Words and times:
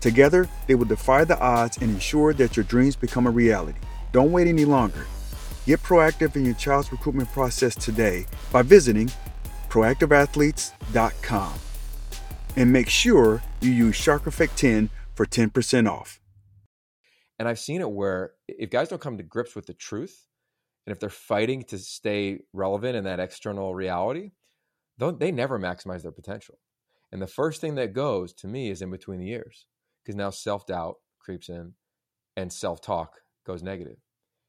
Together, 0.00 0.48
they 0.66 0.74
will 0.74 0.84
defy 0.84 1.24
the 1.24 1.38
odds 1.40 1.78
and 1.78 1.90
ensure 1.90 2.32
that 2.34 2.56
your 2.56 2.64
dreams 2.64 2.96
become 2.96 3.26
a 3.26 3.30
reality. 3.30 3.78
Don't 4.12 4.32
wait 4.32 4.46
any 4.46 4.64
longer. 4.64 5.06
Get 5.66 5.82
proactive 5.82 6.36
in 6.36 6.44
your 6.44 6.54
child's 6.54 6.92
recruitment 6.92 7.30
process 7.32 7.74
today 7.74 8.26
by 8.52 8.62
visiting 8.62 9.10
proactiveathletes.com. 9.68 11.54
And 12.56 12.72
make 12.72 12.88
sure 12.88 13.42
you 13.60 13.70
use 13.70 13.96
Shark 13.96 14.26
Effect 14.26 14.56
10 14.56 14.88
for 15.14 15.26
10% 15.26 15.90
off. 15.90 16.20
And 17.38 17.46
I've 17.46 17.58
seen 17.58 17.80
it 17.80 17.90
where 17.90 18.32
if 18.48 18.70
guys 18.70 18.88
don't 18.88 19.00
come 19.00 19.16
to 19.18 19.22
grips 19.22 19.54
with 19.54 19.66
the 19.66 19.74
truth, 19.74 20.26
and 20.86 20.92
if 20.92 21.00
they're 21.00 21.10
fighting 21.10 21.64
to 21.64 21.78
stay 21.78 22.38
relevant 22.52 22.96
in 22.96 23.04
that 23.04 23.20
external 23.20 23.74
reality, 23.74 24.30
they 24.96 25.30
never 25.30 25.58
maximize 25.58 26.02
their 26.02 26.12
potential. 26.12 26.58
And 27.12 27.20
the 27.20 27.26
first 27.26 27.60
thing 27.60 27.74
that 27.74 27.92
goes 27.92 28.32
to 28.34 28.48
me 28.48 28.70
is 28.70 28.80
in 28.80 28.90
between 28.90 29.20
the 29.20 29.30
ears 29.30 29.66
because 30.08 30.16
now 30.16 30.30
self 30.30 30.66
doubt 30.66 30.96
creeps 31.18 31.50
in 31.50 31.74
and 32.34 32.50
self 32.50 32.80
talk 32.80 33.20
goes 33.46 33.62
negative. 33.62 33.98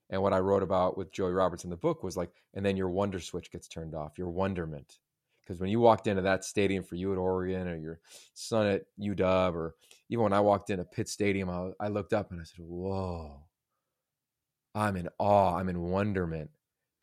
And 0.09 0.21
what 0.21 0.31
I 0.31 0.39
wrote 0.39 0.63
about 0.63 0.97
with 0.97 1.11
Joey 1.11 1.33
Roberts 1.33 1.65
in 1.65 1.69
the 1.69 1.75
book 1.75 2.01
was 2.01 2.15
like, 2.15 2.29
and 2.53 2.65
then 2.65 2.77
your 2.77 2.89
wonder 2.89 3.19
switch 3.19 3.51
gets 3.51 3.67
turned 3.67 3.93
off, 3.93 4.17
your 4.17 4.29
wonderment. 4.29 4.99
Because 5.41 5.59
when 5.59 5.69
you 5.69 5.81
walked 5.81 6.07
into 6.07 6.21
that 6.21 6.45
stadium 6.45 6.81
for 6.81 6.95
you 6.95 7.11
at 7.11 7.17
Oregon 7.17 7.67
or 7.67 7.75
your 7.75 7.99
son 8.35 8.67
at 8.67 8.83
UW, 8.97 9.53
or 9.53 9.75
even 10.09 10.23
when 10.23 10.33
I 10.33 10.39
walked 10.39 10.69
into 10.69 10.85
Pitt 10.85 11.09
Stadium, 11.09 11.49
I, 11.49 11.71
I 11.77 11.89
looked 11.89 12.13
up 12.13 12.31
and 12.31 12.39
I 12.39 12.45
said, 12.45 12.59
Whoa, 12.59 13.41
I'm 14.73 14.95
in 14.95 15.09
awe, 15.19 15.57
I'm 15.57 15.67
in 15.67 15.81
wonderment. 15.81 16.51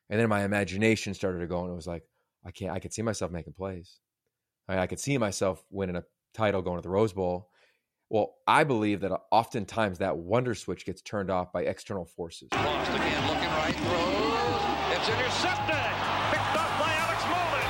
And 0.08 0.18
then 0.18 0.30
my 0.30 0.44
imagination 0.44 1.12
started 1.12 1.40
to 1.40 1.46
go, 1.46 1.60
and 1.60 1.72
it 1.72 1.76
was 1.76 1.86
like, 1.86 2.04
I 2.42 2.52
can't, 2.52 2.72
I 2.72 2.78
could 2.78 2.94
see 2.94 3.02
myself 3.02 3.30
making 3.30 3.52
plays. 3.52 3.98
I, 4.66 4.78
I 4.78 4.86
could 4.86 5.00
see 5.00 5.18
myself 5.18 5.62
winning 5.68 5.96
a 5.96 6.04
title 6.32 6.62
going 6.62 6.78
to 6.78 6.82
the 6.82 6.88
Rose 6.88 7.12
Bowl 7.12 7.50
well, 8.08 8.36
I 8.46 8.62
believe 8.62 9.00
that 9.00 9.10
oftentimes 9.32 9.98
that 9.98 10.16
wonder 10.16 10.54
switch 10.54 10.86
gets 10.86 11.02
turned 11.02 11.28
off 11.28 11.52
by 11.52 11.62
external 11.62 12.04
forces. 12.04 12.48
Lost 12.52 12.92
again, 12.92 13.26
looking 13.26 13.48
right, 13.48 13.74
throws. 13.74 14.96
It's 14.96 15.08
intercepted. 15.08 15.74
Picked 16.30 16.54
up 16.54 16.70
by 16.78 16.94
Alex 16.98 17.24
Molden. 17.24 17.64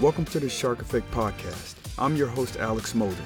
Welcome 0.00 0.24
to 0.24 0.40
the 0.40 0.48
Shark 0.48 0.82
Effect 0.82 1.08
Podcast. 1.12 1.76
I'm 1.96 2.16
your 2.16 2.26
host, 2.26 2.56
Alex 2.56 2.92
Molden. 2.92 3.22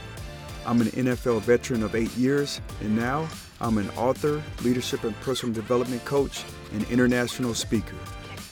I'm 0.66 0.82
an 0.82 0.88
NFL 0.88 1.40
veteran 1.40 1.82
of 1.82 1.94
eight 1.94 2.14
years, 2.18 2.60
and 2.82 2.94
now 2.94 3.26
I'm 3.62 3.78
an 3.78 3.88
author, 3.96 4.42
leadership 4.62 5.04
and 5.04 5.18
personal 5.22 5.54
development 5.54 6.04
coach, 6.04 6.44
and 6.74 6.86
international 6.90 7.54
speaker. 7.54 7.96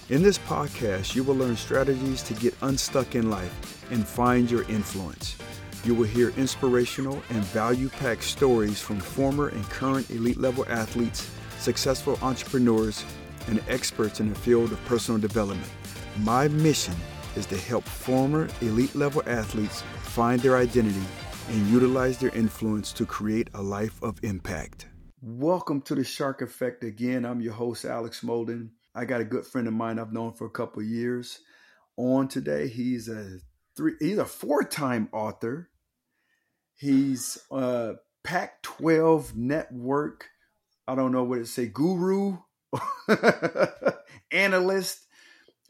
In 0.08 0.22
this 0.22 0.38
podcast, 0.38 1.14
you 1.14 1.22
will 1.22 1.34
learn 1.34 1.56
strategies 1.56 2.22
to 2.22 2.32
get 2.32 2.54
unstuck 2.62 3.14
in 3.14 3.28
life 3.28 3.84
and 3.90 4.08
find 4.08 4.50
your 4.50 4.62
influence. 4.70 5.36
You 5.84 5.94
will 5.94 6.06
hear 6.06 6.30
inspirational 6.38 7.22
and 7.28 7.44
value 7.44 7.90
packed 7.90 8.24
stories 8.24 8.80
from 8.80 8.98
former 8.98 9.48
and 9.48 9.62
current 9.64 10.10
elite 10.10 10.38
level 10.38 10.64
athletes, 10.66 11.30
successful 11.58 12.18
entrepreneurs, 12.22 13.04
and 13.48 13.62
experts 13.68 14.18
in 14.18 14.30
the 14.30 14.34
field 14.34 14.72
of 14.72 14.82
personal 14.86 15.20
development. 15.20 15.70
My 16.20 16.48
mission 16.48 16.94
is 17.36 17.44
to 17.46 17.58
help 17.58 17.84
former 17.84 18.48
elite 18.62 18.94
level 18.94 19.22
athletes 19.26 19.82
find 20.00 20.40
their 20.40 20.56
identity 20.56 21.04
and 21.50 21.66
utilize 21.66 22.16
their 22.16 22.34
influence 22.34 22.90
to 22.94 23.04
create 23.04 23.50
a 23.52 23.60
life 23.60 24.02
of 24.02 24.18
impact. 24.24 24.86
Welcome 25.20 25.82
to 25.82 25.94
the 25.94 26.04
Shark 26.04 26.40
Effect 26.40 26.82
again. 26.82 27.26
I'm 27.26 27.42
your 27.42 27.52
host, 27.52 27.84
Alex 27.84 28.22
Molden. 28.22 28.70
I 28.94 29.04
got 29.04 29.20
a 29.20 29.24
good 29.24 29.44
friend 29.44 29.68
of 29.68 29.74
mine 29.74 29.98
I've 29.98 30.14
known 30.14 30.32
for 30.32 30.46
a 30.46 30.50
couple 30.50 30.82
years. 30.82 31.40
On 31.98 32.26
today, 32.26 32.68
he's 32.68 33.10
a 33.10 33.38
three 33.76 33.96
he's 34.00 34.16
a 34.16 34.24
four-time 34.24 35.10
author 35.12 35.68
He's 36.76 37.38
a 37.50 37.94
Pac 38.22 38.62
12 38.62 39.36
network. 39.36 40.28
I 40.86 40.94
don't 40.94 41.12
know 41.12 41.24
what 41.24 41.36
to 41.36 41.46
say, 41.46 41.66
guru, 41.66 42.38
analyst. 44.30 45.06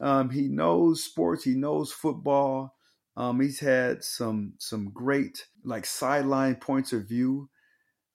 Um, 0.01 0.31
he 0.31 0.49
knows 0.49 1.05
sports. 1.05 1.45
He 1.45 1.55
knows 1.55 1.93
football. 1.93 2.75
Um, 3.17 3.41
he's 3.41 3.61
had 3.61 4.03
some 4.03 4.55
some 4.59 4.91
great 4.91 5.47
like 5.65 5.87
sideline 5.87 6.57
points 6.57 6.93
of 6.93 7.09
view 7.09 7.49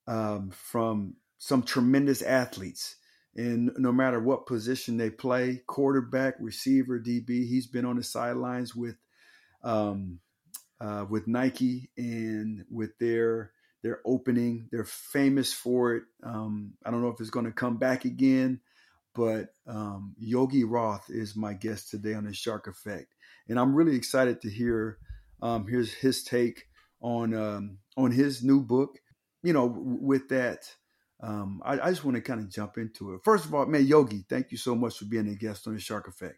um, 0.08 0.52
from 0.52 1.16
some 1.38 1.64
tremendous 1.64 2.22
athletes. 2.22 2.98
And 3.36 3.72
no 3.78 3.94
matter 3.94 4.20
what 4.20 4.48
position 4.48 4.98
they 4.98 5.10
play, 5.10 5.62
quarterback, 5.68 6.36
receiver, 6.40 7.00
DB, 7.00 7.48
he's 7.48 7.68
been 7.68 7.86
on 7.86 7.96
the 7.96 8.04
sidelines 8.04 8.76
with 8.76 8.98
um, 9.64 10.20
uh, 10.82 11.06
with 11.10 11.28
Nike 11.28 11.90
and 11.98 12.66
with 12.70 12.98
their 13.00 13.52
their 13.82 14.00
opening. 14.06 14.68
They're 14.72 14.86
famous 14.86 15.54
for 15.54 15.96
it. 15.96 16.04
Um, 16.24 16.74
I 16.86 16.92
don't 16.92 17.02
know 17.02 17.10
if 17.10 17.20
it's 17.20 17.30
going 17.30 17.46
to 17.46 17.52
come 17.52 17.78
back 17.78 18.06
again, 18.06 18.60
but 19.16 19.50
um, 19.68 20.16
Yogi 20.18 20.64
Roth 20.64 21.10
is 21.10 21.36
my 21.36 21.54
guest 21.54 21.90
today 21.90 22.14
on 22.14 22.26
the 22.26 22.34
Shark 22.34 22.68
Effect, 22.68 23.14
and 23.48 23.60
I'm 23.60 23.76
really 23.76 23.96
excited 23.96 24.42
to 24.42 24.50
hear 24.50 24.98
um, 25.42 25.68
his 25.68 25.94
his 25.94 26.24
take 26.24 26.66
on 27.02 27.34
um, 27.34 27.78
on 27.98 28.12
his 28.12 28.44
new 28.44 28.62
book. 28.62 29.00
You 29.44 29.54
know, 29.54 29.74
with 29.76 30.30
that. 30.30 30.70
Um, 31.22 31.62
I, 31.66 31.74
I 31.74 31.90
just 31.90 32.06
want 32.06 32.16
to 32.16 32.22
kind 32.22 32.40
of 32.40 32.50
jump 32.50 32.78
into 32.78 33.14
it. 33.14 33.20
First 33.26 33.44
of 33.44 33.54
all, 33.54 33.66
man, 33.66 33.86
Yogi, 33.86 34.24
thank 34.30 34.54
you 34.54 34.58
so 34.58 34.74
much 34.74 34.98
for 34.98 35.04
being 35.04 35.28
a 35.28 35.36
guest 35.36 35.68
on 35.68 35.74
the 35.74 35.80
Shark 35.82 36.08
Effect. 36.08 36.38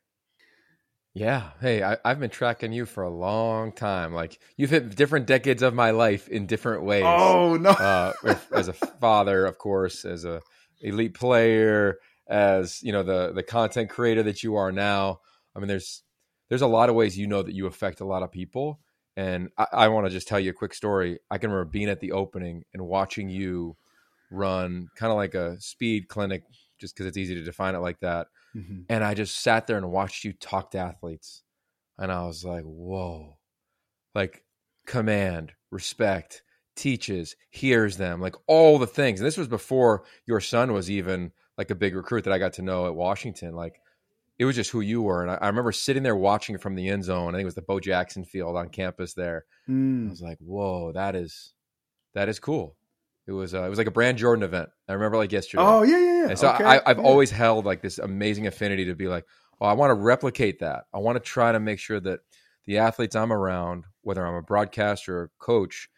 Yeah. 1.14 1.50
Hey, 1.60 1.84
I, 1.84 1.98
have 2.06 2.20
been 2.20 2.30
tracking 2.30 2.72
you 2.72 2.86
for 2.86 3.04
a 3.04 3.10
long 3.10 3.74
time. 3.74 4.14
Like 4.14 4.40
you've 4.56 4.70
hit 4.70 4.96
different 4.96 5.28
decades 5.28 5.62
of 5.62 5.74
my 5.74 5.92
life 5.92 6.30
in 6.30 6.46
different 6.46 6.84
ways. 6.84 7.04
Oh 7.06 7.58
no! 7.58 7.72
uh, 7.72 8.14
as 8.54 8.70
a 8.70 8.74
father, 8.74 9.46
of 9.46 9.58
course, 9.58 10.06
as 10.06 10.24
a 10.24 10.42
elite 10.80 11.14
player, 11.14 11.98
as 12.30 12.82
you 12.82 12.94
know 12.94 13.04
the 13.04 13.34
the 13.34 13.44
content 13.44 13.90
creator 13.90 14.24
that 14.24 14.42
you 14.42 14.56
are 14.56 14.72
now. 14.72 15.20
I 15.54 15.60
mean, 15.60 15.68
there's 15.68 16.04
there's 16.48 16.62
a 16.62 16.68
lot 16.68 16.90
of 16.90 16.96
ways 16.96 17.18
you 17.18 17.28
know 17.28 17.44
that 17.44 17.56
you 17.56 17.68
affect 17.68 18.00
a 18.00 18.06
lot 18.06 18.24
of 18.24 18.32
people. 18.32 18.80
And 19.18 19.50
I, 19.58 19.68
I 19.74 19.88
want 19.90 20.08
to 20.08 20.12
just 20.12 20.28
tell 20.28 20.40
you 20.40 20.52
a 20.52 20.54
quick 20.54 20.74
story. 20.74 21.20
I 21.30 21.38
can 21.38 21.50
remember 21.52 21.70
being 21.70 21.90
at 21.90 22.00
the 22.00 22.14
opening 22.14 22.64
and 22.74 22.88
watching 22.88 23.30
you 23.30 23.76
run 24.32 24.88
kind 24.96 25.12
of 25.12 25.18
like 25.18 25.34
a 25.34 25.60
speed 25.60 26.08
clinic, 26.08 26.44
just 26.82 26.96
because 26.96 27.06
it's 27.06 27.18
easy 27.18 27.36
to 27.36 27.44
define 27.44 27.76
it 27.76 27.80
like 27.80 28.00
that 28.02 28.28
Mm-hmm. 28.56 28.82
And 28.90 29.04
I 29.04 29.14
just 29.14 29.42
sat 29.42 29.68
there 29.68 29.78
and 29.78 29.92
watched 29.92 30.24
you 30.24 30.34
talk 30.34 30.72
to 30.72 30.80
athletes. 30.80 31.44
And 31.98 32.12
I 32.12 32.26
was 32.26 32.44
like, 32.44 32.64
whoa, 32.64 33.38
like 34.16 34.44
command, 34.88 35.54
respect, 35.70 36.44
teaches, 36.76 37.36
hears 37.50 37.98
them, 37.98 38.22
like 38.22 38.36
all 38.48 38.80
the 38.80 38.88
things. 38.88 39.20
And 39.20 39.28
this 39.28 39.38
was 39.38 39.48
before 39.48 40.04
your 40.26 40.42
son 40.42 40.74
was 40.74 40.90
even 40.90 41.32
like 41.58 41.70
a 41.70 41.76
big 41.76 41.96
recruit 41.96 42.24
that 42.24 42.34
I 42.34 42.40
got 42.40 42.54
to 42.54 42.62
know 42.62 42.88
at 42.88 42.96
Washington. 42.96 43.56
Like 43.56 43.80
it 44.40 44.46
was 44.46 44.56
just 44.56 44.72
who 44.72 44.82
you 44.82 45.02
were. 45.02 45.22
And 45.22 45.32
I, 45.32 45.36
I, 45.36 45.48
remember 45.48 45.72
sitting 45.72 46.04
there 46.04 46.16
watching 46.16 46.56
it 46.56 46.62
from 46.62 46.76
the 46.76 46.90
end 46.90 47.04
zone. 47.04 47.36
I 47.36 47.38
think 47.38 47.44
it 47.44 47.46
was 47.46 47.56
the 47.56 47.62
Bo 47.62 47.80
Jackson 47.80 48.26
field 48.26 48.58
on 48.58 48.70
campus 48.70 49.14
there. 49.14 49.46
Mm. 49.70 50.08
I 50.08 50.10
was 50.10 50.22
like, 50.22 50.40
whoa, 50.40 50.92
that 50.94 51.16
is 51.16 51.54
that 52.16 52.28
is 52.30 52.40
cool. 52.40 52.76
It 53.28 53.32
was 53.32 53.54
uh, 53.54 53.64
it 53.64 53.70
was 53.70 53.78
like 53.78 53.88
a 53.88 53.92
Brand 53.92 54.18
Jordan 54.18 54.44
event. 54.44 54.70
I 54.90 54.94
remember 54.94 55.18
like 55.18 55.32
yesterday. 55.32 55.64
Oh 55.64 55.84
yeah, 55.84 55.98
yeah, 55.98 56.18
yeah. 56.24 56.30
And 56.30 56.40
so 56.40 56.50
okay. 56.50 56.64
I, 56.64 56.74
have 56.88 56.98
yeah. 56.98 57.04
always 57.04 57.32
held 57.32 57.66
like 57.66 57.82
this 57.82 58.00
amazing 58.00 58.48
affinity 58.48 58.86
to 58.86 58.96
be 58.96 59.08
like, 59.08 59.26
oh, 59.60 59.66
I 59.66 59.74
want 59.74 59.92
to 59.92 59.96
replicate 59.96 60.60
that. 60.60 60.86
I 60.94 60.98
want 60.98 61.18
to 61.18 61.20
try 61.20 61.52
to 61.52 61.60
make 61.60 61.80
sure 61.80 62.00
that 62.00 62.22
the 62.66 62.80
athletes 62.80 63.16
I'm 63.16 63.32
around, 63.32 63.86
whether 64.02 64.26
I'm 64.26 64.36
a 64.36 64.42
broadcaster 64.42 65.20
or 65.20 65.24
a 65.24 65.30
coach, 65.40 65.90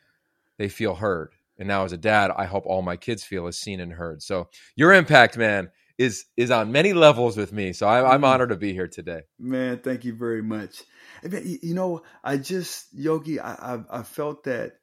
they 0.57 0.69
feel 0.69 0.95
heard. 0.95 1.33
And 1.57 1.67
now 1.67 1.85
as 1.85 1.93
a 1.93 1.97
dad, 1.97 2.31
I 2.35 2.45
hope 2.45 2.65
all 2.65 2.81
my 2.81 2.97
kids 2.97 3.23
feel 3.23 3.47
as 3.47 3.57
seen 3.57 3.79
and 3.79 3.93
heard. 3.93 4.21
So 4.21 4.49
your 4.75 4.93
impact, 4.93 5.37
man, 5.37 5.69
is 5.97 6.25
is 6.35 6.51
on 6.51 6.71
many 6.71 6.93
levels 6.93 7.37
with 7.37 7.53
me. 7.53 7.73
So 7.73 7.87
I, 7.87 8.13
am 8.13 8.21
mm. 8.21 8.27
honored 8.27 8.49
to 8.49 8.57
be 8.57 8.73
here 8.73 8.87
today. 8.87 9.21
Man, 9.39 9.79
thank 9.79 10.03
you 10.05 10.15
very 10.15 10.41
much. 10.41 10.83
You 11.23 11.73
know, 11.73 12.01
I 12.23 12.37
just 12.37 12.87
Yogi, 12.93 13.39
I, 13.39 13.75
I, 13.75 13.99
I 13.99 14.03
felt 14.03 14.43
that 14.45 14.73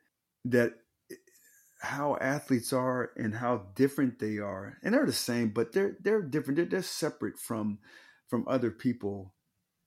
that 0.46 0.74
how 1.80 2.16
athletes 2.20 2.72
are 2.72 3.10
and 3.16 3.34
how 3.34 3.66
different 3.74 4.18
they 4.18 4.38
are, 4.38 4.78
and 4.82 4.94
they're 4.94 5.06
the 5.06 5.12
same, 5.12 5.50
but 5.50 5.72
they're 5.72 5.96
they're 6.00 6.22
different. 6.22 6.56
They're, 6.56 6.66
they're 6.66 6.82
separate 6.82 7.38
from 7.38 7.78
from 8.28 8.44
other 8.46 8.70
people 8.70 9.34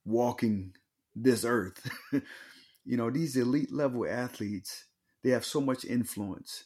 walking 0.06 0.74
this 1.16 1.46
earth. 1.46 1.90
you 2.86 2.98
know, 2.98 3.10
these 3.10 3.38
elite 3.38 3.72
level 3.72 4.06
athletes, 4.08 4.86
they 5.24 5.30
have 5.30 5.46
so 5.46 5.62
much 5.62 5.86
influence 5.86 6.66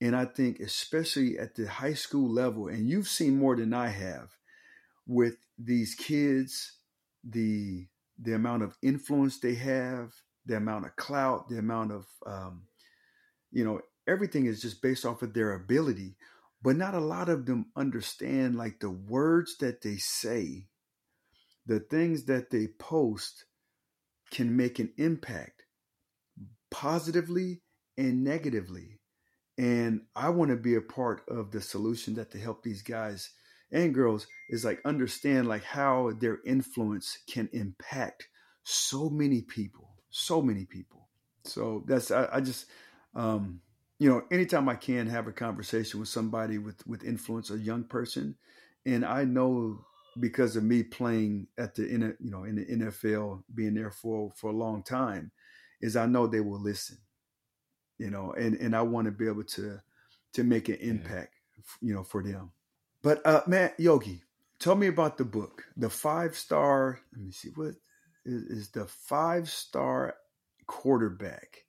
and 0.00 0.14
I 0.14 0.26
think, 0.26 0.60
especially 0.60 1.38
at 1.38 1.54
the 1.56 1.66
high 1.66 1.94
school 1.94 2.30
level, 2.30 2.68
and 2.68 2.88
you've 2.88 3.08
seen 3.08 3.38
more 3.38 3.56
than 3.56 3.74
I 3.74 3.88
have 3.88 4.30
with 5.06 5.36
these 5.58 5.94
kids, 5.94 6.72
the 7.24 7.86
the 8.20 8.34
amount 8.34 8.62
of 8.62 8.76
influence 8.82 9.38
they 9.38 9.54
have, 9.54 10.12
the 10.46 10.56
amount 10.56 10.86
of 10.86 10.96
clout, 10.96 11.48
the 11.48 11.58
amount 11.58 11.92
of 11.92 12.06
um, 12.26 12.62
you 13.50 13.64
know, 13.64 13.80
everything 14.08 14.46
is 14.46 14.60
just 14.60 14.82
based 14.82 15.04
off 15.04 15.22
of 15.22 15.34
their 15.34 15.52
ability. 15.52 16.16
But 16.62 16.76
not 16.76 16.94
a 16.94 17.00
lot 17.00 17.28
of 17.28 17.46
them 17.46 17.66
understand 17.76 18.56
like 18.56 18.80
the 18.80 18.90
words 18.90 19.56
that 19.58 19.82
they 19.82 19.96
say, 19.96 20.66
the 21.66 21.78
things 21.78 22.24
that 22.24 22.50
they 22.50 22.66
post 22.78 23.44
can 24.32 24.56
make 24.56 24.80
an 24.80 24.92
impact 24.96 25.62
positively 26.70 27.62
and 27.96 28.24
negatively 28.24 28.98
and 29.58 30.02
I 30.14 30.30
want 30.30 30.52
to 30.52 30.56
be 30.56 30.76
a 30.76 30.80
part 30.80 31.22
of 31.28 31.50
the 31.50 31.60
solution 31.60 32.14
that 32.14 32.30
to 32.30 32.38
help 32.38 32.62
these 32.62 32.82
guys 32.82 33.30
and 33.72 33.92
girls 33.92 34.26
is 34.48 34.64
like 34.64 34.80
understand 34.84 35.48
like 35.48 35.64
how 35.64 36.12
their 36.20 36.38
influence 36.46 37.18
can 37.28 37.48
impact 37.52 38.28
so 38.62 39.10
many 39.10 39.42
people, 39.42 39.90
so 40.10 40.40
many 40.40 40.64
people. 40.64 41.08
So 41.44 41.84
that's 41.86 42.12
I, 42.12 42.28
I 42.34 42.40
just 42.40 42.66
um, 43.16 43.60
you 43.98 44.08
know 44.08 44.22
anytime 44.30 44.68
I 44.68 44.74
can 44.74 45.06
have 45.06 45.26
a 45.26 45.32
conversation 45.32 46.00
with 46.00 46.08
somebody 46.08 46.58
with 46.58 46.86
with 46.86 47.04
influence, 47.04 47.50
a 47.50 47.58
young 47.58 47.84
person, 47.84 48.36
and 48.86 49.04
I 49.04 49.24
know 49.24 49.84
because 50.20 50.56
of 50.56 50.64
me 50.64 50.82
playing 50.82 51.46
at 51.58 51.74
the 51.74 51.86
in 51.88 52.02
you 52.20 52.30
know 52.30 52.44
in 52.44 52.56
the 52.56 52.64
NFL, 52.66 53.42
being 53.54 53.74
there 53.74 53.90
for 53.90 54.32
for 54.36 54.50
a 54.50 54.56
long 54.56 54.82
time, 54.82 55.30
is 55.80 55.96
I 55.96 56.06
know 56.06 56.26
they 56.26 56.40
will 56.40 56.60
listen 56.60 56.98
you 57.98 58.10
know, 58.10 58.32
and 58.32 58.54
and 58.56 58.74
I 58.74 58.82
want 58.82 59.06
to 59.06 59.12
be 59.12 59.26
able 59.26 59.44
to 59.44 59.80
to 60.34 60.44
make 60.44 60.68
an 60.68 60.76
impact, 60.76 61.34
yeah. 61.56 61.88
you 61.88 61.94
know, 61.94 62.04
for 62.04 62.22
them. 62.22 62.52
But 63.02 63.24
uh, 63.26 63.42
man, 63.46 63.72
Yogi, 63.78 64.22
tell 64.58 64.76
me 64.76 64.86
about 64.86 65.18
the 65.18 65.24
book, 65.24 65.64
the 65.76 65.90
five 65.90 66.36
star. 66.36 67.00
Let 67.12 67.22
me 67.22 67.32
see 67.32 67.50
what 67.54 67.74
is, 68.24 68.42
is 68.44 68.70
the 68.70 68.86
five 68.86 69.50
star 69.50 70.14
quarterback. 70.66 71.64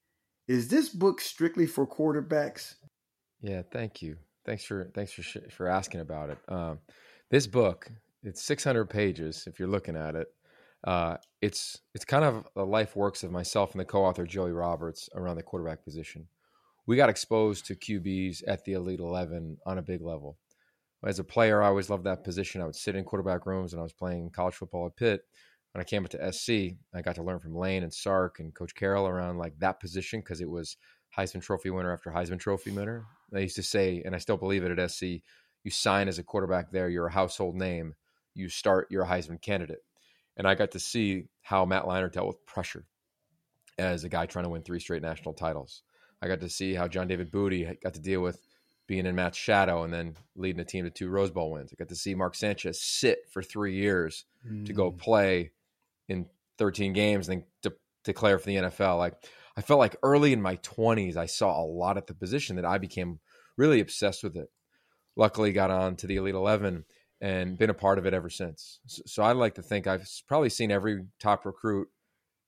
Is 0.50 0.68
this 0.68 0.90
book 0.90 1.22
strictly 1.22 1.68
for 1.68 1.86
quarterbacks? 1.86 2.74
Yeah, 3.40 3.62
thank 3.72 4.02
you. 4.02 4.18
Thanks 4.48 4.66
for 4.66 4.90
thanks 4.96 5.12
for 5.14 5.22
for 5.52 5.68
asking 5.68 6.02
about 6.02 6.32
it. 6.32 6.40
Um, 6.50 6.80
this 7.30 7.46
book, 7.46 7.88
it's 8.24 8.44
600 8.44 8.90
pages 8.90 9.44
if 9.46 9.60
you're 9.60 9.68
looking 9.68 9.96
at 9.96 10.16
it. 10.16 10.28
Uh, 10.84 11.18
it's 11.44 11.78
it's 11.94 12.04
kind 12.04 12.26
of 12.26 12.48
the 12.56 12.66
life 12.66 12.96
works 12.96 13.22
of 13.22 13.32
myself 13.32 13.74
and 13.74 13.80
the 13.80 13.86
co-author 13.86 14.26
Joey 14.26 14.52
Roberts 14.52 15.08
around 15.14 15.36
the 15.36 15.44
quarterback 15.44 15.84
position. 15.84 16.28
We 16.88 16.96
got 16.96 17.10
exposed 17.10 17.68
to 17.68 17.76
QBs 17.76 18.42
at 18.48 18.66
the 18.66 18.74
Elite 18.74 19.02
Eleven 19.02 19.58
on 19.68 19.78
a 19.78 19.84
big 19.84 20.02
level. 20.02 20.40
As 21.06 21.20
a 21.20 21.24
player, 21.24 21.62
I 21.62 21.68
always 21.68 21.92
loved 21.92 22.06
that 22.06 22.24
position. 22.24 22.60
I 22.60 22.66
would 22.66 22.76
sit 22.76 22.96
in 22.96 23.04
quarterback 23.04 23.46
rooms 23.46 23.74
when 23.74 23.82
I 23.82 23.84
was 23.84 23.94
playing 23.94 24.32
college 24.32 24.56
football 24.56 24.88
at 24.88 24.96
Pitt. 24.96 25.22
When 25.74 25.82
I 25.82 25.86
came 25.86 26.04
up 26.04 26.12
to 26.12 26.32
SC, 26.32 26.76
I 26.94 27.02
got 27.04 27.16
to 27.16 27.24
learn 27.24 27.40
from 27.40 27.56
Lane 27.56 27.84
and 27.84 27.94
Sark 27.94 28.40
and 28.40 28.54
Coach 28.54 28.74
Carroll 28.74 29.08
around 29.08 29.38
like 29.38 29.58
that 29.60 29.80
position 29.80 30.20
because 30.20 30.42
it 30.42 30.50
was 30.50 30.78
Heisman 31.16 31.42
Trophy 31.42 31.70
winner 31.70 31.94
after 31.94 32.10
Heisman 32.10 32.40
Trophy 32.40 32.72
winner. 32.72 33.06
I 33.34 33.40
used 33.40 33.56
to 33.58 33.64
say, 33.64 34.02
and 34.04 34.16
I 34.16 34.18
still 34.18 34.38
believe 34.38 34.64
it 34.64 34.78
at 34.78 34.92
SC, 34.92 35.04
you 35.64 35.72
sign 35.72 36.08
as 36.08 36.18
a 36.18 36.24
quarterback 36.24 36.72
there, 36.72 36.90
you're 36.90 37.08
a 37.08 37.12
household 37.12 37.56
name. 37.56 37.94
You 38.34 38.50
start, 38.50 38.88
you're 38.90 39.04
a 39.04 39.08
Heisman 39.08 39.42
candidate 39.42 39.84
and 40.40 40.48
I 40.48 40.56
got 40.56 40.72
to 40.72 40.80
see 40.80 41.26
how 41.42 41.66
Matt 41.66 41.84
Leinart 41.84 42.14
dealt 42.14 42.28
with 42.28 42.46
pressure 42.46 42.86
as 43.78 44.06
a 44.06 44.10
guy 44.10 44.26
trying 44.26 44.46
to 44.46 44.50
win 44.50 44.62
three 44.62 44.80
straight 44.80 45.02
national 45.02 45.34
titles. 45.34 45.84
I 46.22 46.28
got 46.28 46.40
to 46.40 46.50
see 46.50 46.74
how 46.74 46.88
John 46.88 47.10
David 47.10 47.30
Booty 47.30 47.78
got 47.84 47.94
to 47.94 48.00
deal 48.00 48.22
with 48.22 48.40
being 48.88 49.06
in 49.06 49.16
Matt's 49.16 49.38
shadow 49.38 49.84
and 49.84 49.94
then 49.94 50.16
leading 50.36 50.62
a 50.62 50.66
team 50.66 50.86
to 50.86 50.90
two 50.90 51.10
Rose 51.10 51.30
Bowl 51.30 51.52
wins. 51.52 51.72
I 51.72 51.76
got 51.76 51.90
to 51.90 51.96
see 51.96 52.16
Mark 52.16 52.36
Sanchez 52.36 52.82
sit 52.82 53.20
for 53.30 53.44
three 53.44 53.76
years 53.76 54.26
mm. 54.50 54.66
to 54.66 54.74
go 54.74 54.92
mm. 54.92 54.98
play 54.98 55.52
in 56.10 56.26
13 56.58 56.94
games 56.94 57.30
and 57.30 57.42
then 57.42 57.48
to 57.64 57.74
declare 58.04 58.38
for 58.40 58.48
the 58.48 58.56
NFL. 58.56 58.98
Like 58.98 59.14
I 59.56 59.62
felt 59.62 59.80
like 59.80 59.96
early 60.04 60.34
in 60.34 60.42
my 60.42 60.58
20s, 60.58 61.16
I 61.16 61.26
saw 61.26 61.62
a 61.62 61.66
lot 61.66 61.98
at 61.98 62.08
the 62.08 62.14
position 62.14 62.58
that 62.58 62.66
I 62.66 62.78
became 62.78 63.20
really 63.58 63.80
obsessed 63.80 64.24
with 64.24 64.36
it. 64.36 64.50
Luckily, 65.16 65.52
got 65.52 65.72
on 65.72 65.96
to 65.98 66.08
the 66.08 66.16
Elite 66.16 66.36
11 66.36 66.86
and 67.22 67.58
been 67.58 67.70
a 67.70 67.74
part 67.74 67.98
of 67.98 68.06
it 68.06 68.14
ever 68.14 68.30
since. 68.30 68.80
So, 68.88 69.02
so 69.06 69.24
I 69.24 69.34
like 69.34 69.56
to 69.56 69.62
think 69.62 69.86
I've 69.88 70.08
probably 70.28 70.50
seen 70.50 70.72
every 70.72 71.06
top 71.20 71.46
recruit 71.46 71.90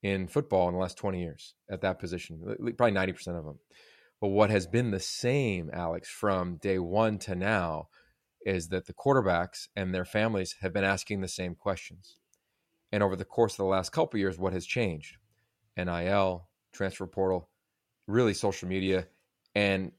in 0.02 0.28
football 0.28 0.68
in 0.68 0.74
the 0.74 0.80
last 0.80 0.98
20 0.98 1.22
years 1.22 1.54
at 1.70 1.82
that 1.82 2.00
position, 2.00 2.40
probably 2.78 2.98
90% 2.98 3.38
of 3.38 3.46
them. 3.46 3.60
But 4.20 4.30
what 4.30 4.50
has 4.50 4.68
been 4.68 4.92
the 4.92 5.00
same, 5.00 5.70
Alex, 5.74 6.10
from 6.10 6.58
day 6.58 6.80
one 6.80 7.18
to 7.20 7.36
now 7.36 7.90
is 8.46 8.70
that 8.70 8.88
the 8.88 8.94
quarterbacks 8.94 9.68
and 9.76 9.94
their 9.94 10.06
families 10.06 10.56
have 10.62 10.74
been 10.74 10.84
asking 10.84 11.22
the 11.22 11.28
same 11.28 11.56
questions. 11.56 12.18
And 12.92 13.04
over 13.04 13.16
the 13.16 13.26
course 13.26 13.54
of 13.54 13.58
the 13.58 13.66
last 13.66 13.92
couple 13.92 14.20
years, 14.20 14.38
what 14.38 14.54
has 14.54 14.66
changed? 14.66 15.18
NIL, 15.78 16.48
transfer 16.74 17.08
portal, 17.08 17.50
really 18.08 18.34
social 18.34 18.68
media, 18.68 19.08
and 19.56 19.92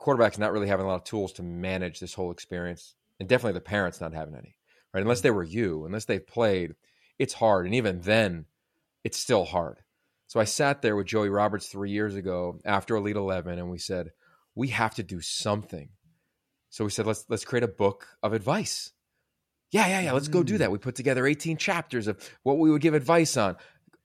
quarterbacks 0.00 0.38
not 0.38 0.52
really 0.52 0.68
having 0.68 0.86
a 0.86 0.88
lot 0.88 0.96
of 0.96 1.04
tools 1.04 1.32
to 1.34 1.42
manage 1.42 2.00
this 2.00 2.14
whole 2.14 2.30
experience 2.30 2.94
and 3.20 3.28
definitely 3.28 3.54
the 3.54 3.60
parents 3.60 4.00
not 4.00 4.14
having 4.14 4.34
any, 4.34 4.56
right? 4.94 5.02
Unless 5.02 5.22
they 5.22 5.30
were 5.30 5.42
you, 5.42 5.84
unless 5.84 6.04
they've 6.04 6.26
played, 6.26 6.74
it's 7.18 7.34
hard. 7.34 7.66
And 7.66 7.74
even 7.74 8.00
then, 8.00 8.46
it's 9.04 9.18
still 9.18 9.44
hard. 9.44 9.78
So 10.28 10.40
I 10.40 10.44
sat 10.44 10.82
there 10.82 10.94
with 10.94 11.06
Joey 11.06 11.30
Roberts 11.30 11.68
three 11.68 11.90
years 11.90 12.14
ago 12.14 12.60
after 12.64 12.96
Elite 12.96 13.16
Eleven, 13.16 13.58
and 13.58 13.70
we 13.70 13.78
said 13.78 14.10
we 14.54 14.68
have 14.68 14.94
to 14.96 15.02
do 15.02 15.20
something. 15.20 15.88
So 16.68 16.84
we 16.84 16.90
said 16.90 17.06
let's 17.06 17.24
let's 17.28 17.44
create 17.44 17.64
a 17.64 17.68
book 17.68 18.06
of 18.22 18.34
advice. 18.34 18.92
Yeah, 19.70 19.86
yeah, 19.86 20.00
yeah. 20.00 20.12
Let's 20.12 20.28
go 20.28 20.42
do 20.42 20.58
that. 20.58 20.68
Mm. 20.68 20.72
We 20.72 20.78
put 20.78 20.94
together 20.94 21.26
18 21.26 21.56
chapters 21.56 22.08
of 22.08 22.18
what 22.42 22.58
we 22.58 22.70
would 22.70 22.80
give 22.80 22.94
advice 22.94 23.36
on 23.36 23.56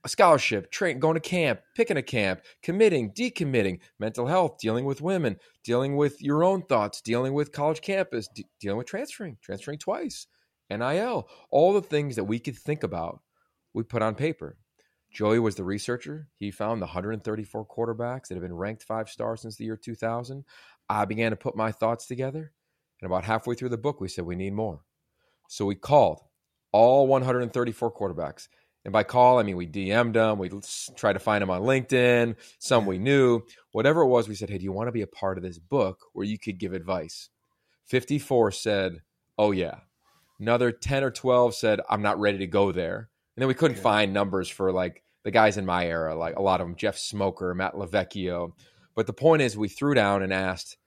a 0.04 0.10
scholarship, 0.10 0.70
train, 0.70 1.00
going 1.00 1.14
to 1.14 1.22
camp, 1.22 1.62
picking 1.76 1.96
a 1.96 2.02
camp, 2.02 2.42
committing, 2.62 3.12
decommitting, 3.14 3.80
mental 4.00 4.28
health, 4.28 4.58
dealing 4.60 4.84
with 4.84 5.02
women, 5.02 5.38
dealing 5.64 5.96
with 5.96 6.22
your 6.22 6.44
own 6.44 6.62
thoughts, 6.64 7.02
dealing 7.02 7.34
with 7.34 7.54
college 7.54 7.80
campus, 7.80 8.28
de- 8.36 8.46
dealing 8.60 8.78
with 8.78 8.88
transferring, 8.88 9.38
transferring 9.42 9.80
twice, 9.80 10.28
NIL, 10.70 11.30
all 11.50 11.74
the 11.74 11.82
things 11.82 12.18
that 12.18 12.26
we 12.26 12.40
could 12.40 12.58
think 12.58 12.84
about, 12.84 13.22
we 13.74 13.84
put 13.84 14.02
on 14.02 14.16
paper. 14.16 14.58
Joey 15.14 15.40
was 15.40 15.56
the 15.56 15.64
researcher. 15.64 16.28
He 16.38 16.52
found 16.52 16.82
the 16.82 16.88
134 16.88 17.68
quarterbacks 17.68 18.28
that 18.28 18.36
have 18.36 18.42
been 18.42 18.54
ranked 18.54 18.84
five 18.84 19.10
stars 19.10 19.42
since 19.42 19.56
the 19.56 19.66
year 19.66 19.78
2000. 19.78 20.44
I 20.90 21.06
began 21.06 21.32
to 21.32 21.38
put 21.38 21.56
my 21.56 21.72
thoughts 21.72 22.08
together. 22.08 22.52
And 23.00 23.10
about 23.10 23.24
halfway 23.24 23.56
through 23.56 23.70
the 23.70 23.78
book, 23.78 24.02
we 24.02 24.08
said, 24.08 24.26
we 24.26 24.36
need 24.36 24.54
more. 24.54 24.82
So 25.54 25.66
we 25.66 25.76
called 25.76 26.20
all 26.72 27.06
134 27.06 27.94
quarterbacks 27.94 28.48
and 28.86 28.92
by 28.92 29.04
call, 29.04 29.40
I 29.40 29.44
mean 29.44 29.56
we 29.56 29.68
DM'd 29.68 30.16
them, 30.16 30.38
we 30.38 30.50
tried 30.96 31.14
to 31.14 31.20
find 31.20 31.42
them 31.42 31.50
on 31.50 31.62
LinkedIn, 31.62 32.36
some 32.60 32.86
we 32.86 32.98
knew. 32.98 33.42
Whatever 33.72 34.02
it 34.02 34.08
was, 34.08 34.28
we 34.28 34.36
said, 34.36 34.50
hey, 34.50 34.58
do 34.58 34.64
you 34.64 34.74
want 34.74 34.88
to 34.88 34.92
be 34.92 35.04
a 35.04 35.08
part 35.08 35.38
of 35.38 35.44
this 35.44 35.60
book 35.60 36.08
where 36.14 36.26
you 36.26 36.38
could 36.38 36.58
give 36.58 36.74
advice? 36.74 37.30
54 37.86 38.52
said, 38.52 39.02
oh, 39.38 39.52
yeah. 39.52 39.76
Another 40.40 40.72
10 40.72 41.04
or 41.04 41.12
12 41.12 41.56
said, 41.56 41.80
I'm 41.90 42.02
not 42.02 42.20
ready 42.20 42.40
to 42.40 42.48
go 42.48 42.72
there. 42.72 43.10
And 43.36 43.42
then 43.42 43.48
we 43.48 43.54
couldn't 43.54 43.78
yeah. 43.78 43.84
find 43.84 44.12
numbers 44.12 44.50
for 44.50 44.72
like 44.72 45.04
the 45.24 45.32
guys 45.32 45.58
in 45.58 45.66
my 45.66 45.86
era, 45.86 46.16
like 46.16 46.36
a 46.36 46.42
lot 46.42 46.60
of 46.60 46.68
them, 46.68 46.76
Jeff 46.76 46.98
Smoker, 46.98 47.54
Matt 47.54 47.76
LoVecchio. 47.76 48.52
But 48.96 49.08
the 49.08 49.14
point 49.14 49.42
is, 49.42 49.56
we 49.56 49.70
threw 49.70 49.94
down 49.94 50.24
and 50.24 50.34
asked 50.34 50.78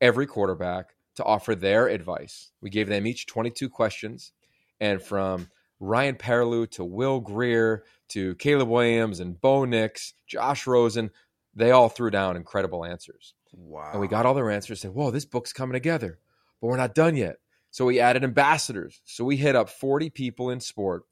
every 0.00 0.26
quarterback 0.26 0.94
to 1.18 1.24
offer 1.24 1.54
their 1.54 1.88
advice. 1.88 2.52
We 2.60 2.70
gave 2.70 2.88
them 2.88 3.06
each 3.06 3.26
22 3.26 3.68
questions. 3.68 4.32
And 4.80 5.02
from 5.02 5.48
Ryan 5.80 6.14
Perrilloux 6.14 6.70
to 6.72 6.84
Will 6.84 7.20
Grier 7.20 7.84
to 8.10 8.34
Caleb 8.36 8.68
Williams 8.68 9.20
and 9.20 9.40
Bo 9.40 9.64
Nix, 9.64 10.14
Josh 10.26 10.66
Rosen, 10.66 11.10
they 11.54 11.72
all 11.72 11.88
threw 11.88 12.10
down 12.10 12.36
incredible 12.36 12.84
answers. 12.84 13.34
Wow. 13.52 13.90
And 13.92 14.00
we 14.00 14.08
got 14.08 14.26
all 14.26 14.34
their 14.34 14.50
answers, 14.50 14.80
said, 14.80 14.92
Whoa, 14.92 15.10
this 15.10 15.24
book's 15.24 15.52
coming 15.52 15.72
together, 15.72 16.18
but 16.60 16.68
we're 16.68 16.76
not 16.76 16.94
done 16.94 17.16
yet. 17.16 17.36
So 17.70 17.84
we 17.84 18.00
added 18.00 18.22
ambassadors. 18.24 19.00
So 19.04 19.24
we 19.24 19.36
hit 19.36 19.56
up 19.56 19.68
40 19.68 20.10
people 20.10 20.50
in 20.50 20.60
sport 20.60 21.02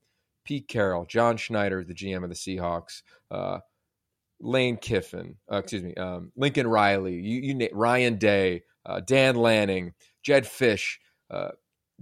Pete 0.45 0.69
Carroll, 0.69 1.05
John 1.05 1.37
Schneider, 1.37 1.83
the 1.83 1.95
GM 1.95 2.23
of 2.23 2.29
the 2.29 2.37
Seahawks, 2.37 3.03
uh, 3.31 3.59
Lane 4.41 4.77
Kiffin, 4.77 5.37
uh, 5.51 5.57
excuse 5.57 5.83
me, 5.83 5.95
um, 5.95 6.31
Lincoln 6.37 6.67
Riley, 6.67 7.15
you, 7.15 7.41
you, 7.41 7.69
Ryan 7.73 8.17
Day, 8.17 8.63
uh, 8.87 9.01
Dan 9.01 9.35
Lanning, 9.37 9.93
Jedd 10.23 10.45
Fisch, 10.45 10.99
uh, 11.31 11.49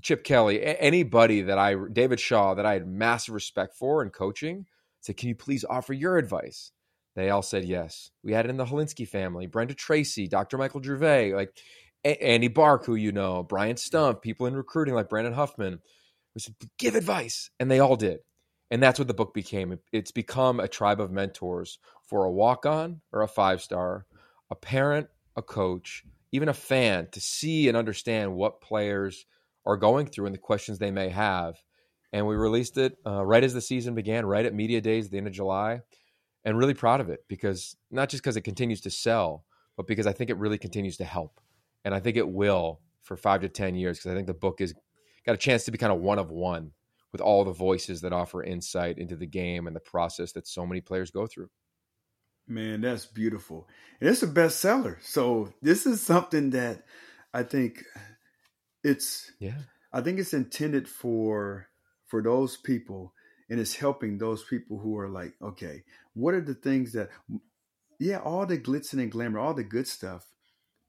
Chip 0.02 0.24
Kelly, 0.24 0.60
a- 0.60 0.80
anybody 0.80 1.42
that 1.42 1.58
I, 1.58 1.76
David 1.92 2.20
Shaw, 2.20 2.54
that 2.54 2.66
I 2.66 2.74
had 2.74 2.86
massive 2.86 3.34
respect 3.34 3.74
for 3.74 4.02
in 4.02 4.10
coaching, 4.10 4.66
said, 5.00 5.16
Can 5.16 5.28
you 5.28 5.34
please 5.34 5.64
offer 5.64 5.92
your 5.92 6.16
advice? 6.16 6.72
They 7.16 7.30
all 7.30 7.42
said 7.42 7.64
yes. 7.64 8.10
We 8.22 8.32
had 8.32 8.44
it 8.44 8.50
in 8.50 8.56
the 8.56 8.64
Hilinski 8.64 9.06
family, 9.06 9.46
Brenda 9.46 9.74
Tracy, 9.74 10.26
Dr. 10.26 10.58
Michael 10.58 10.82
Gervais, 10.82 11.32
like 11.34 11.56
a- 12.04 12.22
Andy 12.22 12.48
Bark, 12.48 12.84
who 12.84 12.94
you 12.96 13.12
know, 13.12 13.42
Brian 13.42 13.76
Stumpf, 13.76 14.20
people 14.20 14.46
in 14.46 14.54
recruiting 14.56 14.94
like 14.94 15.08
Brandon 15.08 15.32
Huffman. 15.34 15.80
We 16.34 16.40
said, 16.40 16.54
give 16.78 16.96
advice. 16.96 17.50
And 17.60 17.70
they 17.70 17.78
all 17.78 17.96
did. 17.96 18.18
And 18.70 18.82
that's 18.82 18.98
what 18.98 19.06
the 19.06 19.14
book 19.14 19.32
became. 19.32 19.78
It's 19.92 20.10
become 20.10 20.58
a 20.58 20.66
tribe 20.66 21.00
of 21.00 21.12
mentors 21.12 21.78
for 22.08 22.24
a 22.24 22.32
walk 22.32 22.66
on 22.66 23.02
or 23.12 23.22
a 23.22 23.28
five 23.28 23.62
star, 23.62 24.06
a 24.50 24.56
parent, 24.56 25.08
a 25.36 25.42
coach, 25.42 26.04
even 26.34 26.48
a 26.48 26.52
fan 26.52 27.06
to 27.12 27.20
see 27.20 27.68
and 27.68 27.76
understand 27.76 28.34
what 28.34 28.60
players 28.60 29.24
are 29.64 29.76
going 29.76 30.04
through 30.04 30.26
and 30.26 30.34
the 30.34 30.38
questions 30.38 30.78
they 30.78 30.90
may 30.90 31.08
have. 31.08 31.54
And 32.12 32.26
we 32.26 32.34
released 32.34 32.76
it 32.76 32.98
uh, 33.06 33.24
right 33.24 33.44
as 33.44 33.54
the 33.54 33.60
season 33.60 33.94
began, 33.94 34.26
right 34.26 34.44
at 34.44 34.52
Media 34.52 34.80
Days 34.80 35.04
at 35.04 35.12
the 35.12 35.18
end 35.18 35.28
of 35.28 35.32
July 35.32 35.82
and 36.44 36.58
really 36.58 36.74
proud 36.74 37.00
of 37.00 37.08
it 37.08 37.20
because 37.28 37.76
not 37.92 38.08
just 38.08 38.24
because 38.24 38.36
it 38.36 38.40
continues 38.40 38.80
to 38.80 38.90
sell, 38.90 39.44
but 39.76 39.86
because 39.86 40.08
I 40.08 40.12
think 40.12 40.28
it 40.28 40.36
really 40.36 40.58
continues 40.58 40.96
to 40.96 41.04
help. 41.04 41.40
And 41.84 41.94
I 41.94 42.00
think 42.00 42.16
it 42.16 42.28
will 42.28 42.80
for 43.04 43.16
five 43.16 43.40
to 43.42 43.48
10 43.48 43.76
years 43.76 43.98
because 43.98 44.10
I 44.10 44.16
think 44.16 44.26
the 44.26 44.34
book 44.34 44.58
has 44.58 44.74
got 45.24 45.34
a 45.34 45.38
chance 45.38 45.64
to 45.66 45.70
be 45.70 45.78
kind 45.78 45.92
of 45.92 46.00
one 46.00 46.18
of 46.18 46.32
one 46.32 46.72
with 47.12 47.20
all 47.20 47.44
the 47.44 47.52
voices 47.52 48.00
that 48.00 48.12
offer 48.12 48.42
insight 48.42 48.98
into 48.98 49.14
the 49.14 49.24
game 49.24 49.68
and 49.68 49.76
the 49.76 49.80
process 49.80 50.32
that 50.32 50.48
so 50.48 50.66
many 50.66 50.80
players 50.80 51.12
go 51.12 51.28
through. 51.28 51.48
Man, 52.46 52.82
that's 52.82 53.06
beautiful. 53.06 53.68
And 54.00 54.10
it's 54.10 54.22
a 54.22 54.26
bestseller. 54.26 55.02
So 55.02 55.52
this 55.62 55.86
is 55.86 56.02
something 56.02 56.50
that 56.50 56.84
I 57.32 57.42
think 57.42 57.84
it's 58.82 59.32
yeah. 59.38 59.58
I 59.92 60.00
think 60.00 60.18
it's 60.18 60.34
intended 60.34 60.88
for 60.88 61.68
for 62.06 62.22
those 62.22 62.56
people 62.56 63.14
and 63.50 63.60
it's 63.60 63.76
helping 63.76 64.18
those 64.18 64.42
people 64.44 64.78
who 64.78 64.98
are 64.98 65.08
like, 65.08 65.34
okay, 65.42 65.82
what 66.14 66.34
are 66.34 66.40
the 66.40 66.54
things 66.54 66.92
that, 66.92 67.10
yeah, 67.98 68.18
all 68.18 68.46
the 68.46 68.58
glitz 68.58 68.92
and 68.92 69.10
glamour, 69.10 69.38
all 69.38 69.54
the 69.54 69.64
good 69.64 69.86
stuff, 69.86 70.26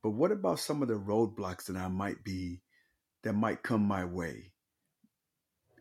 but 0.02 0.12
what 0.12 0.32
about 0.32 0.60
some 0.60 0.82
of 0.82 0.88
the 0.88 0.96
roadblocks 0.96 1.66
that 1.66 1.76
I 1.76 1.88
might 1.88 2.24
be, 2.24 2.62
that 3.24 3.34
might 3.34 3.64
come 3.64 3.82
my 3.82 4.06
way 4.06 4.54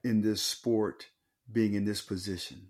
in 0.02 0.20
this 0.20 0.42
sport, 0.42 1.06
being 1.50 1.74
in 1.74 1.84
this 1.84 2.00
position? 2.00 2.68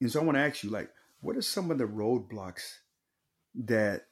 And 0.00 0.10
so 0.10 0.20
I 0.20 0.24
want 0.24 0.36
to 0.36 0.42
ask 0.42 0.62
you, 0.62 0.70
like, 0.70 0.90
what 1.20 1.36
are 1.36 1.42
some 1.42 1.70
of 1.70 1.78
the 1.78 1.84
roadblocks 1.84 2.78
that 3.54 4.02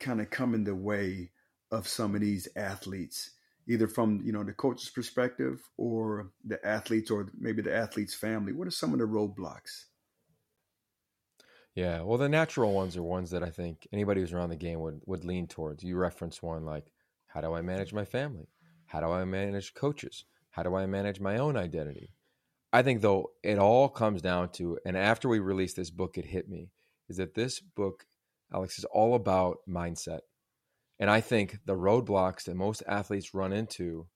kind 0.00 0.20
of 0.20 0.30
come 0.30 0.54
in 0.54 0.64
the 0.64 0.74
way 0.74 1.30
of 1.70 1.88
some 1.88 2.14
of 2.14 2.20
these 2.20 2.48
athletes? 2.56 3.30
Either 3.66 3.88
from 3.88 4.20
you 4.24 4.32
know 4.32 4.44
the 4.44 4.52
coach's 4.52 4.90
perspective 4.90 5.62
or 5.78 6.30
the 6.44 6.64
athletes 6.66 7.10
or 7.10 7.30
maybe 7.38 7.62
the 7.62 7.74
athlete's 7.74 8.14
family. 8.14 8.52
What 8.52 8.68
are 8.68 8.72
some 8.72 8.92
of 8.92 8.98
the 8.98 9.06
roadblocks? 9.06 9.86
Yeah 11.74 12.02
well 12.02 12.18
the 12.18 12.28
natural 12.28 12.72
ones 12.72 12.96
are 12.96 13.02
ones 13.02 13.30
that 13.30 13.42
i 13.42 13.50
think 13.50 13.88
anybody 13.92 14.20
who's 14.20 14.32
around 14.32 14.50
the 14.50 14.56
game 14.56 14.80
would 14.80 15.00
would 15.06 15.24
lean 15.24 15.46
towards. 15.46 15.82
You 15.82 15.96
reference 15.96 16.42
one 16.42 16.64
like 16.64 16.92
how 17.26 17.40
do 17.40 17.54
i 17.54 17.62
manage 17.62 17.92
my 17.92 18.04
family? 18.04 18.48
How 18.86 19.00
do 19.00 19.06
i 19.06 19.24
manage 19.24 19.74
coaches? 19.74 20.24
How 20.50 20.62
do 20.62 20.74
i 20.74 20.86
manage 20.86 21.20
my 21.20 21.38
own 21.38 21.56
identity 21.56 22.13
i 22.74 22.82
think 22.82 23.00
though 23.00 23.30
it 23.42 23.58
all 23.58 23.88
comes 23.88 24.20
down 24.20 24.50
to 24.50 24.78
and 24.84 24.96
after 24.96 25.28
we 25.28 25.38
released 25.38 25.76
this 25.76 25.90
book 25.90 26.18
it 26.18 26.26
hit 26.26 26.48
me 26.48 26.70
is 27.08 27.16
that 27.16 27.34
this 27.34 27.60
book 27.60 28.04
alex 28.52 28.78
is 28.78 28.84
all 28.84 29.14
about 29.14 29.58
mindset 29.68 30.20
and 30.98 31.10
I 31.10 31.20
think 31.20 31.58
the 31.64 31.74
roadblocks 31.74 32.44
that 32.44 32.54
most 32.54 32.82
athletes 32.86 33.34
run 33.34 33.52
into, 33.52 34.06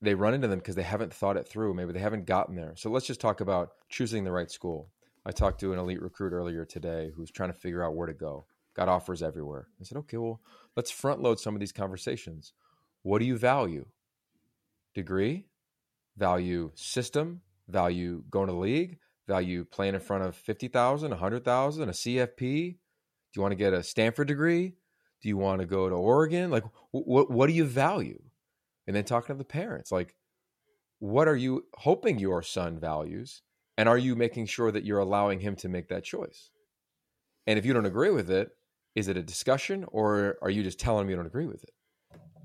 they 0.00 0.14
run 0.14 0.34
into 0.34 0.48
them 0.48 0.60
because 0.60 0.76
they 0.76 0.82
haven't 0.82 1.12
thought 1.12 1.36
it 1.36 1.48
through. 1.48 1.74
Maybe 1.74 1.92
they 1.92 1.98
haven't 1.98 2.26
gotten 2.26 2.54
there. 2.54 2.74
So 2.76 2.90
let's 2.90 3.06
just 3.06 3.20
talk 3.20 3.40
about 3.40 3.70
choosing 3.88 4.24
the 4.24 4.32
right 4.32 4.50
school. 4.50 4.90
I 5.26 5.32
talked 5.32 5.60
to 5.60 5.72
an 5.72 5.78
elite 5.78 6.00
recruit 6.00 6.32
earlier 6.32 6.64
today 6.64 7.10
who's 7.14 7.30
trying 7.30 7.52
to 7.52 7.58
figure 7.58 7.84
out 7.84 7.96
where 7.96 8.06
to 8.06 8.14
go. 8.14 8.46
Got 8.74 8.88
offers 8.88 9.22
everywhere. 9.22 9.66
I 9.80 9.84
said, 9.84 9.98
okay, 9.98 10.16
well, 10.16 10.40
let's 10.76 10.92
front 10.92 11.20
load 11.20 11.40
some 11.40 11.54
of 11.54 11.60
these 11.60 11.72
conversations. 11.72 12.52
What 13.02 13.18
do 13.18 13.24
you 13.24 13.36
value? 13.36 13.86
Degree? 14.94 15.46
Value 16.18 16.70
system? 16.74 17.40
Value 17.68 18.24
going 18.30 18.48
to 18.48 18.52
the 18.52 18.58
league? 18.58 18.98
Value 19.26 19.64
playing 19.64 19.94
in 19.94 20.00
front 20.00 20.24
of 20.24 20.34
50,000, 20.36 21.10
100,000, 21.10 21.88
a 21.88 21.92
CFP? 21.92 22.38
Do 22.40 22.76
you 23.36 23.42
want 23.42 23.52
to 23.52 23.56
get 23.56 23.72
a 23.72 23.82
Stanford 23.82 24.28
degree? 24.28 24.74
Do 25.22 25.28
you 25.28 25.36
want 25.36 25.60
to 25.60 25.66
go 25.66 25.88
to 25.88 25.94
Oregon? 25.94 26.50
Like, 26.50 26.64
what 26.92 27.30
what 27.30 27.46
do 27.46 27.52
you 27.52 27.64
value? 27.64 28.22
And 28.86 28.96
then 28.96 29.04
talking 29.04 29.34
to 29.34 29.38
the 29.38 29.44
parents, 29.44 29.92
like, 29.92 30.14
what 30.98 31.28
are 31.28 31.36
you 31.36 31.64
hoping 31.74 32.18
your 32.18 32.42
son 32.42 32.78
values, 32.78 33.42
and 33.76 33.88
are 33.88 33.98
you 33.98 34.16
making 34.16 34.46
sure 34.46 34.72
that 34.72 34.84
you're 34.84 34.98
allowing 34.98 35.40
him 35.40 35.56
to 35.56 35.68
make 35.68 35.88
that 35.88 36.04
choice? 36.04 36.50
And 37.46 37.58
if 37.58 37.66
you 37.66 37.72
don't 37.72 37.86
agree 37.86 38.10
with 38.10 38.30
it, 38.30 38.50
is 38.94 39.08
it 39.08 39.16
a 39.16 39.22
discussion, 39.22 39.84
or 39.88 40.38
are 40.42 40.50
you 40.50 40.62
just 40.62 40.80
telling 40.80 41.04
him 41.04 41.10
you 41.10 41.16
don't 41.16 41.26
agree 41.26 41.46
with 41.46 41.62
it? 41.64 41.70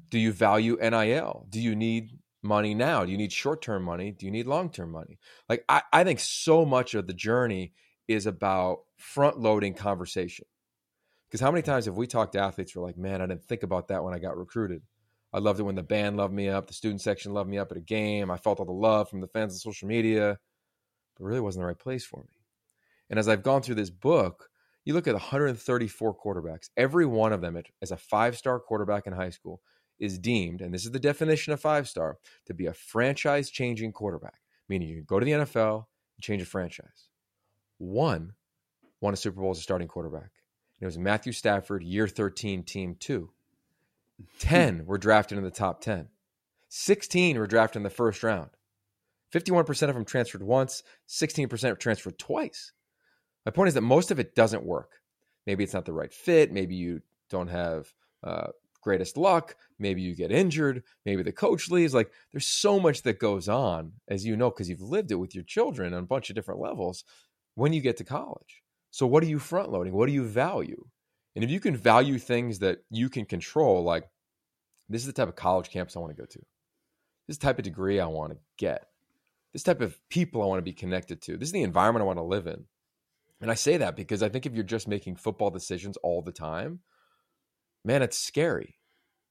Do 0.10 0.20
you 0.20 0.32
value 0.32 0.78
NIL? 0.82 1.48
Do 1.50 1.60
you 1.60 1.76
need 1.76 2.12
money 2.44 2.74
now? 2.74 3.06
Do 3.06 3.12
you 3.12 3.18
need 3.18 3.32
short 3.32 3.62
term 3.62 3.84
money? 3.84 4.12
Do 4.12 4.26
you 4.26 4.32
need 4.32 4.48
long 4.48 4.70
term 4.70 4.92
money? 4.92 5.20
Like, 5.50 5.64
I, 5.70 5.82
I 5.92 6.04
think 6.04 6.20
so 6.20 6.66
much 6.66 6.94
of 6.94 7.08
the 7.08 7.14
journey 7.14 7.74
is 8.08 8.26
about 8.26 8.80
front 8.98 9.40
loading 9.40 9.74
conversation 9.74 10.46
because 11.30 11.42
how 11.42 11.52
many 11.52 11.64
times 11.64 11.86
have 11.86 11.98
we 11.98 12.06
talked 12.06 12.34
to 12.34 12.40
athletes 12.40 12.72
who 12.72 12.80
are 12.82 12.86
like, 12.86 12.98
man, 12.98 13.22
I 13.22 13.26
didn't 13.26 13.46
think 13.46 13.64
about 13.64 13.88
that 13.88 14.04
when 14.04 14.14
I 14.14 14.20
got 14.20 14.38
recruited. 14.38 14.84
I 15.34 15.40
loved 15.40 15.60
it 15.60 15.64
when 15.64 15.74
the 15.74 15.82
band 15.82 16.16
loved 16.16 16.34
me 16.34 16.48
up, 16.48 16.68
the 16.68 16.76
student 16.76 17.02
section 17.02 17.34
loved 17.34 17.50
me 17.50 17.58
up 17.58 17.72
at 17.72 17.78
a 17.78 17.82
game. 17.82 18.30
I 18.30 18.38
felt 18.38 18.60
all 18.60 18.68
the 18.68 18.72
love 18.72 19.10
from 19.10 19.20
the 19.20 19.28
fans 19.28 19.54
on 19.54 19.58
social 19.58 19.88
media, 19.88 20.38
but 21.18 21.26
really 21.26 21.40
wasn't 21.40 21.64
the 21.64 21.68
right 21.68 21.80
place 21.80 22.06
for 22.06 22.20
me. 22.22 22.38
And 23.10 23.18
as 23.18 23.28
I've 23.28 23.42
gone 23.42 23.64
through 23.64 23.76
this 23.76 23.90
book, 23.90 24.48
you 24.86 24.94
look 24.94 25.08
at 25.08 25.16
134 25.16 26.16
quarterbacks. 26.16 26.70
Every 26.78 27.06
one 27.06 27.34
of 27.34 27.42
them, 27.42 27.60
as 27.82 27.92
a 27.92 27.98
five 27.98 28.38
star 28.38 28.60
quarterback 28.60 29.08
in 29.08 29.14
high 29.14 29.32
school, 29.32 29.62
is 30.04 30.20
deemed, 30.20 30.62
and 30.62 30.74
this 30.74 30.84
is 30.84 30.92
the 30.92 31.00
definition 31.00 31.54
of 31.54 31.62
five 31.62 31.88
star, 31.88 32.18
to 32.46 32.54
be 32.54 32.66
a 32.66 32.74
franchise 32.74 33.50
changing 33.50 33.94
quarterback, 33.94 34.42
meaning 34.68 34.90
you 34.90 34.96
can 34.96 35.06
go 35.06 35.20
to 35.20 35.26
the 35.26 35.32
NFL 35.32 35.86
and 36.18 36.24
change 36.24 36.42
a 36.42 36.46
franchise. 36.46 37.08
One 37.78 38.34
won 39.00 39.14
a 39.14 39.18
Super 39.18 39.40
Bowl 39.40 39.52
as 39.52 39.60
a 39.60 39.62
starting 39.62 39.88
quarterback. 39.88 40.32
It 40.82 40.86
was 40.86 40.98
Matthew 40.98 41.32
Stafford, 41.32 41.84
year 41.84 42.08
13, 42.08 42.64
team 42.64 42.98
two. 43.00 43.32
10 44.40 44.86
were 44.86 44.98
drafted 44.98 45.38
in 45.38 45.44
the 45.46 45.52
top 45.52 45.80
10. 45.80 46.10
16 46.68 47.38
were 47.38 47.48
drafted 47.48 47.78
in 47.78 47.84
the 47.84 47.90
first 47.90 48.24
round. 48.24 48.50
51% 49.34 49.90
of 49.90 49.96
them 49.96 50.06
transferred 50.06 50.44
once, 50.44 50.84
16% 51.08 51.80
transferred 51.80 52.20
twice. 52.20 52.74
My 53.46 53.52
point 53.52 53.70
is 53.70 53.74
that 53.74 53.82
most 53.82 54.12
of 54.12 54.20
it 54.20 54.36
doesn't 54.36 54.66
work. 54.66 55.02
Maybe 55.48 55.64
it's 55.64 55.74
not 55.74 55.86
the 55.86 55.94
right 55.94 56.14
fit. 56.14 56.52
Maybe 56.52 56.76
you 56.76 57.02
don't 57.30 57.48
have 57.48 57.94
uh, 58.24 58.48
greatest 58.84 59.18
luck. 59.18 59.56
Maybe 59.80 60.02
you 60.02 60.16
get 60.16 60.32
injured. 60.32 60.84
Maybe 61.06 61.24
the 61.24 61.32
coach 61.32 61.70
leaves. 61.70 61.94
Like 61.94 62.12
there's 62.32 62.48
so 62.48 62.80
much 62.80 63.04
that 63.04 63.20
goes 63.20 63.50
on, 63.50 63.94
as 64.08 64.26
you 64.26 64.36
know, 64.36 64.50
because 64.50 64.70
you've 64.70 64.82
lived 64.82 65.12
it 65.12 65.16
with 65.16 65.34
your 65.34 65.44
children 65.44 65.94
on 65.94 66.04
a 66.04 66.08
bunch 66.08 66.30
of 66.30 66.36
different 66.36 66.62
levels 66.62 67.04
when 67.56 67.74
you 67.74 67.82
get 67.82 67.98
to 67.98 68.04
college. 68.04 68.62
So 68.92 69.08
what 69.08 69.24
are 69.24 69.28
you 69.28 69.40
front 69.40 69.72
loading? 69.72 69.94
What 69.94 70.08
do 70.08 70.14
you 70.14 70.24
value? 70.24 70.86
And 71.36 71.44
if 71.44 71.50
you 71.50 71.60
can 71.60 71.76
value 71.76 72.20
things 72.20 72.60
that 72.60 72.80
you 72.92 73.10
can 73.10 73.26
control, 73.26 73.84
like 73.84 74.08
this 74.90 75.02
is 75.02 75.08
the 75.08 75.14
type 75.14 75.30
of 75.30 75.36
college 75.36 75.70
campus 75.70 75.96
I 75.96 76.00
want 76.00 76.16
to 76.16 76.22
go 76.22 76.28
to. 76.28 76.40
This 77.28 77.38
type 77.38 77.58
of 77.58 77.64
degree 77.64 78.00
I 78.00 78.06
want 78.06 78.34
to 78.34 78.38
get. 78.58 78.88
This 79.54 79.64
type 79.64 79.82
of 79.82 79.98
people 80.10 80.42
I 80.42 80.46
want 80.46 80.60
to 80.60 80.64
be 80.64 80.74
connected 80.74 81.22
to. 81.24 81.38
This 81.38 81.50
is 81.50 81.54
the 81.54 81.64
environment 81.64 82.04
I 82.04 82.06
want 82.06 82.20
to 82.20 82.24
live 82.24 82.48
in. 82.48 82.66
And 83.42 83.52
I 83.52 83.56
say 83.56 83.78
that 83.78 83.96
because 83.96 84.24
I 84.24 84.30
think 84.30 84.46
if 84.46 84.54
you're 84.54 84.64
just 84.64 84.88
making 84.88 85.16
football 85.16 85.50
decisions 85.50 85.98
all 85.98 86.22
the 86.22 86.32
time, 86.32 86.80
man, 87.84 88.02
it's 88.02 88.18
scary. 88.18 88.76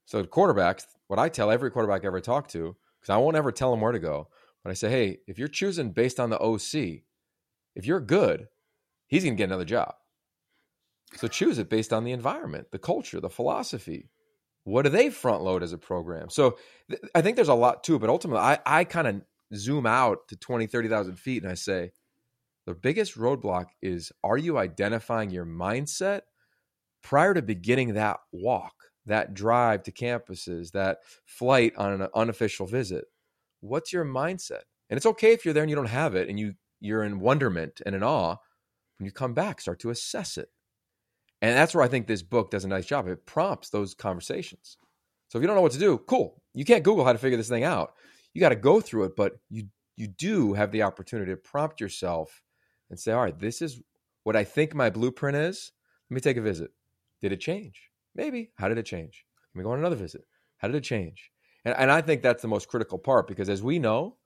So 0.07 0.23
quarterbacks, 0.25 0.85
what 1.09 1.19
I 1.19 1.29
tell 1.29 1.51
every 1.51 1.71
quarterback 1.71 2.05
I 2.05 2.09
ever 2.09 2.21
talk 2.21 2.49
to, 2.49 2.77
because 3.01 3.13
I 3.13 3.17
won't 3.17 3.37
ever 3.37 3.53
tell 3.53 3.71
them 3.71 3.81
where 3.81 3.93
to 3.93 3.99
go, 3.99 4.29
but 4.63 4.71
I 4.71 4.75
say, 4.75 4.91
hey, 4.91 5.19
if 5.27 5.39
you're 5.39 5.49
choosing 5.49 5.93
based 5.93 6.21
on 6.21 6.31
the 6.31 6.41
OC, 6.41 7.03
if 7.75 7.87
you're 7.87 8.01
good, 8.01 8.49
he's 9.09 9.25
to 9.25 9.31
get 9.31 9.45
another 9.45 9.65
job. 9.65 9.95
So 11.17 11.29
choose 11.29 11.59
it 11.59 11.69
based 11.69 11.93
on 11.93 12.05
the 12.05 12.13
environment, 12.13 12.69
the 12.71 12.79
culture, 12.79 13.21
the 13.21 13.29
philosophy. 13.29 14.11
What 14.65 14.83
do 14.83 14.91
they 14.91 15.11
front 15.11 15.43
load 15.43 15.63
as 15.63 15.73
a 15.73 15.79
program? 15.79 16.31
So 16.31 16.57
th- 16.89 17.03
I 17.15 17.21
think 17.21 17.37
there's 17.37 17.49
a 17.49 17.55
lot 17.55 17.85
to 17.85 17.99
but 17.99 18.11
ultimately, 18.11 18.41
I, 18.41 18.59
I 18.65 18.85
kind 18.85 19.09
of 19.09 19.23
zoom 19.55 19.87
out 19.87 20.29
to 20.29 20.37
20, 20.37 20.67
30,000 20.67 21.17
feet 21.17 21.43
and 21.43 21.51
I 21.51 21.55
say, 21.55 21.93
the 22.67 22.75
biggest 22.75 23.19
roadblock 23.19 23.67
is 23.83 24.13
are 24.23 24.39
you 24.39 24.57
identifying 24.57 25.31
your 25.31 25.45
mindset 25.45 26.23
prior 27.03 27.35
to 27.35 27.43
beginning 27.43 27.95
that 27.95 28.19
walk, 28.33 28.75
that 29.07 29.35
drive 29.35 29.83
to 29.85 29.93
campuses, 29.93 30.73
that 30.73 30.99
flight 31.27 31.75
on 31.77 32.01
an 32.01 32.09
unofficial 32.15 32.67
visit? 32.67 33.05
What's 33.61 33.93
your 33.93 34.05
mindset? 34.05 34.63
And 34.91 34.97
it's 34.97 35.07
okay 35.07 35.33
if 35.33 35.45
you're 35.45 35.55
there 35.55 35.63
and 35.63 35.71
you 35.71 35.77
don't 35.77 35.87
have 35.87 36.15
it 36.15 36.29
and 36.29 36.39
you 36.39 36.55
you're 36.81 37.05
in 37.05 37.21
wonderment 37.21 37.81
and 37.87 37.95
in 37.95 38.03
awe. 38.03 38.37
When 38.99 39.07
you 39.07 39.13
come 39.13 39.35
back, 39.35 39.61
start 39.61 39.79
to 39.81 39.91
assess 39.91 40.37
it. 40.37 40.49
And 41.41 41.57
that's 41.57 41.75
where 41.75 41.85
I 41.85 41.89
think 41.89 42.07
this 42.07 42.23
book 42.23 42.51
does 42.51 42.65
a 42.65 42.69
nice 42.69 42.87
job. 42.87 43.09
It 43.09 43.27
prompts 43.27 43.71
those 43.71 43.95
conversations. 43.95 44.77
So 45.29 45.39
if 45.39 45.43
you 45.43 45.47
don't 45.47 45.57
know 45.57 45.63
what 45.63 45.73
to 45.73 45.79
do, 45.79 45.99
cool. 45.99 46.43
You 46.55 46.65
can't 46.65 46.85
Google 46.85 47.05
how 47.05 47.13
to 47.13 47.19
figure 47.19 47.37
this 47.37 47.49
thing 47.49 47.65
out. 47.65 47.95
You 48.35 48.41
got 48.41 48.51
to 48.51 48.57
go 48.57 48.81
through 48.81 49.05
it, 49.05 49.17
but 49.17 49.35
you 49.49 49.69
you 49.97 50.09
do 50.09 50.55
have 50.55 50.73
the 50.73 50.83
opportunity 50.83 51.33
to 51.33 51.37
prompt 51.37 51.81
yourself 51.81 52.43
and 52.91 52.99
say, 52.99 53.13
all 53.13 53.23
right, 53.23 53.39
this 53.39 53.63
is 53.63 53.81
what 54.25 54.37
I 54.37 54.45
think 54.45 54.75
my 54.75 54.91
blueprint 54.91 55.37
is. 55.37 55.73
Let 56.11 56.15
me 56.15 56.21
take 56.21 56.37
a 56.37 56.43
visit. 56.43 56.71
Did 57.23 57.33
it 57.33 57.41
change? 57.41 57.91
Maybe. 58.15 58.51
How 58.57 58.69
did 58.69 58.79
it 58.79 58.87
change? 58.87 59.25
Let 59.55 59.59
me 59.59 59.65
go 59.65 59.73
on 59.73 59.79
another 59.79 59.97
visit. 59.97 60.27
How 60.59 60.69
did 60.69 60.77
it 60.77 60.85
change? 60.85 61.31
And, 61.65 61.75
and 61.79 61.91
I 61.91 62.03
think 62.03 62.23
that's 62.23 62.43
the 62.43 62.49
most 62.49 62.69
critical 62.69 62.99
part 62.99 63.27
because 63.27 63.49
as 63.49 63.63
we 63.63 63.79
know, 63.79 64.17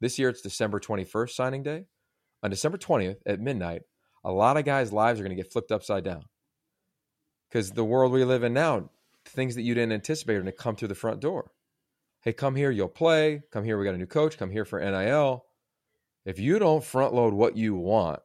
this 0.00 0.18
year 0.18 0.28
it's 0.28 0.42
December 0.42 0.80
21st 0.80 1.30
signing 1.30 1.62
day. 1.62 1.84
On 2.42 2.50
December 2.50 2.78
20th 2.78 3.18
at 3.26 3.40
midnight, 3.40 3.82
a 4.24 4.32
lot 4.32 4.56
of 4.56 4.64
guys' 4.64 4.92
lives 4.92 5.20
are 5.20 5.22
going 5.22 5.36
to 5.36 5.42
get 5.42 5.52
flipped 5.52 5.72
upside 5.72 6.04
down 6.04 6.24
because 7.48 7.70
the 7.70 7.84
world 7.84 8.12
we 8.12 8.24
live 8.24 8.42
in 8.42 8.52
now, 8.52 8.90
things 9.24 9.54
that 9.54 9.62
you 9.62 9.74
didn't 9.74 9.92
anticipate 9.92 10.34
are 10.34 10.40
going 10.40 10.46
to 10.46 10.52
come 10.52 10.76
through 10.76 10.88
the 10.88 10.94
front 10.94 11.20
door. 11.20 11.50
Hey, 12.22 12.32
come 12.32 12.56
here, 12.56 12.70
you'll 12.70 12.88
play. 12.88 13.42
Come 13.52 13.64
here, 13.64 13.78
we 13.78 13.84
got 13.84 13.94
a 13.94 13.98
new 13.98 14.06
coach. 14.06 14.36
Come 14.36 14.50
here 14.50 14.64
for 14.64 14.80
NIL. 14.80 15.44
If 16.24 16.38
you 16.38 16.58
don't 16.58 16.84
front 16.84 17.14
load 17.14 17.34
what 17.34 17.56
you 17.56 17.74
want, 17.76 18.20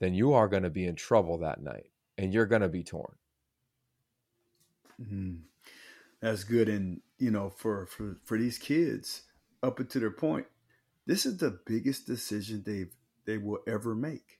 then 0.00 0.14
you 0.14 0.32
are 0.32 0.48
going 0.48 0.62
to 0.62 0.70
be 0.70 0.86
in 0.86 0.96
trouble 0.96 1.38
that 1.38 1.62
night 1.62 1.90
and 2.16 2.32
you're 2.32 2.46
going 2.46 2.62
to 2.62 2.68
be 2.68 2.82
torn. 2.82 3.14
Mm-hmm. 5.00 5.34
That's 6.20 6.44
good. 6.44 6.68
And, 6.68 7.00
you 7.18 7.30
know, 7.30 7.50
for, 7.50 7.86
for, 7.86 8.18
for 8.24 8.38
these 8.38 8.58
kids, 8.58 9.22
up 9.62 9.80
until 9.80 10.00
their 10.00 10.10
point, 10.10 10.46
this 11.06 11.26
is 11.26 11.38
the 11.38 11.58
biggest 11.66 12.06
decision 12.06 12.62
they've 12.64 12.92
they 13.26 13.38
will 13.38 13.60
ever 13.66 13.94
make. 13.94 14.38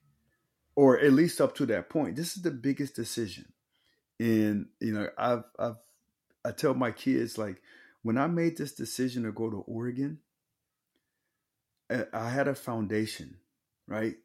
Or 0.75 0.99
at 0.99 1.13
least 1.13 1.41
up 1.41 1.55
to 1.55 1.65
that 1.67 1.89
point. 1.89 2.15
This 2.15 2.35
is 2.35 2.43
the 2.43 2.51
biggest 2.51 2.95
decision. 2.95 3.45
And, 4.19 4.67
you 4.79 4.93
know, 4.93 5.07
I've 5.17 5.43
I've 5.59 5.75
I 6.45 6.51
tell 6.51 6.73
my 6.73 6.91
kids 6.91 7.37
like 7.37 7.61
when 8.03 8.17
I 8.17 8.27
made 8.27 8.57
this 8.57 8.73
decision 8.73 9.23
to 9.23 9.31
go 9.31 9.49
to 9.49 9.57
Oregon, 9.67 10.19
I 12.13 12.29
had 12.29 12.47
a 12.47 12.55
foundation, 12.55 13.37
right? 13.87 14.15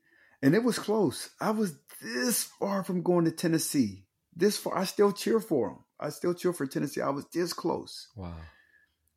And 0.42 0.54
it 0.54 0.62
was 0.62 0.78
close. 0.78 1.30
I 1.40 1.50
was 1.50 1.74
this 2.00 2.44
far 2.44 2.84
from 2.84 3.02
going 3.02 3.24
to 3.24 3.32
Tennessee. 3.32 4.04
This 4.34 4.56
far. 4.56 4.78
I 4.78 4.84
still 4.84 5.12
cheer 5.12 5.40
for 5.40 5.70
them. 5.70 5.78
I 5.98 6.10
still 6.10 6.34
cheer 6.34 6.52
for 6.52 6.66
Tennessee. 6.66 7.00
I 7.00 7.10
was 7.10 7.26
this 7.32 7.52
close. 7.52 8.08
Wow. 8.16 8.34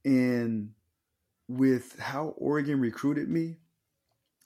And 0.06 0.72
with 1.48 1.98
how 2.00 2.34
Oregon 2.38 2.80
recruited 2.80 3.28
me 3.30 3.58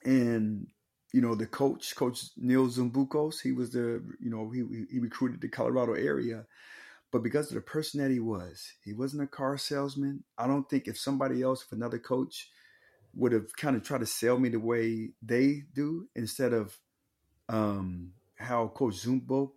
and 0.05 0.67
you 1.13 1.21
know 1.21 1.35
the 1.35 1.45
coach 1.45 1.95
coach 1.95 2.29
Neal 2.37 2.67
Zoumboukos 2.67 3.41
he 3.41 3.51
was 3.51 3.71
the 3.71 4.01
you 4.19 4.29
know 4.29 4.49
he 4.49 4.85
he 4.89 4.99
recruited 4.99 5.41
the 5.41 5.49
Colorado 5.49 5.93
area 5.93 6.45
but 7.11 7.21
because 7.21 7.49
of 7.49 7.55
the 7.55 7.61
person 7.61 8.01
that 8.01 8.09
he 8.09 8.19
was 8.19 8.73
he 8.83 8.93
wasn't 8.93 9.21
a 9.21 9.27
car 9.27 9.57
salesman 9.57 10.23
I 10.37 10.47
don't 10.47 10.69
think 10.69 10.87
if 10.87 10.97
somebody 10.97 11.41
else 11.41 11.63
if 11.63 11.71
another 11.73 11.99
coach 11.99 12.49
would 13.15 13.31
have 13.31 13.55
kind 13.55 13.75
of 13.75 13.83
tried 13.83 13.99
to 13.99 14.05
sell 14.05 14.39
me 14.39 14.49
the 14.49 14.59
way 14.59 15.11
they 15.21 15.63
do 15.73 16.07
instead 16.15 16.53
of 16.53 16.77
um, 17.49 18.11
how 18.35 18.67
Coach 18.67 19.05
Zumbo, 19.05 19.51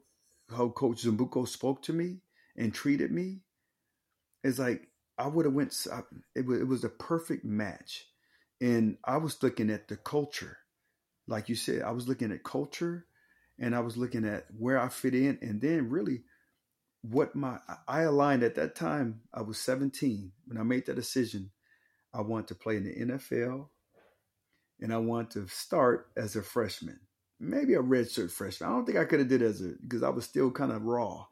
how 0.54 0.68
Coach 0.68 1.04
Zumbuko 1.04 1.46
spoke 1.48 1.82
to 1.82 1.92
me 1.92 2.18
and 2.56 2.72
treated 2.72 3.10
me. 3.10 3.40
It's 4.44 4.58
like 4.58 4.88
I 5.18 5.26
would 5.26 5.44
have 5.44 5.54
went. 5.54 5.74
It 6.34 6.46
was, 6.46 6.60
it 6.60 6.68
was 6.68 6.84
a 6.84 6.88
perfect 6.88 7.44
match, 7.44 8.06
and 8.60 8.98
I 9.04 9.16
was 9.16 9.42
looking 9.42 9.70
at 9.70 9.88
the 9.88 9.96
culture, 9.96 10.58
like 11.26 11.48
you 11.48 11.54
said. 11.54 11.82
I 11.82 11.90
was 11.90 12.08
looking 12.08 12.32
at 12.32 12.44
culture, 12.44 13.06
and 13.58 13.74
I 13.74 13.80
was 13.80 13.96
looking 13.96 14.24
at 14.24 14.46
where 14.56 14.78
I 14.78 14.88
fit 14.88 15.14
in, 15.14 15.38
and 15.42 15.60
then 15.60 15.90
really 15.90 16.22
what 17.02 17.34
my 17.34 17.58
I 17.86 18.02
aligned 18.02 18.42
at 18.42 18.54
that 18.56 18.74
time. 18.74 19.20
I 19.32 19.42
was 19.42 19.58
17 19.58 20.32
when 20.46 20.58
I 20.58 20.62
made 20.62 20.86
that 20.86 20.96
decision 20.96 21.50
I 22.16 22.22
want 22.22 22.48
to 22.48 22.54
play 22.54 22.76
in 22.76 22.84
the 22.84 23.14
NFL, 23.14 23.68
and 24.80 24.92
I 24.92 24.96
want 24.98 25.30
to 25.32 25.46
start 25.48 26.08
as 26.16 26.34
a 26.34 26.42
freshman, 26.42 26.98
maybe 27.38 27.74
a 27.74 27.82
redshirt 27.82 28.30
freshman. 28.30 28.70
I 28.70 28.72
don't 28.72 28.86
think 28.86 28.98
I 28.98 29.04
could 29.04 29.18
have 29.18 29.28
did 29.28 29.42
as 29.42 29.60
a 29.60 29.74
because 29.82 30.02
I 30.02 30.08
was 30.08 30.24
still 30.24 30.50
kind 30.50 30.72
of 30.72 30.82
raw. 30.82 31.26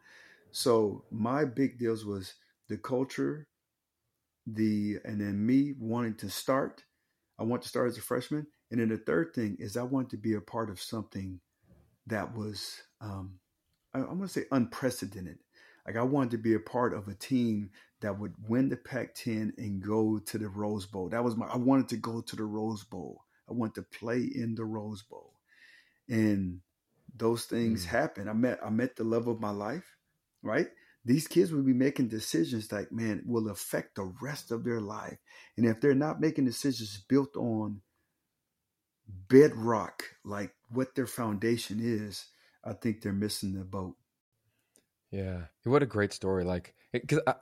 So 0.54 1.02
my 1.10 1.44
big 1.44 1.80
deals 1.80 2.04
was 2.04 2.34
the 2.68 2.76
culture, 2.76 3.48
the 4.46 4.98
and 5.04 5.20
then 5.20 5.44
me 5.44 5.74
wanting 5.80 6.14
to 6.18 6.30
start. 6.30 6.84
I 7.40 7.42
want 7.42 7.62
to 7.62 7.68
start 7.68 7.88
as 7.88 7.98
a 7.98 8.00
freshman, 8.00 8.46
and 8.70 8.78
then 8.80 8.88
the 8.88 8.98
third 8.98 9.34
thing 9.34 9.56
is 9.58 9.76
I 9.76 9.82
want 9.82 10.10
to 10.10 10.16
be 10.16 10.34
a 10.34 10.40
part 10.40 10.70
of 10.70 10.80
something 10.80 11.40
that 12.06 12.36
was 12.36 12.80
um, 13.00 13.40
I, 13.92 13.98
I'm 13.98 14.04
going 14.04 14.20
to 14.20 14.28
say 14.28 14.44
unprecedented. 14.52 15.38
Like 15.88 15.96
I 15.96 16.02
wanted 16.02 16.30
to 16.30 16.38
be 16.38 16.54
a 16.54 16.60
part 16.60 16.94
of 16.94 17.08
a 17.08 17.14
team 17.14 17.70
that 18.00 18.16
would 18.16 18.34
win 18.48 18.68
the 18.68 18.76
Pac-10 18.76 19.58
and 19.58 19.82
go 19.82 20.20
to 20.20 20.38
the 20.38 20.48
Rose 20.48 20.86
Bowl. 20.86 21.08
That 21.08 21.24
was 21.24 21.36
my. 21.36 21.46
I 21.46 21.56
wanted 21.56 21.88
to 21.88 21.96
go 21.96 22.20
to 22.20 22.36
the 22.36 22.44
Rose 22.44 22.84
Bowl. 22.84 23.24
I 23.50 23.54
wanted 23.54 23.74
to 23.74 23.98
play 23.98 24.20
in 24.32 24.54
the 24.54 24.64
Rose 24.64 25.02
Bowl, 25.02 25.32
and 26.08 26.60
those 27.16 27.46
things 27.46 27.84
mm. 27.84 27.88
happen. 27.88 28.28
I 28.28 28.34
met. 28.34 28.60
I 28.64 28.70
met 28.70 28.94
the 28.94 29.02
love 29.02 29.26
of 29.26 29.40
my 29.40 29.50
life. 29.50 29.96
Right. 30.44 30.68
These 31.06 31.26
kids 31.26 31.52
will 31.52 31.62
be 31.62 31.72
making 31.72 32.08
decisions 32.08 32.70
like, 32.70 32.92
man, 32.92 33.22
will 33.26 33.50
affect 33.50 33.96
the 33.96 34.14
rest 34.22 34.50
of 34.50 34.64
their 34.64 34.80
life. 34.80 35.18
And 35.56 35.66
if 35.66 35.80
they're 35.80 35.94
not 35.94 36.20
making 36.20 36.44
decisions 36.44 37.02
built 37.08 37.36
on 37.36 37.80
bedrock, 39.28 40.04
like 40.24 40.54
what 40.70 40.94
their 40.94 41.06
foundation 41.06 41.80
is, 41.82 42.26
I 42.62 42.74
think 42.74 43.00
they're 43.00 43.12
missing 43.12 43.54
the 43.54 43.64
boat. 43.64 43.96
Yeah, 45.10 45.42
what 45.64 45.82
a 45.82 45.86
great 45.86 46.12
story! 46.12 46.44
Like, 46.44 46.74
because 46.92 47.20
I, 47.26 47.34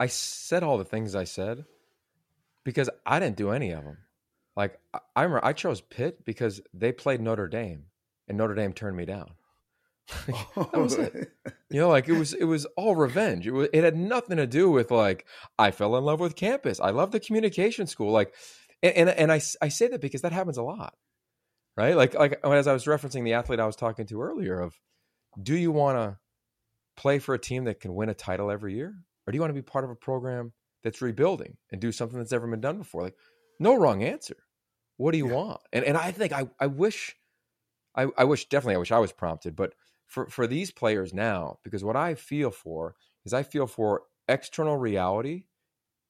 I 0.00 0.06
said 0.06 0.62
all 0.62 0.78
the 0.78 0.84
things 0.84 1.14
I 1.14 1.24
said 1.24 1.64
because 2.64 2.90
I 3.06 3.20
didn't 3.20 3.36
do 3.36 3.50
any 3.50 3.70
of 3.70 3.84
them. 3.84 3.98
Like, 4.56 4.80
I, 4.92 4.98
I 5.14 5.22
remember 5.22 5.44
I 5.44 5.52
chose 5.52 5.80
Pitt 5.80 6.24
because 6.24 6.60
they 6.74 6.92
played 6.92 7.20
Notre 7.20 7.48
Dame, 7.48 7.84
and 8.26 8.36
Notre 8.36 8.54
Dame 8.54 8.72
turned 8.72 8.96
me 8.96 9.04
down. 9.04 9.32
that 10.26 10.72
was 10.74 10.94
it. 10.94 11.32
You 11.70 11.80
know, 11.80 11.88
like 11.88 12.08
it 12.08 12.18
was 12.18 12.32
it 12.32 12.44
was 12.44 12.66
all 12.76 12.96
revenge. 12.96 13.46
It 13.46 13.52
was 13.52 13.68
it 13.72 13.84
had 13.84 13.96
nothing 13.96 14.36
to 14.36 14.46
do 14.46 14.70
with 14.70 14.90
like 14.90 15.26
I 15.58 15.70
fell 15.70 15.96
in 15.96 16.04
love 16.04 16.20
with 16.20 16.36
campus. 16.36 16.80
I 16.80 16.90
love 16.90 17.10
the 17.10 17.20
communication 17.20 17.86
school. 17.86 18.12
Like 18.12 18.34
and 18.82 18.94
and, 18.94 19.10
and 19.10 19.32
I 19.32 19.40
I 19.60 19.68
say 19.68 19.88
that 19.88 20.00
because 20.00 20.22
that 20.22 20.32
happens 20.32 20.58
a 20.58 20.62
lot. 20.62 20.94
Right? 21.76 21.96
Like 21.96 22.14
like 22.14 22.40
as 22.44 22.66
I 22.66 22.72
was 22.72 22.84
referencing 22.84 23.24
the 23.24 23.34
athlete 23.34 23.60
I 23.60 23.66
was 23.66 23.76
talking 23.76 24.06
to 24.06 24.22
earlier 24.22 24.60
of 24.60 24.78
do 25.40 25.56
you 25.56 25.70
want 25.70 25.98
to 25.98 26.18
play 26.96 27.18
for 27.18 27.34
a 27.34 27.38
team 27.38 27.64
that 27.64 27.80
can 27.80 27.94
win 27.94 28.08
a 28.08 28.14
title 28.14 28.50
every 28.50 28.74
year? 28.74 28.94
Or 29.26 29.32
do 29.32 29.36
you 29.36 29.40
want 29.40 29.50
to 29.50 29.54
be 29.54 29.62
part 29.62 29.84
of 29.84 29.90
a 29.90 29.96
program 29.96 30.52
that's 30.82 31.00
rebuilding 31.00 31.56
and 31.70 31.80
do 31.80 31.92
something 31.92 32.18
that's 32.18 32.32
never 32.32 32.48
been 32.48 32.60
done 32.60 32.78
before? 32.78 33.02
Like, 33.02 33.16
no 33.58 33.76
wrong 33.76 34.02
answer. 34.02 34.36
What 34.96 35.12
do 35.12 35.18
you 35.18 35.28
yeah. 35.28 35.34
want? 35.34 35.60
And 35.72 35.84
and 35.84 35.96
I 35.96 36.10
think 36.10 36.32
I, 36.32 36.48
I 36.58 36.66
wish 36.66 37.16
I, 37.94 38.08
I 38.16 38.24
wish 38.24 38.48
definitely 38.48 38.74
I 38.74 38.78
wish 38.78 38.92
I 38.92 38.98
was 38.98 39.12
prompted, 39.12 39.56
but 39.56 39.72
for, 40.10 40.28
for 40.28 40.46
these 40.46 40.72
players 40.72 41.14
now, 41.14 41.58
because 41.62 41.84
what 41.84 41.96
I 41.96 42.14
feel 42.16 42.50
for 42.50 42.96
is 43.24 43.32
I 43.32 43.44
feel 43.44 43.66
for 43.66 44.02
external 44.28 44.76
reality 44.76 45.44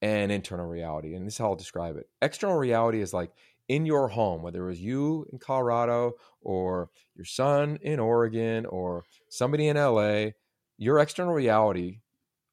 and 0.01 0.31
internal 0.31 0.65
reality. 0.65 1.13
And 1.13 1.25
this 1.25 1.35
is 1.35 1.37
how 1.37 1.49
I'll 1.49 1.55
describe 1.55 1.97
it. 1.97 2.07
External 2.21 2.57
reality 2.57 2.99
is 2.99 3.13
like 3.13 3.31
in 3.69 3.85
your 3.85 4.07
home, 4.07 4.41
whether 4.41 4.63
it 4.63 4.67
was 4.67 4.81
you 4.81 5.27
in 5.31 5.37
Colorado 5.37 6.13
or 6.41 6.89
your 7.15 7.25
son 7.25 7.77
in 7.83 7.99
Oregon 7.99 8.65
or 8.65 9.05
somebody 9.29 9.67
in 9.67 9.77
LA, 9.77 10.31
your 10.79 10.97
external 10.97 11.33
reality 11.33 11.99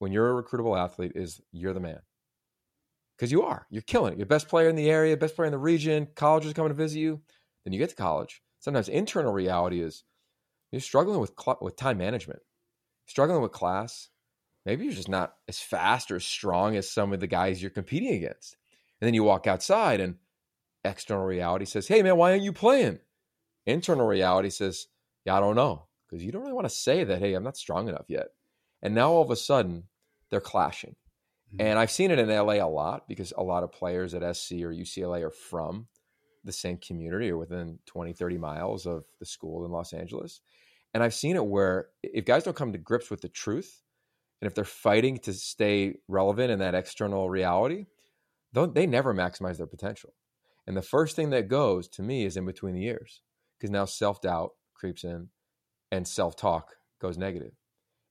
when 0.00 0.12
you're 0.12 0.38
a 0.38 0.42
recruitable 0.42 0.78
athlete 0.78 1.12
is 1.14 1.40
you're 1.50 1.72
the 1.72 1.80
man. 1.80 2.00
Because 3.16 3.32
you 3.32 3.42
are. 3.42 3.66
You're 3.70 3.82
killing 3.82 4.12
it. 4.12 4.18
You're 4.18 4.26
best 4.26 4.48
player 4.48 4.68
in 4.68 4.76
the 4.76 4.90
area, 4.90 5.16
best 5.16 5.34
player 5.34 5.46
in 5.46 5.52
the 5.52 5.58
region, 5.58 6.08
college 6.14 6.44
is 6.44 6.52
coming 6.52 6.68
to 6.68 6.74
visit 6.74 6.98
you. 6.98 7.22
Then 7.64 7.72
you 7.72 7.78
get 7.78 7.88
to 7.88 7.96
college. 7.96 8.42
Sometimes 8.60 8.88
internal 8.88 9.32
reality 9.32 9.80
is 9.80 10.04
you're 10.70 10.80
struggling 10.80 11.20
with 11.20 11.32
cl- 11.38 11.58
with 11.60 11.76
time 11.76 11.98
management, 11.98 12.40
struggling 13.06 13.42
with 13.42 13.52
class. 13.52 14.08
Maybe 14.66 14.84
you're 14.84 14.94
just 14.94 15.08
not 15.08 15.34
as 15.48 15.60
fast 15.60 16.10
or 16.10 16.16
as 16.16 16.24
strong 16.24 16.76
as 16.76 16.90
some 16.90 17.12
of 17.12 17.20
the 17.20 17.26
guys 17.26 17.62
you're 17.62 17.70
competing 17.70 18.14
against. 18.14 18.56
And 19.00 19.06
then 19.06 19.14
you 19.14 19.24
walk 19.24 19.46
outside 19.46 20.00
and 20.00 20.16
external 20.84 21.24
reality 21.24 21.64
says, 21.64 21.88
Hey 21.88 22.02
man, 22.02 22.16
why 22.16 22.32
aren't 22.32 22.42
you 22.42 22.52
playing? 22.52 22.98
Internal 23.66 24.06
reality 24.06 24.50
says, 24.50 24.88
Yeah, 25.24 25.36
I 25.36 25.40
don't 25.40 25.56
know 25.56 25.88
because 26.08 26.24
you 26.24 26.32
don't 26.32 26.42
really 26.42 26.54
want 26.54 26.68
to 26.68 26.74
say 26.74 27.04
that, 27.04 27.18
hey, 27.18 27.34
I'm 27.34 27.44
not 27.44 27.56
strong 27.56 27.88
enough 27.88 28.06
yet. 28.08 28.28
And 28.82 28.94
now 28.94 29.10
all 29.10 29.22
of 29.22 29.30
a 29.30 29.36
sudden, 29.36 29.84
they're 30.30 30.40
clashing. 30.40 30.96
Mm-hmm. 31.52 31.66
And 31.66 31.78
I've 31.78 31.90
seen 31.90 32.10
it 32.10 32.18
in 32.18 32.28
LA 32.28 32.54
a 32.54 32.68
lot 32.68 33.08
because 33.08 33.32
a 33.36 33.42
lot 33.42 33.62
of 33.62 33.72
players 33.72 34.14
at 34.14 34.36
SC 34.36 34.52
or 34.52 34.72
UCLA 34.72 35.22
are 35.22 35.30
from 35.30 35.88
the 36.44 36.52
same 36.52 36.78
community 36.78 37.30
or 37.30 37.36
within 37.36 37.78
20, 37.86 38.12
30 38.12 38.38
miles 38.38 38.86
of 38.86 39.04
the 39.18 39.26
school 39.26 39.64
in 39.64 39.70
Los 39.70 39.92
Angeles. 39.92 40.40
And 40.94 41.02
I've 41.02 41.14
seen 41.14 41.36
it 41.36 41.46
where 41.46 41.88
if 42.02 42.24
guys 42.24 42.44
don't 42.44 42.56
come 42.56 42.72
to 42.72 42.78
grips 42.78 43.10
with 43.10 43.20
the 43.20 43.28
truth, 43.28 43.82
and 44.40 44.46
if 44.46 44.54
they're 44.54 44.64
fighting 44.64 45.18
to 45.20 45.32
stay 45.32 45.94
relevant 46.06 46.50
in 46.50 46.60
that 46.60 46.74
external 46.74 47.28
reality, 47.28 47.86
they 48.52 48.86
never 48.86 49.12
maximize 49.12 49.56
their 49.56 49.66
potential. 49.66 50.14
And 50.66 50.76
the 50.76 50.82
first 50.82 51.16
thing 51.16 51.30
that 51.30 51.48
goes 51.48 51.88
to 51.88 52.02
me 52.02 52.24
is 52.24 52.36
in 52.36 52.46
between 52.46 52.74
the 52.74 52.84
ears 52.84 53.22
because 53.58 53.70
now 53.70 53.84
self 53.84 54.20
doubt 54.20 54.50
creeps 54.74 55.04
in 55.04 55.28
and 55.90 56.06
self 56.06 56.36
talk 56.36 56.74
goes 57.00 57.18
negative. 57.18 57.52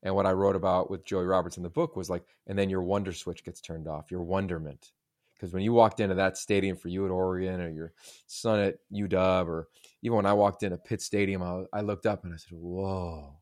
And 0.03 0.15
what 0.15 0.25
I 0.25 0.31
wrote 0.31 0.55
about 0.55 0.89
with 0.89 1.05
Joey 1.05 1.25
Roberts 1.25 1.57
in 1.57 1.63
the 1.63 1.69
book 1.69 1.95
was 1.95 2.09
like, 2.09 2.23
and 2.45 2.57
then 2.57 2.69
your 2.69 2.83
wonder 2.83 3.13
switch 3.13 3.43
gets 3.43 3.61
turned 3.61 3.87
off, 3.87 4.11
your 4.11 4.23
wonderment. 4.23 4.91
Because 5.37 5.53
when 5.53 5.61
you 5.61 5.71
walked 5.71 5.99
into 5.99 6.15
that 6.15 6.37
stadium 6.37 6.75
for 6.75 6.87
you 6.87 7.05
at 7.05 7.11
Oregon 7.11 7.61
or 7.61 7.69
your 7.69 7.93
son 8.25 8.59
at 8.59 8.75
UW, 8.91 9.47
or 9.47 9.67
even 10.01 10.15
when 10.15 10.25
I 10.25 10.33
walked 10.33 10.63
into 10.63 10.77
Pitt 10.77 11.01
Stadium, 11.01 11.43
I, 11.43 11.63
I 11.71 11.81
looked 11.81 12.05
up 12.05 12.23
and 12.23 12.33
I 12.33 12.37
said, 12.37 12.57
Whoa, 12.57 13.35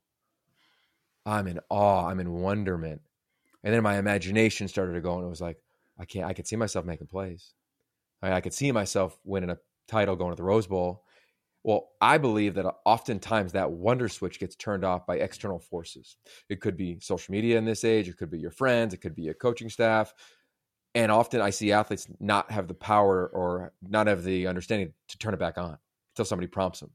I'm 1.25 1.47
in 1.47 1.59
awe, 1.69 2.07
I'm 2.07 2.19
in 2.19 2.31
wonderment. 2.31 3.01
And 3.63 3.73
then 3.73 3.81
my 3.81 3.97
imagination 3.97 4.67
started 4.67 4.93
to 4.93 5.01
go, 5.01 5.15
and 5.15 5.25
it 5.25 5.29
was 5.29 5.41
like, 5.41 5.57
I 5.97 6.05
can't, 6.05 6.25
I 6.25 6.33
could 6.33 6.47
see 6.47 6.55
myself 6.55 6.85
making 6.85 7.07
plays. 7.07 7.53
I, 8.21 8.33
I 8.33 8.41
could 8.41 8.53
see 8.53 8.71
myself 8.71 9.17
winning 9.23 9.49
a 9.49 9.57
title 9.87 10.15
going 10.15 10.31
to 10.31 10.35
the 10.35 10.43
Rose 10.43 10.67
Bowl. 10.67 11.03
Well, 11.63 11.89
I 11.99 12.19
believe 12.19 12.53
that 12.55 12.71
oftentimes 12.85 13.53
that 13.53 13.71
wonder 13.71 14.07
switch 14.07 14.39
gets 14.39 14.55
turned 14.55 14.85
off 14.85 15.07
by 15.07 15.15
external 15.15 15.57
forces. 15.57 16.17
It 16.47 16.61
could 16.61 16.77
be 16.77 16.99
social 16.99 17.31
media 17.31 17.57
in 17.57 17.65
this 17.65 17.83
age, 17.83 18.07
it 18.07 18.17
could 18.17 18.29
be 18.29 18.37
your 18.37 18.51
friends, 18.51 18.93
it 18.93 19.01
could 19.01 19.15
be 19.15 19.29
a 19.29 19.33
coaching 19.33 19.69
staff. 19.69 20.13
And 20.95 21.11
often 21.11 21.41
I 21.41 21.51
see 21.51 21.71
athletes 21.71 22.07
not 22.19 22.51
have 22.51 22.67
the 22.67 22.73
power 22.73 23.27
or 23.27 23.73
not 23.87 24.07
have 24.07 24.23
the 24.23 24.47
understanding 24.47 24.93
to 25.09 25.17
turn 25.17 25.33
it 25.33 25.39
back 25.39 25.57
on 25.57 25.77
until 26.13 26.25
somebody 26.25 26.47
prompts 26.47 26.79
them. 26.79 26.91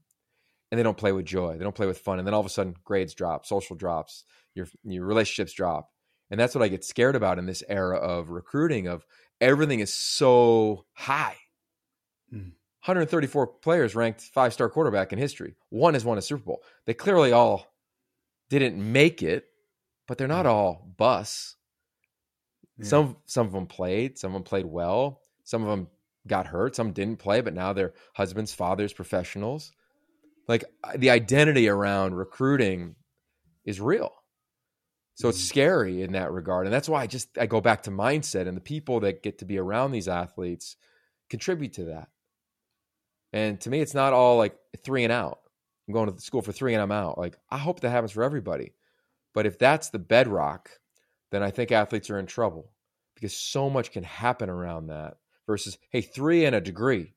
And 0.71 0.79
they 0.79 0.83
don't 0.83 0.97
play 0.97 1.11
with 1.11 1.25
joy, 1.25 1.57
they 1.57 1.63
don't 1.63 1.75
play 1.75 1.87
with 1.87 1.99
fun. 1.99 2.17
And 2.17 2.27
then 2.27 2.33
all 2.33 2.39
of 2.39 2.45
a 2.45 2.49
sudden, 2.49 2.75
grades 2.83 3.13
drop, 3.13 3.45
social 3.45 3.75
drops, 3.75 4.23
your, 4.55 4.67
your 4.83 5.05
relationships 5.05 5.53
drop. 5.53 5.91
And 6.29 6.39
that's 6.39 6.55
what 6.55 6.63
I 6.63 6.69
get 6.69 6.83
scared 6.83 7.15
about 7.15 7.39
in 7.39 7.45
this 7.45 7.63
era 7.67 7.97
of 7.97 8.29
recruiting 8.29 8.87
of 8.87 9.05
everything 9.39 9.81
is 9.81 9.93
so 9.93 10.85
high. 10.93 11.37
Mm 12.33 12.53
134 12.85 13.45
players 13.45 13.93
ranked 13.93 14.21
five 14.21 14.53
star 14.53 14.67
quarterback 14.67 15.13
in 15.13 15.19
history. 15.19 15.53
One 15.69 15.93
has 15.93 16.03
won 16.03 16.17
a 16.17 16.21
Super 16.21 16.43
Bowl. 16.43 16.63
They 16.87 16.95
clearly 16.95 17.31
all 17.31 17.67
didn't 18.49 18.75
make 18.79 19.21
it, 19.21 19.45
but 20.07 20.17
they're 20.17 20.27
not 20.27 20.47
all 20.47 20.91
busts. 20.97 21.57
Yeah. 22.81 22.87
Some 22.87 23.17
some 23.25 23.47
of 23.47 23.53
them 23.53 23.67
played, 23.67 24.17
some 24.17 24.31
of 24.31 24.33
them 24.33 24.43
played 24.43 24.65
well, 24.65 25.21
some 25.43 25.63
of 25.63 25.69
them 25.69 25.87
got 26.27 26.47
hurt, 26.47 26.75
some 26.75 26.93
didn't 26.93 27.17
play, 27.17 27.41
but 27.41 27.53
now 27.53 27.73
they're 27.73 27.93
husbands, 28.13 28.53
fathers, 28.53 28.93
professionals. 28.93 29.71
Like 30.47 30.65
the 30.95 31.11
identity 31.11 31.69
around 31.69 32.15
recruiting 32.15 32.95
is 33.65 33.79
real. 33.79 34.13
So 35.15 35.29
it's 35.29 35.37
mm-hmm. 35.37 35.47
scary 35.47 36.01
in 36.01 36.13
that 36.13 36.31
regard. 36.31 36.65
And 36.65 36.73
that's 36.73 36.89
why 36.89 37.01
I 37.01 37.07
just 37.07 37.37
I 37.37 37.45
go 37.45 37.61
back 37.61 37.83
to 37.83 37.91
mindset 37.91 38.47
and 38.47 38.57
the 38.57 38.61
people 38.61 39.01
that 39.01 39.23
get 39.23 39.39
to 39.39 39.45
be 39.45 39.57
around 39.57 39.91
these 39.91 40.07
athletes 40.07 40.75
contribute 41.29 41.73
to 41.73 41.85
that. 41.85 42.09
And 43.33 43.59
to 43.61 43.69
me, 43.69 43.79
it's 43.79 43.93
not 43.93 44.13
all 44.13 44.37
like 44.37 44.55
three 44.83 45.03
and 45.03 45.13
out. 45.13 45.39
I'm 45.87 45.93
going 45.93 46.11
to 46.11 46.21
school 46.21 46.41
for 46.41 46.51
three 46.51 46.73
and 46.73 46.81
I'm 46.81 46.91
out. 46.91 47.17
Like, 47.17 47.37
I 47.49 47.57
hope 47.57 47.79
that 47.81 47.89
happens 47.89 48.11
for 48.11 48.23
everybody. 48.23 48.73
But 49.33 49.45
if 49.45 49.57
that's 49.57 49.89
the 49.89 49.99
bedrock, 49.99 50.69
then 51.31 51.43
I 51.43 51.51
think 51.51 51.71
athletes 51.71 52.09
are 52.09 52.19
in 52.19 52.25
trouble 52.25 52.71
because 53.15 53.35
so 53.35 53.69
much 53.69 53.91
can 53.91 54.03
happen 54.03 54.49
around 54.49 54.87
that 54.87 55.17
versus, 55.47 55.77
hey, 55.89 56.01
three 56.01 56.45
and 56.45 56.55
a 56.55 56.61
degree, 56.61 57.13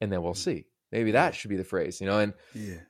and 0.00 0.10
then 0.10 0.22
we'll 0.22 0.32
mm-hmm. 0.32 0.50
see. 0.50 0.66
Maybe 0.90 1.12
that 1.12 1.34
should 1.34 1.50
be 1.50 1.56
the 1.56 1.64
phrase, 1.64 2.00
you 2.00 2.06
know? 2.06 2.18
And 2.18 2.34
yeah. 2.54 2.80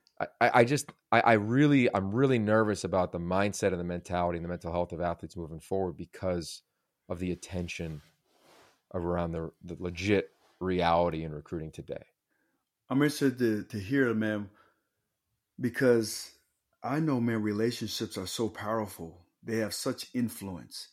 I, 0.41 0.51
I 0.61 0.65
just, 0.65 0.91
I, 1.11 1.21
I 1.21 1.33
really, 1.35 1.89
I'm 1.95 2.13
really 2.13 2.39
nervous 2.39 2.85
about 2.85 3.13
the 3.13 3.19
mindset 3.19 3.69
and 3.69 3.81
the 3.81 3.85
mentality 3.85 4.39
and 4.39 4.45
the 4.45 4.49
mental 4.49 4.73
health 4.73 4.93
of 4.93 5.01
athletes 5.01 5.37
moving 5.37 5.61
forward 5.61 5.97
because 5.97 6.63
of 7.09 7.19
the 7.19 7.33
attention 7.33 8.03
around 8.95 9.33
the, 9.33 9.51
the 9.65 9.77
legit 9.79 10.31
reality 10.61 11.25
in 11.25 11.33
recruiting 11.33 11.71
today. 11.71 12.05
I'm 12.91 12.99
interested 13.03 13.39
to, 13.39 13.63
to 13.65 13.79
hear, 13.79 14.13
man, 14.15 14.51
because 15.61 16.31
I 16.83 17.01
know, 17.01 17.21
man, 17.21 17.43
relationships 17.43 18.19
are 18.19 18.27
so 18.27 18.49
powerful. 18.49 19.19
They 19.43 19.59
have 19.59 19.75
such 19.75 20.07
influence. 20.15 20.89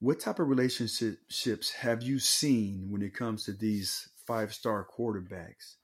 What 0.00 0.20
type 0.20 0.38
of 0.38 0.48
relationships 0.48 1.70
have 1.72 2.02
you 2.02 2.18
seen 2.18 2.88
when 2.90 3.02
it 3.02 3.14
comes 3.14 3.44
to 3.44 3.52
these 3.52 4.08
five 4.26 4.52
star 4.52 4.86
quarterbacks? 4.86 5.76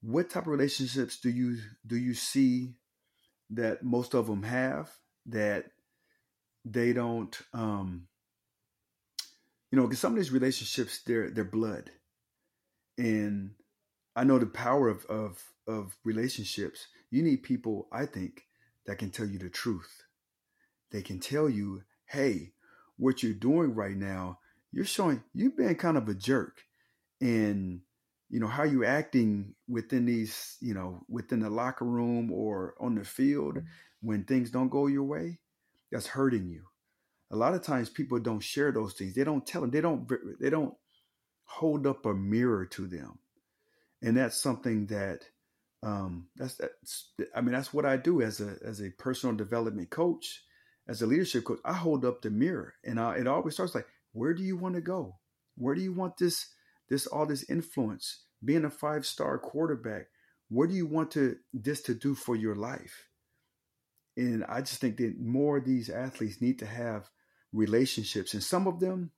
What 0.00 0.30
type 0.30 0.44
of 0.44 0.48
relationships 0.48 1.20
do 1.20 1.30
you 1.30 1.58
do 1.86 1.96
you 1.96 2.14
see 2.14 2.74
that 3.50 3.82
most 3.82 4.14
of 4.14 4.26
them 4.26 4.42
have 4.42 4.90
that 5.26 5.66
they 6.64 6.92
don't 6.92 7.38
um 7.52 8.06
you 9.70 9.76
know 9.76 9.86
because 9.86 9.98
some 9.98 10.12
of 10.12 10.16
these 10.16 10.30
relationships 10.30 11.02
they're 11.04 11.30
they're 11.30 11.44
blood 11.44 11.90
and 12.96 13.50
I 14.16 14.24
know 14.24 14.38
the 14.38 14.46
power 14.46 14.88
of, 14.88 15.04
of 15.06 15.42
of 15.66 15.96
relationships. 16.04 16.88
You 17.10 17.22
need 17.22 17.42
people, 17.42 17.88
I 17.92 18.06
think, 18.06 18.46
that 18.86 18.98
can 18.98 19.10
tell 19.10 19.26
you 19.26 19.38
the 19.38 19.48
truth. 19.48 20.04
They 20.90 21.02
can 21.02 21.20
tell 21.20 21.48
you, 21.48 21.82
hey, 22.06 22.52
what 22.96 23.22
you're 23.22 23.34
doing 23.34 23.74
right 23.74 23.96
now, 23.96 24.38
you're 24.72 24.84
showing 24.84 25.22
you've 25.34 25.56
been 25.56 25.74
kind 25.76 25.96
of 25.96 26.08
a 26.08 26.14
jerk. 26.14 26.62
And 27.20 27.82
you 28.30 28.40
know, 28.40 28.46
how 28.46 28.64
you 28.64 28.84
acting 28.84 29.54
within 29.68 30.06
these, 30.06 30.56
you 30.60 30.74
know, 30.74 31.00
within 31.08 31.40
the 31.40 31.50
locker 31.50 31.84
room 31.84 32.32
or 32.32 32.74
on 32.80 32.94
the 32.94 33.04
field 33.04 33.58
when 34.02 34.24
things 34.24 34.50
don't 34.50 34.68
go 34.70 34.86
your 34.86 35.04
way, 35.04 35.40
that's 35.92 36.06
hurting 36.06 36.48
you. 36.48 36.64
A 37.32 37.36
lot 37.36 37.54
of 37.54 37.62
times 37.62 37.88
people 37.90 38.18
don't 38.20 38.40
share 38.40 38.72
those 38.72 38.94
things. 38.94 39.14
They 39.14 39.24
don't 39.24 39.46
tell 39.46 39.62
them. 39.62 39.70
They 39.70 39.80
don't 39.80 40.08
they 40.40 40.50
don't 40.50 40.74
hold 41.44 41.86
up 41.86 42.06
a 42.06 42.14
mirror 42.14 42.66
to 42.66 42.86
them 42.86 43.18
and 44.02 44.16
that's 44.16 44.40
something 44.40 44.86
that 44.86 45.24
um, 45.82 46.28
that's 46.36 46.54
that's 46.56 47.12
I 47.34 47.40
mean 47.40 47.52
that's 47.52 47.72
what 47.72 47.86
I 47.86 47.96
do 47.96 48.22
as 48.22 48.40
a 48.40 48.56
as 48.64 48.80
a 48.80 48.90
personal 48.90 49.34
development 49.36 49.90
coach, 49.90 50.42
as 50.90 51.02
a 51.02 51.06
leadership 51.06 51.44
coach. 51.44 51.60
I 51.64 51.72
hold 51.72 52.04
up 52.04 52.20
the 52.20 52.30
mirror, 52.30 52.74
and 52.84 53.00
I, 53.00 53.16
it 53.16 53.26
always 53.26 53.54
starts 53.54 53.74
like, 53.74 53.86
where 54.12 54.34
do 54.34 54.42
you 54.42 54.56
want 54.56 54.74
to 54.74 54.80
go? 54.80 55.16
Where 55.56 55.74
do 55.74 55.80
you 55.80 55.92
want 55.92 56.16
this 56.18 56.48
this 56.88 57.06
all 57.06 57.26
this 57.26 57.48
influence? 57.48 58.24
Being 58.44 58.64
a 58.64 58.70
five 58.70 59.06
star 59.06 59.38
quarterback, 59.38 60.08
what 60.48 60.68
do 60.68 60.74
you 60.74 60.86
want 60.86 61.10
to 61.12 61.36
this 61.52 61.82
to 61.82 61.94
do 61.94 62.14
for 62.14 62.36
your 62.36 62.56
life? 62.56 63.06
And 64.16 64.44
I 64.44 64.60
just 64.60 64.80
think 64.80 64.96
that 64.98 65.20
more 65.20 65.58
of 65.58 65.64
these 65.64 65.88
athletes 65.88 66.42
need 66.42 66.58
to 66.58 66.66
have 66.66 67.08
relationships, 67.52 68.34
and 68.34 68.42
some 68.42 68.66
of 68.66 68.80
them 68.80 69.12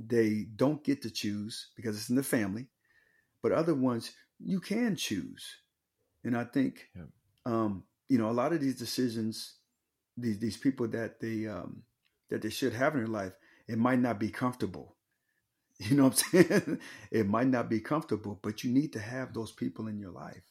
they 0.00 0.46
don't 0.54 0.84
get 0.84 1.02
to 1.02 1.10
choose 1.10 1.70
because 1.74 1.96
it's 1.96 2.08
in 2.08 2.14
the 2.14 2.22
family 2.22 2.68
but 3.42 3.52
other 3.52 3.74
ones 3.74 4.12
you 4.38 4.60
can 4.60 4.96
choose. 4.96 5.56
And 6.24 6.36
I 6.36 6.44
think, 6.44 6.88
yeah. 6.96 7.04
um, 7.46 7.84
you 8.08 8.18
know, 8.18 8.30
a 8.30 8.32
lot 8.32 8.52
of 8.52 8.60
these 8.60 8.78
decisions, 8.78 9.54
these 10.20 10.38
these 10.38 10.56
people 10.56 10.88
that 10.88 11.20
they 11.20 11.46
um, 11.46 11.82
that 12.30 12.42
they 12.42 12.50
should 12.50 12.74
have 12.74 12.94
in 12.94 13.00
their 13.00 13.08
life, 13.08 13.32
it 13.66 13.78
might 13.78 14.00
not 14.00 14.18
be 14.18 14.30
comfortable. 14.30 14.94
You 15.80 15.94
know 15.94 16.08
what 16.08 16.24
I'm 16.34 16.42
saying? 16.42 16.80
it 17.12 17.28
might 17.28 17.46
not 17.46 17.70
be 17.70 17.78
comfortable, 17.78 18.36
but 18.42 18.64
you 18.64 18.72
need 18.72 18.94
to 18.94 18.98
have 18.98 19.32
those 19.32 19.52
people 19.52 19.86
in 19.86 20.00
your 20.00 20.10
life. 20.10 20.42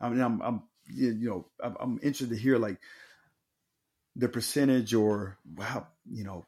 I 0.00 0.08
mean, 0.08 0.20
I'm, 0.20 0.40
I'm 0.40 0.62
you 0.86 1.14
know, 1.14 1.46
I'm, 1.60 1.76
I'm 1.80 2.00
interested 2.00 2.30
to 2.30 2.40
hear 2.40 2.58
like 2.58 2.78
the 4.14 4.28
percentage 4.28 4.94
or 4.94 5.38
how 5.60 5.88
you 6.08 6.22
know 6.22 6.44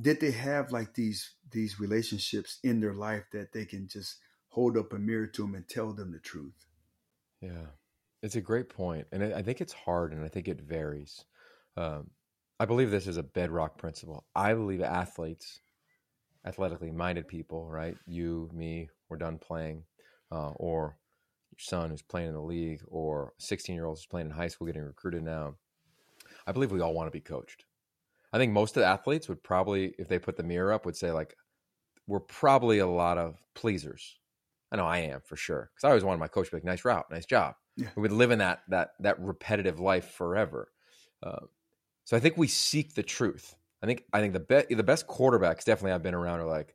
did 0.00 0.20
they 0.20 0.30
have 0.30 0.72
like 0.72 0.94
these 0.94 1.34
these 1.50 1.80
relationships 1.80 2.58
in 2.62 2.80
their 2.80 2.94
life 2.94 3.24
that 3.32 3.52
they 3.52 3.64
can 3.64 3.88
just 3.88 4.16
hold 4.48 4.76
up 4.76 4.92
a 4.92 4.98
mirror 4.98 5.26
to 5.26 5.42
them 5.42 5.54
and 5.54 5.68
tell 5.68 5.92
them 5.92 6.12
the 6.12 6.18
truth. 6.18 6.66
Yeah, 7.40 7.66
it's 8.22 8.36
a 8.36 8.40
great 8.40 8.68
point, 8.68 9.06
and 9.12 9.22
I 9.22 9.42
think 9.42 9.60
it's 9.60 9.72
hard, 9.72 10.12
and 10.12 10.24
I 10.24 10.28
think 10.28 10.48
it 10.48 10.60
varies. 10.60 11.24
Um, 11.78 12.10
I 12.60 12.64
believe 12.64 12.90
this 12.90 13.06
is 13.06 13.16
a 13.16 13.22
bedrock 13.22 13.78
principle. 13.78 14.26
I 14.34 14.52
believe 14.54 14.82
athletes, 14.82 15.60
athletically 16.44 16.90
minded 16.90 17.28
people, 17.28 17.68
right? 17.68 17.96
You, 18.06 18.50
me, 18.52 18.88
we're 19.08 19.16
done 19.16 19.38
playing, 19.38 19.84
uh, 20.32 20.50
or 20.56 20.98
your 21.52 21.58
son 21.58 21.90
who's 21.90 22.02
playing 22.02 22.28
in 22.28 22.34
the 22.34 22.42
league, 22.42 22.82
or 22.88 23.32
16 23.38 23.74
year 23.74 23.84
olds 23.84 24.00
who's 24.00 24.06
playing 24.06 24.26
in 24.26 24.32
high 24.32 24.48
school 24.48 24.66
getting 24.66 24.82
recruited 24.82 25.22
now. 25.22 25.54
I 26.46 26.52
believe 26.52 26.72
we 26.72 26.80
all 26.80 26.94
want 26.94 27.06
to 27.06 27.16
be 27.16 27.20
coached. 27.20 27.64
I 28.32 28.38
think 28.38 28.52
most 28.52 28.76
of 28.76 28.80
the 28.80 28.86
athletes 28.86 29.28
would 29.28 29.42
probably, 29.42 29.94
if 29.98 30.08
they 30.08 30.18
put 30.18 30.36
the 30.36 30.42
mirror 30.42 30.72
up, 30.72 30.84
would 30.84 30.96
say 30.96 31.12
like, 31.12 31.36
we're 32.08 32.20
probably 32.20 32.78
a 32.80 32.86
lot 32.86 33.18
of 33.18 33.40
pleasers 33.54 34.18
I 34.70 34.76
know 34.76 34.86
I 34.86 34.98
am 34.98 35.20
for 35.24 35.36
sure 35.36 35.70
because 35.74 35.84
I 35.84 35.88
always 35.88 36.04
wanted 36.04 36.20
my 36.20 36.28
coach 36.28 36.46
to 36.46 36.50
be 36.52 36.56
like, 36.58 36.64
"Nice 36.64 36.84
route, 36.84 37.06
nice 37.10 37.26
job." 37.26 37.54
Yeah. 37.76 37.88
We 37.96 38.02
would 38.02 38.12
live 38.12 38.30
in 38.30 38.38
that 38.40 38.60
that 38.68 38.90
that 39.00 39.18
repetitive 39.20 39.80
life 39.80 40.10
forever. 40.10 40.72
Uh, 41.22 41.46
so 42.08 42.16
I 42.16 42.20
think 42.20 42.38
we 42.38 42.48
seek 42.48 42.94
the 42.94 43.02
truth. 43.02 43.54
I 43.82 43.86
think 43.86 44.04
I 44.14 44.20
think 44.20 44.32
the 44.32 44.40
best 44.40 44.68
the 44.70 44.82
best 44.82 45.06
quarterbacks 45.06 45.66
definitely 45.66 45.92
I've 45.92 46.02
been 46.02 46.14
around 46.14 46.40
are 46.40 46.46
like, 46.46 46.74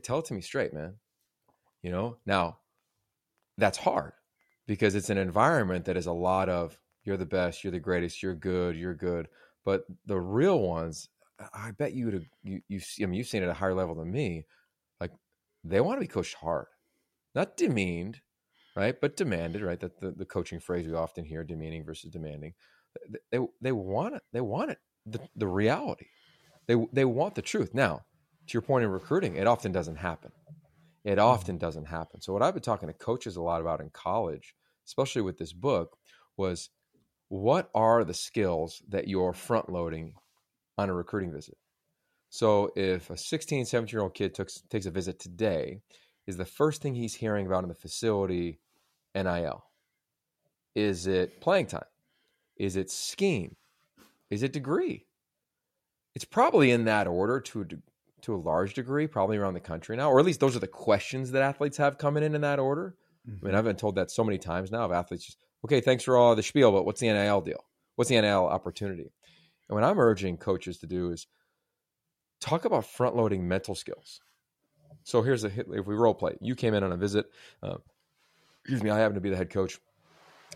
tell 0.00 0.20
it 0.20 0.26
to 0.26 0.34
me 0.34 0.40
straight, 0.40 0.72
man. 0.72 0.94
You 1.82 1.90
know. 1.90 2.18
Now, 2.24 2.58
that's 3.58 3.78
hard 3.78 4.12
because 4.68 4.94
it's 4.94 5.10
an 5.10 5.18
environment 5.18 5.86
that 5.86 5.96
is 5.96 6.06
a 6.06 6.12
lot 6.12 6.48
of 6.48 6.78
you're 7.02 7.16
the 7.16 7.26
best, 7.26 7.64
you're 7.64 7.72
the 7.72 7.80
greatest, 7.80 8.22
you're 8.22 8.36
good, 8.36 8.76
you're 8.76 8.94
good. 8.94 9.26
But 9.64 9.86
the 10.06 10.20
real 10.20 10.60
ones, 10.60 11.08
I 11.52 11.72
bet 11.72 11.92
you 11.92 12.22
you 12.44 12.60
you 12.68 12.80
I 13.02 13.06
mean 13.06 13.14
you've 13.14 13.26
seen 13.26 13.42
it 13.42 13.46
at 13.46 13.50
a 13.50 13.54
higher 13.54 13.74
level 13.74 13.96
than 13.96 14.12
me. 14.12 14.46
Like 15.00 15.10
they 15.64 15.80
want 15.80 15.96
to 15.96 16.06
be 16.06 16.12
coached 16.12 16.36
hard, 16.36 16.66
not 17.34 17.56
demeaned, 17.56 18.20
right? 18.76 18.94
But 19.00 19.16
demanded, 19.16 19.62
right? 19.62 19.80
That 19.80 19.98
the, 19.98 20.12
the 20.12 20.24
coaching 20.24 20.60
phrase 20.60 20.86
we 20.86 20.94
often 20.94 21.24
hear, 21.24 21.42
demeaning 21.42 21.84
versus 21.84 22.12
demanding. 22.12 22.54
They 23.30 23.38
they 23.60 23.72
want 23.72 24.14
it. 24.14 24.22
They 24.32 24.40
want 24.40 24.70
it. 24.70 24.78
The, 25.06 25.20
the 25.36 25.46
reality. 25.46 26.06
They 26.66 26.76
they 26.92 27.04
want 27.04 27.34
the 27.34 27.42
truth. 27.42 27.74
Now, 27.74 28.02
to 28.46 28.52
your 28.52 28.62
point 28.62 28.84
in 28.84 28.90
recruiting, 28.90 29.36
it 29.36 29.46
often 29.46 29.72
doesn't 29.72 29.96
happen. 29.96 30.32
It 31.04 31.10
mm-hmm. 31.10 31.20
often 31.20 31.58
doesn't 31.58 31.86
happen. 31.86 32.20
So 32.20 32.32
what 32.32 32.42
I've 32.42 32.54
been 32.54 32.62
talking 32.62 32.88
to 32.88 32.94
coaches 32.94 33.36
a 33.36 33.42
lot 33.42 33.60
about 33.60 33.80
in 33.80 33.90
college, 33.90 34.54
especially 34.86 35.22
with 35.22 35.38
this 35.38 35.52
book, 35.52 35.96
was 36.36 36.70
what 37.28 37.70
are 37.74 38.04
the 38.04 38.14
skills 38.14 38.82
that 38.88 39.08
you're 39.08 39.32
front 39.32 39.70
loading 39.70 40.14
on 40.76 40.90
a 40.90 40.94
recruiting 40.94 41.32
visit? 41.32 41.56
So 42.28 42.70
if 42.76 43.10
a 43.10 43.16
16, 43.16 43.66
17 43.66 43.92
year 43.92 44.02
old 44.02 44.14
kid 44.14 44.34
took, 44.34 44.48
takes 44.68 44.86
a 44.86 44.90
visit 44.90 45.18
today, 45.18 45.80
is 46.26 46.36
the 46.36 46.44
first 46.44 46.82
thing 46.82 46.94
he's 46.94 47.14
hearing 47.14 47.46
about 47.46 47.64
in 47.64 47.68
the 47.68 47.74
facility 47.74 48.60
NIL? 49.14 49.64
Is 50.74 51.06
it 51.06 51.40
playing 51.40 51.66
time? 51.66 51.84
Is 52.60 52.76
it 52.76 52.90
scheme? 52.90 53.56
Is 54.28 54.42
it 54.42 54.52
degree? 54.52 55.06
It's 56.14 56.26
probably 56.26 56.72
in 56.72 56.84
that 56.84 57.06
order 57.06 57.40
to 57.40 57.62
a, 57.62 57.66
to 58.20 58.34
a 58.34 58.36
large 58.36 58.74
degree, 58.74 59.06
probably 59.06 59.38
around 59.38 59.54
the 59.54 59.60
country 59.60 59.96
now, 59.96 60.10
or 60.10 60.20
at 60.20 60.26
least 60.26 60.40
those 60.40 60.56
are 60.56 60.60
the 60.60 60.66
questions 60.66 61.30
that 61.30 61.40
athletes 61.40 61.78
have 61.78 61.96
coming 61.96 62.22
in 62.22 62.34
in 62.34 62.42
that 62.42 62.58
order. 62.58 62.96
Mm-hmm. 63.26 63.30
I 63.30 63.32
mean, 63.32 63.48
mm-hmm. 63.48 63.58
I've 63.58 63.64
been 63.64 63.76
told 63.76 63.94
that 63.94 64.10
so 64.10 64.22
many 64.22 64.36
times 64.36 64.70
now 64.70 64.84
of 64.84 64.92
athletes 64.92 65.24
just 65.24 65.38
okay, 65.64 65.80
thanks 65.80 66.04
for 66.04 66.18
all 66.18 66.36
the 66.36 66.42
spiel, 66.42 66.70
but 66.70 66.84
what's 66.84 67.00
the 67.00 67.10
NIL 67.10 67.40
deal? 67.40 67.64
What's 67.96 68.10
the 68.10 68.20
NIL 68.20 68.46
opportunity? 68.46 69.10
And 69.70 69.74
what 69.74 69.84
I'm 69.84 69.98
urging 69.98 70.36
coaches 70.36 70.76
to 70.78 70.86
do 70.86 71.12
is 71.12 71.26
talk 72.42 72.66
about 72.66 72.84
front 72.84 73.16
loading 73.16 73.48
mental 73.48 73.74
skills. 73.74 74.20
So 75.04 75.22
here's 75.22 75.44
a 75.44 75.48
hit. 75.48 75.66
If 75.70 75.86
we 75.86 75.94
role 75.94 76.14
play, 76.14 76.36
you 76.42 76.54
came 76.54 76.74
in 76.74 76.84
on 76.84 76.92
a 76.92 76.96
visit. 76.98 77.24
Uh, 77.62 77.76
excuse 78.64 78.82
me, 78.82 78.90
I 78.90 78.98
happen 78.98 79.14
to 79.14 79.20
be 79.22 79.30
the 79.30 79.36
head 79.36 79.48
coach. 79.48 79.78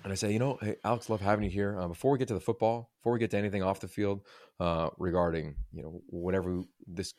And 0.03 0.13
I 0.13 0.17
say, 0.17 0.33
you 0.33 0.39
know, 0.39 0.59
hey, 0.61 0.77
Alex, 0.85 1.09
love 1.09 1.21
having 1.21 1.45
you 1.45 1.51
here. 1.51 1.79
Uh, 1.79 1.89
before 1.89 2.11
we 2.11 2.19
get 2.19 2.29
to 2.29 2.35
the 2.35 2.41
football, 2.41 2.91
before 2.99 3.13
we 3.13 3.19
get 3.19 3.31
to 3.31 3.39
anything 3.39 3.63
off 3.63 3.81
the 3.81 3.89
field 3.89 4.23
uh, 4.61 4.91
regarding, 4.99 5.55
you 5.73 5.83
know, 5.83 6.03
whatever 6.09 6.63
this 6.87 7.15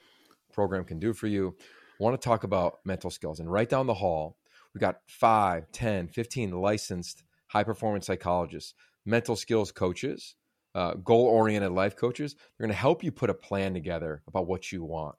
program 0.53 0.83
can 0.83 0.99
do 0.99 1.13
for 1.13 1.27
you, 1.27 1.55
I 1.99 2.03
want 2.03 2.19
to 2.19 2.23
talk 2.23 2.43
about 2.43 2.79
mental 2.85 3.09
skills. 3.09 3.39
And 3.39 3.51
right 3.51 3.69
down 3.69 3.87
the 3.87 3.93
hall, 3.93 4.37
we 4.73 4.79
got 4.79 4.97
5, 5.07 5.71
10, 5.71 6.09
15 6.09 6.51
licensed 6.51 7.23
high 7.47 7.63
performance 7.63 8.05
psychologists, 8.07 8.73
mental 9.05 9.35
skills 9.35 9.71
coaches, 9.71 10.35
uh, 10.75 10.95
goal 10.95 11.25
oriented 11.25 11.71
life 11.71 11.95
coaches. 11.95 12.33
They're 12.35 12.67
going 12.67 12.75
to 12.75 12.79
help 12.79 13.03
you 13.03 13.11
put 13.11 13.29
a 13.29 13.33
plan 13.33 13.73
together 13.73 14.21
about 14.27 14.47
what 14.47 14.71
you 14.71 14.83
want. 14.83 15.15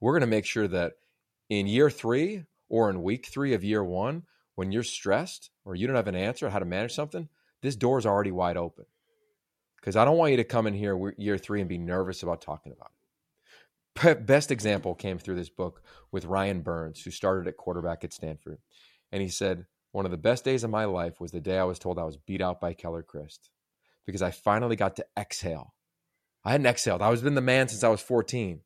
We're 0.00 0.12
going 0.12 0.22
to 0.22 0.26
make 0.26 0.46
sure 0.46 0.66
that 0.68 0.94
in 1.50 1.66
year 1.66 1.90
three 1.90 2.44
or 2.68 2.90
in 2.90 3.02
week 3.02 3.26
three 3.26 3.52
of 3.52 3.62
year 3.62 3.84
one, 3.84 4.22
when 4.56 4.72
you're 4.72 4.82
stressed 4.82 5.50
or 5.64 5.76
you 5.76 5.86
don't 5.86 5.96
have 5.96 6.08
an 6.08 6.16
answer 6.16 6.50
how 6.50 6.58
to 6.58 6.64
manage 6.64 6.92
something, 6.92 7.28
this 7.62 7.76
door 7.76 7.98
is 7.98 8.06
already 8.06 8.32
wide 8.32 8.56
open. 8.56 8.86
Because 9.76 9.96
I 9.96 10.04
don't 10.04 10.16
want 10.16 10.32
you 10.32 10.38
to 10.38 10.44
come 10.44 10.66
in 10.66 10.74
here 10.74 11.14
year 11.16 11.38
three 11.38 11.60
and 11.60 11.68
be 11.68 11.78
nervous 11.78 12.22
about 12.22 12.40
talking 12.40 12.72
about 12.72 12.90
it. 14.04 14.26
Best 14.26 14.50
example 14.50 14.94
came 14.94 15.18
through 15.18 15.36
this 15.36 15.48
book 15.48 15.82
with 16.10 16.24
Ryan 16.24 16.60
Burns, 16.60 17.02
who 17.02 17.10
started 17.10 17.46
at 17.46 17.56
quarterback 17.56 18.02
at 18.02 18.12
Stanford. 18.12 18.58
And 19.12 19.22
he 19.22 19.28
said, 19.28 19.66
one 19.92 20.04
of 20.04 20.10
the 20.10 20.18
best 20.18 20.44
days 20.44 20.64
of 20.64 20.70
my 20.70 20.84
life 20.84 21.20
was 21.20 21.30
the 21.30 21.40
day 21.40 21.58
I 21.58 21.64
was 21.64 21.78
told 21.78 21.98
I 21.98 22.04
was 22.04 22.16
beat 22.16 22.42
out 22.42 22.60
by 22.60 22.74
Keller 22.74 23.02
Chryst 23.02 23.48
because 24.04 24.22
I 24.22 24.30
finally 24.30 24.76
got 24.76 24.96
to 24.96 25.06
exhale. 25.18 25.74
I 26.44 26.52
hadn't 26.52 26.66
exhaled. 26.66 27.02
I 27.02 27.08
was 27.08 27.22
been 27.22 27.34
the 27.34 27.40
man 27.40 27.68
since 27.68 27.82
I 27.82 27.88
was 27.88 28.00
14. 28.00 28.60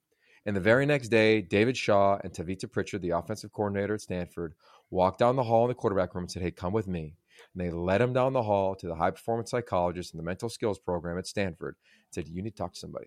And 0.47 0.57
the 0.57 0.61
very 0.61 0.87
next 0.87 1.09
day, 1.09 1.41
David 1.43 1.77
Shaw 1.77 2.19
and 2.23 2.33
Tavita 2.33 2.71
Pritchard, 2.71 3.03
the 3.03 3.11
offensive 3.11 3.53
coordinator 3.53 3.95
at 3.95 4.01
Stanford, 4.01 4.55
walked 4.91 5.19
down 5.19 5.37
the 5.37 5.45
hall 5.45 5.65
in 5.65 5.69
the 5.69 5.75
quarterback 5.75 6.15
room 6.15 6.25
and 6.25 6.31
said, 6.31 6.43
Hey, 6.43 6.51
come 6.51 6.73
with 6.73 6.89
me. 6.89 7.17
And 7.55 7.63
they 7.63 7.71
led 7.71 8.01
him 8.01 8.13
down 8.13 8.33
the 8.33 8.43
hall 8.43 8.75
to 8.77 8.87
the 8.87 8.95
high 8.95 9.11
performance 9.11 9.51
psychologist 9.51 10.13
in 10.13 10.19
the 10.19 10.25
mental 10.25 10.49
skills 10.49 10.79
program 10.79 11.19
at 11.19 11.27
Stanford 11.27 11.77
and 11.77 12.15
said, 12.15 12.29
You 12.29 12.43
need 12.43 12.51
to 12.51 12.57
talk 12.57 12.75
to 12.75 12.79
somebody. 12.79 13.07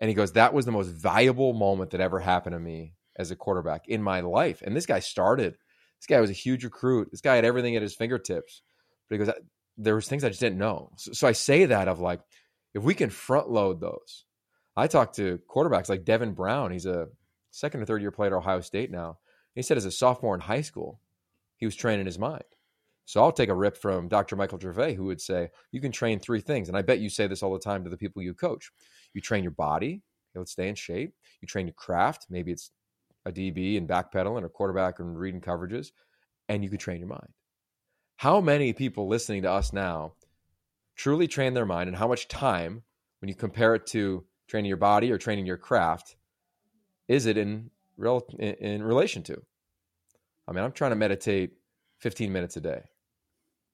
And 0.00 0.08
he 0.08 0.14
goes, 0.14 0.32
That 0.32 0.54
was 0.54 0.64
the 0.64 0.72
most 0.72 0.88
valuable 0.88 1.52
moment 1.52 1.90
that 1.90 2.00
ever 2.00 2.20
happened 2.20 2.54
to 2.54 2.60
me 2.60 2.94
as 3.16 3.30
a 3.30 3.36
quarterback 3.36 3.88
in 3.88 4.02
my 4.02 4.20
life. 4.20 4.62
And 4.62 4.76
this 4.76 4.86
guy 4.86 5.00
started 5.00 5.56
this 6.00 6.06
guy 6.06 6.20
was 6.20 6.30
a 6.30 6.34
huge 6.34 6.64
recruit. 6.64 7.10
This 7.10 7.20
guy 7.20 7.36
had 7.36 7.44
everything 7.44 7.76
at 7.76 7.82
his 7.82 7.94
fingertips. 7.94 8.62
But 9.08 9.18
he 9.18 9.24
goes, 9.24 9.34
there 9.76 9.94
was 9.94 10.08
things 10.08 10.24
I 10.24 10.28
just 10.28 10.40
didn't 10.40 10.58
know. 10.58 10.92
So, 10.96 11.12
so 11.12 11.28
I 11.28 11.32
say 11.32 11.66
that 11.66 11.88
of 11.88 12.00
like, 12.00 12.20
if 12.72 12.82
we 12.82 12.94
can 12.94 13.10
front 13.10 13.50
load 13.50 13.80
those. 13.80 14.24
I 14.76 14.86
talked 14.86 15.16
to 15.16 15.40
quarterbacks 15.48 15.90
like 15.90 16.04
Devin 16.04 16.32
Brown. 16.32 16.70
He's 16.70 16.86
a 16.86 17.08
second 17.50 17.82
or 17.82 17.84
third 17.84 18.00
year 18.00 18.10
player 18.10 18.34
at 18.34 18.38
Ohio 18.38 18.62
State 18.62 18.90
now. 18.90 19.18
He 19.54 19.62
said 19.62 19.76
as 19.76 19.84
a 19.84 19.90
sophomore 19.90 20.34
in 20.34 20.40
high 20.40 20.60
school, 20.60 21.00
he 21.56 21.66
was 21.66 21.76
training 21.76 22.06
his 22.06 22.18
mind. 22.18 22.44
So 23.04 23.22
I'll 23.22 23.32
take 23.32 23.48
a 23.48 23.54
rip 23.54 23.76
from 23.76 24.08
Dr. 24.08 24.36
Michael 24.36 24.60
Gervais, 24.60 24.94
who 24.94 25.04
would 25.04 25.20
say, 25.20 25.50
you 25.72 25.80
can 25.80 25.90
train 25.90 26.20
three 26.20 26.40
things. 26.40 26.68
And 26.68 26.76
I 26.76 26.82
bet 26.82 27.00
you 27.00 27.10
say 27.10 27.26
this 27.26 27.42
all 27.42 27.52
the 27.52 27.58
time 27.58 27.82
to 27.82 27.90
the 27.90 27.96
people 27.96 28.22
you 28.22 28.34
coach. 28.34 28.70
You 29.14 29.20
train 29.20 29.42
your 29.42 29.50
body, 29.50 30.02
let's 30.34 30.52
stay 30.52 30.68
in 30.68 30.76
shape. 30.76 31.12
You 31.40 31.48
train 31.48 31.66
your 31.66 31.74
craft. 31.74 32.26
Maybe 32.30 32.52
it's 32.52 32.70
a 33.26 33.32
DB 33.32 33.76
and 33.76 33.88
backpedaling 33.88 34.42
or 34.42 34.48
quarterback 34.48 35.00
and 35.00 35.18
reading 35.18 35.40
coverages, 35.40 35.88
and 36.48 36.62
you 36.62 36.70
could 36.70 36.80
train 36.80 37.00
your 37.00 37.08
mind. 37.08 37.28
How 38.16 38.40
many 38.40 38.72
people 38.72 39.08
listening 39.08 39.42
to 39.42 39.50
us 39.50 39.72
now 39.72 40.12
truly 40.96 41.26
train 41.26 41.54
their 41.54 41.66
mind, 41.66 41.88
and 41.88 41.96
how 41.96 42.06
much 42.06 42.28
time, 42.28 42.82
when 43.20 43.28
you 43.28 43.34
compare 43.34 43.74
it 43.74 43.86
to 43.86 44.24
training 44.48 44.68
your 44.68 44.76
body 44.76 45.10
or 45.10 45.18
training 45.18 45.46
your 45.46 45.56
craft, 45.56 46.16
is 47.08 47.26
it 47.26 47.38
in 47.38 47.70
rel- 48.00 48.26
in 48.38 48.82
relation 48.82 49.22
to? 49.24 49.40
I 50.48 50.52
mean, 50.52 50.64
I'm 50.64 50.72
trying 50.72 50.90
to 50.90 50.96
meditate 50.96 51.52
15 52.00 52.32
minutes 52.32 52.56
a 52.56 52.60
day, 52.60 52.82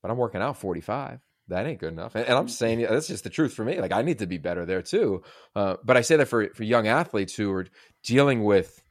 but 0.03 0.11
I'm 0.11 0.19
working 0.19 0.43
out 0.43 0.59
45 0.59 1.21
that 1.49 1.67
ain't 1.67 1.79
good 1.79 1.93
enough. 1.93 2.15
And, 2.15 2.27
and, 2.27 2.37
I'm 2.37 2.49
saying 2.49 2.81
that's 2.81 3.07
just 3.07 3.25
the 3.25 3.31
truth 3.31 3.55
for 3.55 3.65
me. 3.65 3.81
Like 3.81 3.93
I 3.93 4.03
need 4.03 4.19
to 4.19 4.27
be 4.27 4.39
better 4.39 4.67
there 4.67 4.83
too. 4.83 5.23
Uh, 5.55 5.77
but 5.85 5.97
I 5.97 6.01
say 6.01 6.17
that 6.17 6.27
for 6.27 6.49
for 6.55 6.65
young 6.65 6.89
athletes 6.89 7.35
who 7.35 7.53
are 7.53 7.67
dealing 8.03 8.43
with 8.45 8.83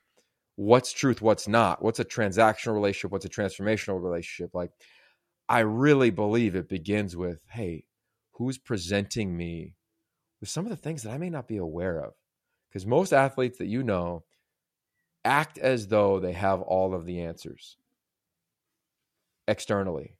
what's 0.55 0.93
truth, 0.93 1.21
what's 1.21 1.47
not, 1.47 1.83
what's 1.83 1.99
a 1.99 2.05
transactional 2.05 2.73
relationship, 2.73 3.11
what's 3.11 3.25
a 3.25 3.29
transformational 3.29 4.01
relationship. 4.01 4.51
Like, 4.53 4.71
I 5.49 5.59
really 5.59 6.11
believe 6.11 6.55
it 6.55 6.69
begins 6.69 7.15
with, 7.15 7.41
hey, 7.51 7.83
who's 8.33 8.57
presenting 8.57 9.35
me 9.35 9.75
with 10.39 10.49
some 10.49 10.65
of 10.65 10.69
the 10.69 10.77
things 10.77 11.03
that 11.03 11.11
I 11.11 11.17
may 11.17 11.29
not 11.29 11.47
be 11.47 11.57
aware 11.57 11.99
of? 11.99 12.13
Because 12.69 12.85
most 12.85 13.13
athletes 13.13 13.57
that 13.57 13.67
you 13.67 13.83
know 13.83 14.23
act 15.25 15.57
as 15.57 15.87
though 15.87 16.19
they 16.19 16.33
have 16.33 16.61
all 16.61 16.93
of 16.93 17.05
the 17.05 17.21
answers 17.21 17.77
externally. 19.47 20.17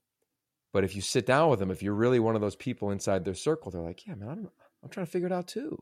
But 0.74 0.84
if 0.84 0.96
you 0.96 1.02
sit 1.02 1.26
down 1.26 1.50
with 1.50 1.60
them, 1.60 1.72
if 1.72 1.82
you're 1.82 1.94
really 1.94 2.20
one 2.20 2.36
of 2.36 2.42
those 2.42 2.56
people 2.56 2.92
inside 2.92 3.24
their 3.24 3.34
circle, 3.34 3.72
they're 3.72 3.82
like, 3.82 4.06
yeah, 4.06 4.16
man, 4.16 4.30
I'm, 4.30 4.50
I'm 4.84 4.90
trying 4.90 5.06
to 5.06 5.12
figure 5.12 5.28
it 5.28 5.32
out 5.32 5.48
too. 5.48 5.82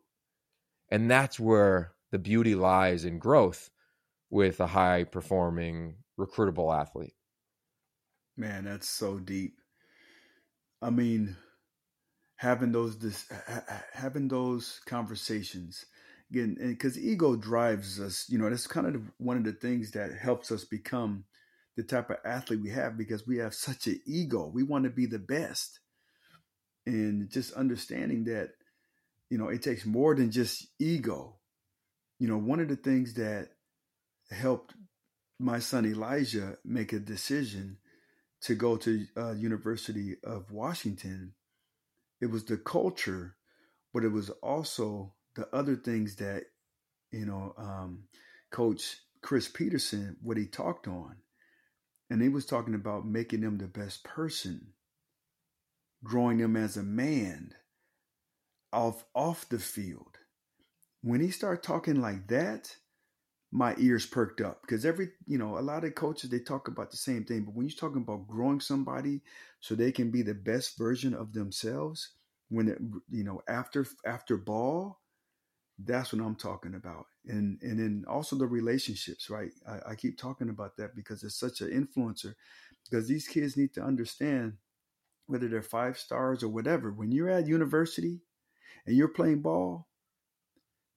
And 0.89 1.09
that's 1.09 1.39
where 1.39 1.93
the 2.11 2.19
beauty 2.19 2.53
lies 2.53 3.05
in 3.05 3.17
growth 3.17 3.71
with 4.29 4.59
a 4.59 4.67
high 4.67 5.05
performing 5.05 5.95
recruitable 6.19 6.75
athlete. 6.79 7.15
Man, 8.37 8.65
that's 8.65 8.89
so 8.89 9.17
deep. 9.17 9.59
I 10.81 10.89
mean, 10.89 11.37
having 12.35 12.71
those 12.71 12.97
this 12.97 13.31
having 13.93 14.27
those 14.27 14.81
conversations 14.85 15.85
again 16.33 16.57
because 16.59 16.99
ego 16.99 17.35
drives 17.35 17.99
us 17.99 18.25
you 18.29 18.37
know 18.37 18.49
that's 18.49 18.67
kind 18.67 18.95
of 18.95 19.01
one 19.17 19.37
of 19.37 19.43
the 19.43 19.53
things 19.53 19.91
that 19.91 20.11
helps 20.13 20.51
us 20.51 20.63
become 20.63 21.23
the 21.75 21.83
type 21.83 22.09
of 22.09 22.17
athlete 22.25 22.61
we 22.61 22.69
have 22.69 22.97
because 22.97 23.27
we 23.27 23.37
have 23.37 23.53
such 23.53 23.87
an 23.87 23.99
ego 24.05 24.49
we 24.53 24.63
want 24.63 24.83
to 24.83 24.89
be 24.89 25.05
the 25.05 25.19
best 25.19 25.79
and 26.85 27.29
just 27.29 27.53
understanding 27.53 28.23
that 28.25 28.49
you 29.29 29.37
know 29.37 29.47
it 29.47 29.61
takes 29.61 29.85
more 29.85 30.15
than 30.15 30.31
just 30.31 30.67
ego 30.79 31.35
you 32.19 32.27
know 32.27 32.37
one 32.37 32.59
of 32.59 32.67
the 32.67 32.75
things 32.75 33.13
that 33.13 33.49
helped 34.31 34.73
my 35.39 35.59
son 35.59 35.85
Elijah 35.85 36.57
make 36.63 36.93
a 36.93 36.99
decision 36.99 37.77
to 38.41 38.55
go 38.55 38.77
to 38.77 39.05
uh, 39.17 39.31
University 39.31 40.15
of 40.23 40.51
Washington. 40.51 41.33
It 42.21 42.27
was 42.27 42.45
the 42.45 42.57
culture, 42.57 43.35
but 43.93 44.03
it 44.03 44.11
was 44.11 44.29
also 44.41 45.13
the 45.35 45.47
other 45.53 45.75
things 45.75 46.15
that 46.17 46.43
you 47.11 47.25
know 47.25 47.53
um, 47.57 48.03
Coach 48.51 48.97
Chris 49.21 49.47
Petersen 49.47 50.17
what 50.21 50.37
he 50.37 50.45
talked 50.45 50.87
on, 50.87 51.15
and 52.09 52.21
he 52.21 52.29
was 52.29 52.45
talking 52.45 52.75
about 52.75 53.05
making 53.05 53.41
them 53.41 53.57
the 53.57 53.67
best 53.67 54.03
person, 54.03 54.73
growing 56.03 56.37
them 56.37 56.55
as 56.55 56.77
a 56.77 56.83
man, 56.83 57.53
off 58.71 59.05
off 59.15 59.47
the 59.49 59.59
field. 59.59 60.17
When 61.01 61.19
he 61.19 61.31
started 61.31 61.63
talking 61.63 61.99
like 61.99 62.27
that, 62.27 62.77
my 63.53 63.75
ears 63.77 64.07
perked 64.07 64.41
up 64.41 64.61
because 64.61 64.83
every 64.83 65.09
you 65.27 65.37
know 65.37 65.59
a 65.59 65.61
lot 65.61 65.83
of 65.83 65.93
coaches 65.93 66.29
they 66.31 66.39
talk 66.39 66.67
about 66.67 66.89
the 66.89 66.97
same 66.97 67.23
thing 67.23 67.43
but 67.43 67.53
when 67.53 67.67
you're 67.67 67.77
talking 67.77 68.01
about 68.01 68.27
growing 68.27 68.59
somebody 68.59 69.21
so 69.59 69.75
they 69.75 69.91
can 69.91 70.09
be 70.09 70.23
the 70.23 70.33
best 70.33 70.75
version 70.75 71.13
of 71.13 71.33
themselves 71.33 72.13
when 72.49 72.67
it, 72.67 72.79
you 73.11 73.23
know 73.23 73.41
after 73.47 73.85
after 74.07 74.37
ball 74.37 74.99
that's 75.79 76.13
what 76.13 76.23
i'm 76.23 76.35
talking 76.35 76.75
about 76.75 77.07
and 77.27 77.59
and 77.61 77.79
then 77.79 78.05
also 78.07 78.35
the 78.35 78.45
relationships 78.47 79.29
right 79.29 79.51
i, 79.67 79.91
I 79.91 79.95
keep 79.95 80.17
talking 80.17 80.49
about 80.49 80.77
that 80.77 80.95
because 80.95 81.23
it's 81.23 81.39
such 81.39 81.61
an 81.61 81.69
influencer 81.69 82.35
because 82.89 83.07
these 83.07 83.27
kids 83.27 83.57
need 83.57 83.73
to 83.75 83.83
understand 83.83 84.53
whether 85.27 85.47
they're 85.47 85.61
five 85.63 85.97
stars 85.97 86.43
or 86.43 86.49
whatever 86.49 86.91
when 86.91 87.11
you're 87.11 87.29
at 87.29 87.47
university 87.47 88.21
and 88.85 88.95
you're 88.95 89.07
playing 89.07 89.41
ball 89.41 89.87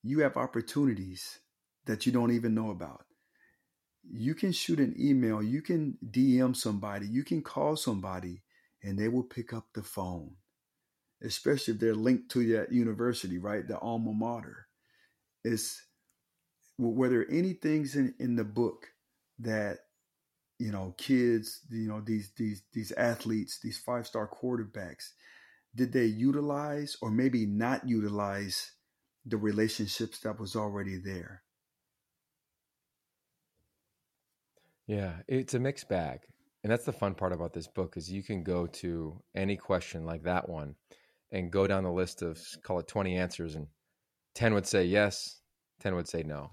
you 0.02 0.20
have 0.20 0.36
opportunities 0.36 1.40
that 1.86 2.06
you 2.06 2.12
don't 2.12 2.32
even 2.32 2.54
know 2.54 2.70
about. 2.70 3.04
You 4.08 4.34
can 4.34 4.52
shoot 4.52 4.78
an 4.78 4.94
email, 4.98 5.42
you 5.42 5.62
can 5.62 5.98
DM 6.08 6.54
somebody, 6.56 7.08
you 7.08 7.24
can 7.24 7.42
call 7.42 7.76
somebody, 7.76 8.42
and 8.82 8.98
they 8.98 9.08
will 9.08 9.24
pick 9.24 9.52
up 9.52 9.66
the 9.74 9.82
phone, 9.82 10.36
especially 11.22 11.74
if 11.74 11.80
they're 11.80 11.94
linked 11.94 12.30
to 12.32 12.46
that 12.52 12.72
university, 12.72 13.38
right? 13.38 13.66
The 13.66 13.78
alma 13.78 14.12
mater. 14.12 14.65
It's 15.46 15.82
were 16.78 17.08
there 17.08 17.26
any 17.30 17.54
things 17.54 17.96
in, 17.96 18.14
in 18.18 18.36
the 18.36 18.44
book 18.44 18.86
that 19.38 19.78
you 20.58 20.72
know 20.72 20.94
kids 20.98 21.60
you 21.70 21.88
know 21.88 22.00
these 22.00 22.32
these 22.36 22.62
these 22.72 22.92
athletes 22.92 23.60
these 23.62 23.78
five 23.78 24.06
star 24.06 24.28
quarterbacks 24.28 25.10
did 25.74 25.92
they 25.92 26.06
utilize 26.06 26.96
or 27.02 27.10
maybe 27.10 27.46
not 27.46 27.86
utilize 27.86 28.72
the 29.26 29.36
relationships 29.36 30.20
that 30.20 30.40
was 30.40 30.56
already 30.56 30.96
there 30.96 31.42
Yeah, 34.86 35.14
it's 35.26 35.54
a 35.54 35.58
mixed 35.58 35.88
bag. 35.88 36.20
And 36.62 36.72
that's 36.72 36.84
the 36.84 36.92
fun 36.92 37.14
part 37.14 37.32
about 37.32 37.52
this 37.52 37.66
book 37.66 37.96
is 37.96 38.10
you 38.10 38.22
can 38.22 38.42
go 38.42 38.66
to 38.66 39.20
any 39.34 39.56
question 39.56 40.04
like 40.04 40.24
that 40.24 40.48
one 40.48 40.74
and 41.30 41.50
go 41.50 41.66
down 41.66 41.84
the 41.84 41.92
list 41.92 42.22
of 42.22 42.40
call 42.62 42.78
it 42.78 42.88
20 42.88 43.16
answers 43.16 43.54
and 43.54 43.66
10 44.36 44.54
would 44.54 44.66
say 44.66 44.84
yes, 44.84 45.40
10 45.80 45.94
would 45.94 46.06
say 46.06 46.22
no. 46.22 46.52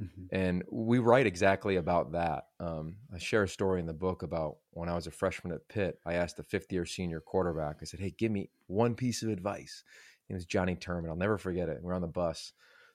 Mm-hmm. 0.00 0.24
And 0.32 0.64
we 0.70 0.98
write 0.98 1.26
exactly 1.26 1.76
about 1.76 2.12
that. 2.12 2.46
Um, 2.58 2.96
I 3.14 3.18
share 3.18 3.44
a 3.44 3.48
story 3.48 3.78
in 3.80 3.86
the 3.86 3.92
book 3.92 4.24
about 4.24 4.56
when 4.72 4.88
I 4.88 4.94
was 4.94 5.06
a 5.06 5.12
freshman 5.12 5.54
at 5.54 5.68
Pitt. 5.68 6.00
I 6.04 6.14
asked 6.14 6.40
a 6.40 6.42
fifth 6.42 6.72
year 6.72 6.84
senior 6.84 7.20
quarterback, 7.20 7.76
I 7.80 7.84
said, 7.84 8.00
Hey, 8.00 8.12
give 8.18 8.32
me 8.32 8.50
one 8.66 8.96
piece 8.96 9.22
of 9.22 9.28
advice. 9.28 9.84
It 10.28 10.34
was 10.34 10.46
Johnny 10.46 10.74
Turman. 10.74 11.08
I'll 11.08 11.16
never 11.16 11.38
forget 11.38 11.68
it. 11.68 11.78
We're 11.80 11.94
on 11.94 12.00
the 12.00 12.08
bus 12.08 12.52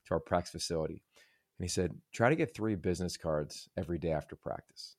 to 0.07 0.13
our 0.15 0.19
practice 0.19 0.51
facility. 0.51 1.01
And 1.59 1.65
he 1.65 1.69
said, 1.69 1.95
try 2.13 2.29
to 2.29 2.35
get 2.35 2.55
three 2.55 2.75
business 2.75 3.17
cards 3.17 3.69
every 3.77 3.99
day 3.99 4.11
after 4.11 4.35
practice. 4.35 4.95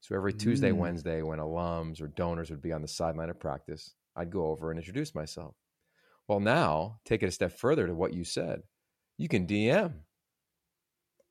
So 0.00 0.14
every 0.14 0.32
Tuesday, 0.32 0.70
mm. 0.70 0.76
Wednesday, 0.76 1.22
when 1.22 1.38
alums 1.38 2.00
or 2.00 2.08
donors 2.08 2.50
would 2.50 2.62
be 2.62 2.72
on 2.72 2.82
the 2.82 2.88
sideline 2.88 3.30
of 3.30 3.40
practice, 3.40 3.94
I'd 4.14 4.30
go 4.30 4.46
over 4.46 4.70
and 4.70 4.78
introduce 4.78 5.14
myself. 5.14 5.54
Well, 6.28 6.40
now 6.40 7.00
take 7.04 7.22
it 7.22 7.28
a 7.28 7.32
step 7.32 7.52
further 7.52 7.86
to 7.86 7.94
what 7.94 8.12
you 8.12 8.22
said. 8.22 8.62
You 9.16 9.28
can 9.28 9.46
DM 9.46 9.94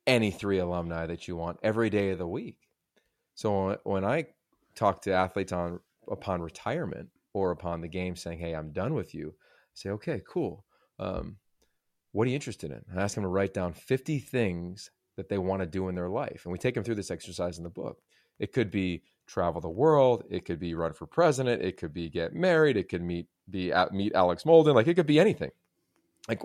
any 0.08 0.32
three 0.32 0.58
alumni 0.58 1.06
that 1.06 1.28
you 1.28 1.36
want 1.36 1.60
every 1.62 1.90
day 1.90 2.10
of 2.10 2.18
the 2.18 2.28
week. 2.28 2.58
So 3.36 3.78
when 3.84 4.04
I 4.04 4.26
talk 4.76 5.04
to 5.04 5.14
athletes 5.14 5.52
on 5.52 5.80
upon 6.10 6.42
retirement 6.42 7.10
or 7.34 7.52
upon 7.52 7.82
the 7.82 7.88
game 7.88 8.16
saying, 8.16 8.40
"Hey, 8.40 8.56
I'm 8.56 8.72
done 8.72 8.94
with 8.94 9.14
you," 9.14 9.36
I 9.38 9.76
say, 9.76 9.90
"Okay, 9.92 10.22
cool. 10.28 10.66
Um, 10.98 11.38
what 12.12 12.26
are 12.26 12.30
you 12.30 12.36
interested 12.36 12.72
in? 12.72 12.84
I 12.96 13.04
ask 13.04 13.16
them 13.16 13.24
to 13.24 13.28
write 13.28 13.54
down 13.54 13.74
50 13.74 14.18
things 14.20 14.90
that 15.18 15.30
they 15.30 15.38
want 15.38 15.62
to 15.62 15.68
do 15.68 15.90
in 15.90 15.96
their 15.96 16.10
life. 16.10 16.46
And 16.46 16.52
we 16.52 16.58
take 16.58 16.74
them 16.74 16.84
through 16.84 16.96
this 16.96 17.12
exercise 17.12 17.58
in 17.58 17.64
the 17.64 17.70
book. 17.70 18.02
It 18.40 18.54
could 18.54 18.72
be 18.72 19.04
travel 19.28 19.62
the 19.62 19.70
world. 19.70 20.24
It 20.30 20.46
could 20.46 20.60
be 20.60 20.74
run 20.74 20.94
for 20.94 21.06
president. 21.06 21.62
It 21.62 21.78
could 21.78 21.94
be 21.94 22.10
get 22.10 22.34
married. 22.34 22.78
It 22.78 22.90
could 22.90 23.04
meet 23.04 23.28
be 23.50 23.72
at, 23.72 23.94
meet 23.94 24.14
Alex 24.14 24.44
Molden. 24.44 24.76
Like 24.76 24.88
it 24.88 24.96
could 24.96 25.08
be 25.08 25.20
anything. 25.20 25.52
Like 26.28 26.42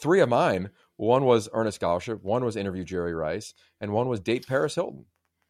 three 0.00 0.20
of 0.20 0.28
mine. 0.28 0.70
One 0.96 1.24
was 1.24 1.48
earn 1.52 1.66
a 1.66 1.72
scholarship. 1.72 2.24
One 2.24 2.44
was 2.44 2.56
interview 2.56 2.84
Jerry 2.84 3.14
Rice, 3.14 3.52
and 3.80 3.92
one 3.92 4.08
was 4.08 4.20
date 4.20 4.46
Paris 4.46 4.74
Hilton. 4.74 5.04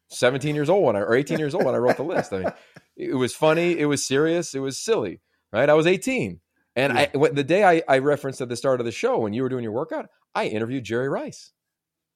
17 0.09 0.55
years 0.55 0.69
old 0.69 0.83
when 0.83 0.95
I, 0.95 0.99
or 0.99 1.15
18 1.15 1.39
years 1.39 1.53
old 1.53 1.65
when 1.65 1.75
I 1.75 1.79
wrote 1.79 1.97
the 1.97 2.03
list. 2.03 2.33
I 2.33 2.39
mean, 2.39 2.51
it 2.97 3.15
was 3.15 3.33
funny. 3.33 3.77
It 3.77 3.85
was 3.85 4.05
serious. 4.05 4.53
It 4.53 4.59
was 4.59 4.77
silly. 4.77 5.21
Right. 5.51 5.69
I 5.69 5.73
was 5.73 5.87
18. 5.87 6.39
And 6.75 6.93
yeah. 6.93 7.07
I, 7.13 7.27
the 7.29 7.43
day 7.43 7.63
I, 7.63 7.81
I, 7.87 7.97
referenced 7.99 8.39
at 8.41 8.49
the 8.49 8.55
start 8.55 8.79
of 8.79 8.85
the 8.85 8.91
show 8.91 9.19
when 9.19 9.33
you 9.33 9.41
were 9.41 9.49
doing 9.49 9.63
your 9.63 9.71
workout, 9.71 10.09
I 10.35 10.45
interviewed 10.45 10.83
Jerry 10.83 11.09
Rice. 11.09 11.51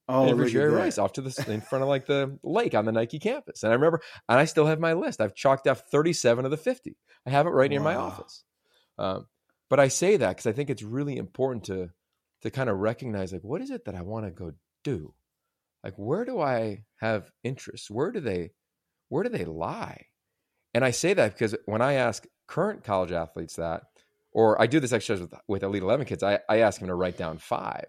Oh, 0.08 0.26
interviewed 0.26 0.52
Jerry 0.52 0.70
Rice 0.70 0.98
off 0.98 1.14
to 1.14 1.20
the 1.20 1.44
in 1.48 1.60
front 1.60 1.82
of 1.82 1.88
like 1.88 2.06
the 2.06 2.38
lake 2.42 2.74
on 2.74 2.84
the 2.84 2.92
Nike 2.92 3.18
campus. 3.18 3.62
And 3.62 3.72
I 3.72 3.74
remember, 3.74 4.00
and 4.28 4.38
I 4.38 4.44
still 4.44 4.66
have 4.66 4.78
my 4.78 4.92
list. 4.92 5.20
I've 5.20 5.34
chalked 5.34 5.66
off 5.66 5.82
37 5.90 6.44
of 6.44 6.50
the 6.50 6.56
50. 6.56 6.96
I 7.26 7.30
have 7.30 7.46
it 7.46 7.50
right 7.50 7.70
near 7.70 7.80
wow. 7.80 7.84
my 7.84 7.94
office. 7.96 8.44
Um, 8.98 9.26
but 9.70 9.80
I 9.80 9.88
say 9.88 10.16
that 10.16 10.28
because 10.28 10.46
I 10.46 10.52
think 10.52 10.70
it's 10.70 10.82
really 10.82 11.16
important 11.16 11.64
to 11.64 11.90
to 12.42 12.50
kind 12.50 12.68
of 12.68 12.78
recognize 12.78 13.32
like 13.32 13.44
what 13.44 13.62
is 13.62 13.70
it 13.70 13.84
that 13.84 13.94
I 13.94 14.02
want 14.02 14.26
to 14.26 14.30
go 14.30 14.52
do? 14.84 15.14
Like 15.84 15.94
where 15.96 16.24
do 16.24 16.40
I 16.40 16.84
have 16.96 17.30
interests? 17.44 17.90
Where 17.90 18.10
do 18.10 18.20
they 18.20 18.50
where 19.08 19.22
do 19.22 19.28
they 19.28 19.44
lie? 19.44 20.06
And 20.74 20.84
I 20.84 20.90
say 20.90 21.14
that 21.14 21.32
because 21.32 21.54
when 21.66 21.82
I 21.82 21.94
ask 21.94 22.26
current 22.52 22.84
college 22.84 23.12
athletes 23.12 23.56
that, 23.56 23.84
or 24.32 24.60
I 24.60 24.66
do 24.66 24.78
this 24.78 24.92
exercise 24.92 25.20
with, 25.20 25.32
with 25.48 25.62
Elite 25.62 25.82
11 25.82 26.04
kids. 26.06 26.22
I, 26.22 26.40
I 26.48 26.58
ask 26.58 26.78
them 26.78 26.88
to 26.88 26.94
write 26.94 27.16
down 27.16 27.38
five. 27.38 27.86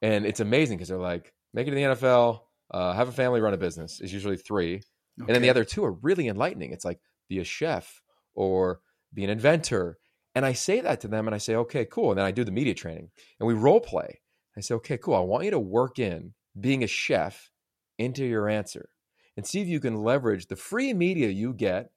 And 0.00 0.24
it's 0.24 0.40
amazing 0.40 0.78
because 0.78 0.88
they're 0.88 0.98
like, 0.98 1.32
make 1.52 1.66
it 1.66 1.74
in 1.74 1.90
the 1.90 1.96
NFL, 1.96 2.40
uh, 2.70 2.92
have 2.92 3.08
a 3.08 3.12
family, 3.12 3.40
run 3.40 3.54
a 3.54 3.56
business 3.56 4.00
is 4.00 4.12
usually 4.12 4.36
three. 4.36 4.76
Okay. 4.76 4.84
And 5.18 5.34
then 5.34 5.42
the 5.42 5.50
other 5.50 5.64
two 5.64 5.84
are 5.84 5.92
really 5.92 6.28
enlightening. 6.28 6.72
It's 6.72 6.84
like 6.84 7.00
be 7.28 7.40
a 7.40 7.44
chef 7.44 8.02
or 8.34 8.80
be 9.12 9.24
an 9.24 9.30
inventor. 9.30 9.98
And 10.34 10.44
I 10.44 10.52
say 10.52 10.80
that 10.80 11.00
to 11.00 11.08
them 11.08 11.26
and 11.26 11.34
I 11.34 11.38
say, 11.38 11.54
okay, 11.56 11.84
cool. 11.84 12.10
And 12.10 12.18
then 12.18 12.26
I 12.26 12.30
do 12.30 12.44
the 12.44 12.52
media 12.52 12.74
training 12.74 13.10
and 13.40 13.46
we 13.46 13.54
role 13.54 13.80
play. 13.80 14.20
I 14.56 14.60
say, 14.60 14.74
okay, 14.76 14.98
cool. 14.98 15.14
I 15.14 15.20
want 15.20 15.44
you 15.44 15.50
to 15.52 15.58
work 15.58 15.98
in 15.98 16.34
being 16.58 16.82
a 16.82 16.88
chef 16.88 17.50
into 17.98 18.24
your 18.24 18.48
answer 18.48 18.88
and 19.36 19.46
see 19.46 19.60
if 19.60 19.68
you 19.68 19.80
can 19.80 20.02
leverage 20.02 20.46
the 20.46 20.56
free 20.56 20.94
media 20.94 21.28
you 21.28 21.52
get 21.52 21.90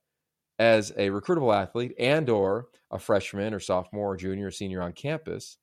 as 0.58 0.91
a 0.91 1.10
recruitable 1.10 1.56
athlete 1.56 1.93
and 1.98 2.30
or 2.30 2.67
a 2.91 3.00
freshman 3.00 3.54
or 3.54 3.60
sophomore 3.60 4.13
or 4.13 4.17
junior 4.17 4.48
or 4.48 4.52
senior 4.52 4.82
on 4.82 4.91
campus 4.91 5.58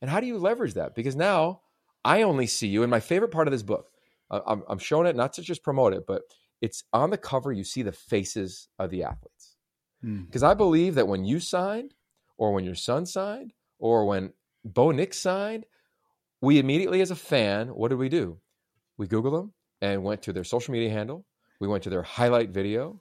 and 0.00 0.10
how 0.10 0.20
do 0.20 0.26
you 0.26 0.38
leverage 0.38 0.74
that 0.74 0.94
because 0.94 1.16
now 1.16 1.60
i 2.04 2.22
only 2.22 2.46
see 2.46 2.68
you 2.68 2.82
and 2.82 2.90
my 2.90 3.00
favorite 3.00 3.32
part 3.32 3.48
of 3.48 3.52
this 3.52 3.62
book 3.62 3.88
i'm, 4.30 4.62
I'm 4.68 4.78
showing 4.78 5.06
it 5.06 5.16
not 5.16 5.32
to 5.34 5.42
just 5.42 5.64
promote 5.64 5.92
it 5.92 6.04
but 6.06 6.22
it's 6.62 6.84
on 6.92 7.10
the 7.10 7.18
cover 7.18 7.52
you 7.52 7.64
see 7.64 7.82
the 7.82 7.92
faces 7.92 8.68
of 8.78 8.90
the 8.90 9.02
athletes 9.02 9.55
because 10.26 10.42
mm. 10.42 10.50
i 10.50 10.54
believe 10.54 10.94
that 10.94 11.08
when 11.08 11.24
you 11.24 11.40
signed 11.40 11.94
or 12.36 12.52
when 12.52 12.64
your 12.64 12.74
son 12.74 13.06
signed 13.06 13.52
or 13.78 14.06
when 14.06 14.32
bo 14.64 14.90
nix 14.90 15.18
signed 15.18 15.64
we 16.40 16.58
immediately 16.58 17.00
as 17.00 17.10
a 17.10 17.16
fan 17.16 17.68
what 17.68 17.88
did 17.88 17.98
we 17.98 18.08
do 18.08 18.38
we 18.98 19.06
googled 19.06 19.32
them 19.32 19.52
and 19.80 20.04
went 20.04 20.22
to 20.22 20.32
their 20.32 20.44
social 20.44 20.72
media 20.72 20.90
handle 20.90 21.24
we 21.60 21.68
went 21.68 21.84
to 21.84 21.90
their 21.90 22.02
highlight 22.02 22.50
video 22.50 23.00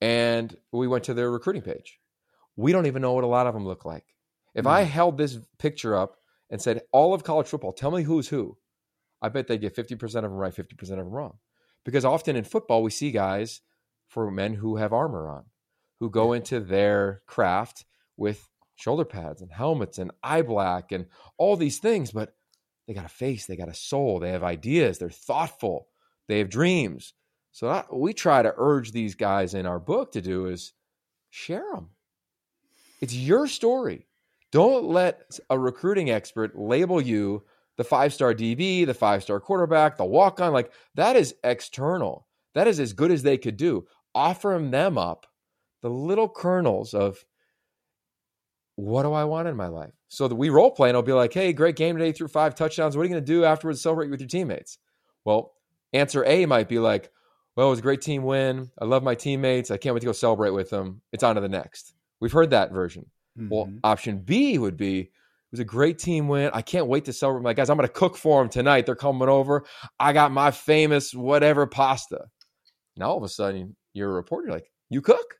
and 0.00 0.56
we 0.72 0.86
went 0.86 1.04
to 1.04 1.14
their 1.14 1.30
recruiting 1.30 1.62
page. 1.62 1.98
We 2.56 2.72
don't 2.72 2.86
even 2.86 3.02
know 3.02 3.12
what 3.12 3.24
a 3.24 3.28
lot 3.28 3.46
of 3.46 3.54
them 3.54 3.66
look 3.66 3.84
like. 3.84 4.04
If 4.54 4.64
mm. 4.64 4.70
I 4.70 4.82
held 4.82 5.18
this 5.18 5.38
picture 5.58 5.96
up 5.96 6.16
and 6.50 6.60
said, 6.60 6.82
all 6.92 7.14
of 7.14 7.24
college 7.24 7.46
football, 7.46 7.72
tell 7.72 7.90
me 7.90 8.02
who's 8.02 8.28
who, 8.28 8.56
I 9.20 9.28
bet 9.28 9.48
they 9.48 9.58
get 9.58 9.76
50% 9.76 10.02
of 10.02 10.22
them 10.22 10.32
right, 10.32 10.54
50% 10.54 10.80
of 10.82 10.88
them 10.88 11.10
wrong. 11.10 11.38
Because 11.84 12.04
often 12.04 12.36
in 12.36 12.44
football, 12.44 12.82
we 12.82 12.90
see 12.90 13.10
guys 13.10 13.60
for 14.08 14.30
men 14.30 14.54
who 14.54 14.76
have 14.76 14.92
armor 14.92 15.28
on, 15.28 15.44
who 16.00 16.10
go 16.10 16.32
into 16.32 16.60
their 16.60 17.22
craft 17.26 17.84
with 18.16 18.48
shoulder 18.76 19.04
pads 19.04 19.42
and 19.42 19.50
helmets 19.50 19.98
and 19.98 20.12
eye 20.22 20.42
black 20.42 20.92
and 20.92 21.06
all 21.36 21.56
these 21.56 21.78
things, 21.78 22.12
but 22.12 22.34
they 22.86 22.94
got 22.94 23.04
a 23.04 23.08
face, 23.08 23.46
they 23.46 23.56
got 23.56 23.68
a 23.68 23.74
soul, 23.74 24.18
they 24.18 24.30
have 24.30 24.44
ideas, 24.44 24.98
they're 24.98 25.10
thoughtful, 25.10 25.88
they 26.28 26.38
have 26.38 26.48
dreams. 26.48 27.14
So 27.52 27.68
what 27.68 27.98
we 27.98 28.12
try 28.12 28.42
to 28.42 28.54
urge 28.56 28.92
these 28.92 29.14
guys 29.14 29.54
in 29.54 29.66
our 29.66 29.80
book 29.80 30.12
to 30.12 30.20
do 30.20 30.46
is 30.46 30.72
share 31.30 31.64
them. 31.74 31.90
It's 33.00 33.14
your 33.14 33.46
story. 33.46 34.06
Don't 34.50 34.84
let 34.86 35.38
a 35.50 35.58
recruiting 35.58 36.10
expert 36.10 36.58
label 36.58 37.00
you 37.00 37.44
the 37.76 37.84
five 37.84 38.12
star 38.12 38.34
DB, 38.34 38.84
the 38.86 38.94
five 38.94 39.22
star 39.22 39.40
quarterback, 39.40 39.96
the 39.96 40.04
walk 40.04 40.40
on. 40.40 40.52
Like 40.52 40.72
that 40.94 41.16
is 41.16 41.34
external. 41.44 42.26
That 42.54 42.66
is 42.66 42.80
as 42.80 42.92
good 42.92 43.10
as 43.10 43.22
they 43.22 43.38
could 43.38 43.56
do. 43.56 43.86
Offer 44.14 44.58
them 44.70 44.98
up 44.98 45.26
the 45.82 45.90
little 45.90 46.28
kernels 46.28 46.94
of 46.94 47.18
what 48.76 49.02
do 49.02 49.12
I 49.12 49.24
want 49.24 49.48
in 49.48 49.56
my 49.56 49.68
life? 49.68 49.92
So 50.08 50.28
that 50.28 50.36
we 50.36 50.50
role 50.50 50.70
play 50.70 50.88
and 50.88 50.96
I'll 50.96 51.02
be 51.02 51.12
like, 51.12 51.32
hey, 51.32 51.52
great 51.52 51.76
game 51.76 51.96
today 51.96 52.12
through 52.12 52.28
five 52.28 52.54
touchdowns. 52.54 52.96
What 52.96 53.02
are 53.02 53.04
you 53.06 53.10
going 53.10 53.24
to 53.24 53.32
do 53.32 53.44
afterwards? 53.44 53.82
Celebrate 53.82 54.10
with 54.10 54.20
your 54.20 54.28
teammates. 54.28 54.78
Well, 55.24 55.52
answer 55.92 56.24
A 56.24 56.46
might 56.46 56.68
be 56.68 56.78
like, 56.78 57.10
well, 57.56 57.66
it 57.66 57.70
was 57.70 57.80
a 57.80 57.82
great 57.82 58.00
team 58.00 58.22
win. 58.22 58.70
I 58.80 58.84
love 58.84 59.02
my 59.02 59.16
teammates. 59.16 59.70
I 59.70 59.76
can't 59.78 59.94
wait 59.94 60.00
to 60.00 60.06
go 60.06 60.12
celebrate 60.12 60.50
with 60.50 60.70
them. 60.70 61.02
It's 61.12 61.24
on 61.24 61.34
to 61.34 61.40
the 61.40 61.48
next. 61.48 61.92
We've 62.20 62.32
heard 62.32 62.50
that 62.50 62.72
version. 62.72 63.06
Mm-hmm. 63.36 63.48
Well, 63.52 63.72
option 63.82 64.18
B 64.18 64.58
would 64.58 64.76
be 64.76 65.00
it 65.00 65.10
was 65.50 65.60
a 65.60 65.64
great 65.64 65.98
team 65.98 66.28
win. 66.28 66.50
I 66.54 66.62
can't 66.62 66.86
wait 66.86 67.06
to 67.06 67.12
celebrate 67.12 67.42
my 67.42 67.54
guys. 67.54 67.70
I'm 67.70 67.76
going 67.76 67.88
to 67.88 67.92
cook 67.92 68.16
for 68.16 68.42
them 68.42 68.50
tonight. 68.50 68.86
They're 68.86 68.94
coming 68.94 69.28
over. 69.28 69.64
I 69.98 70.12
got 70.12 70.30
my 70.30 70.50
famous 70.50 71.14
whatever 71.14 71.66
pasta. 71.66 72.26
Now 72.96 73.10
all 73.10 73.16
of 73.16 73.22
a 73.22 73.28
sudden 73.28 73.74
you're 73.92 74.10
a 74.10 74.14
reporter. 74.14 74.48
You're 74.48 74.56
like, 74.56 74.70
you 74.90 75.00
cook? 75.00 75.34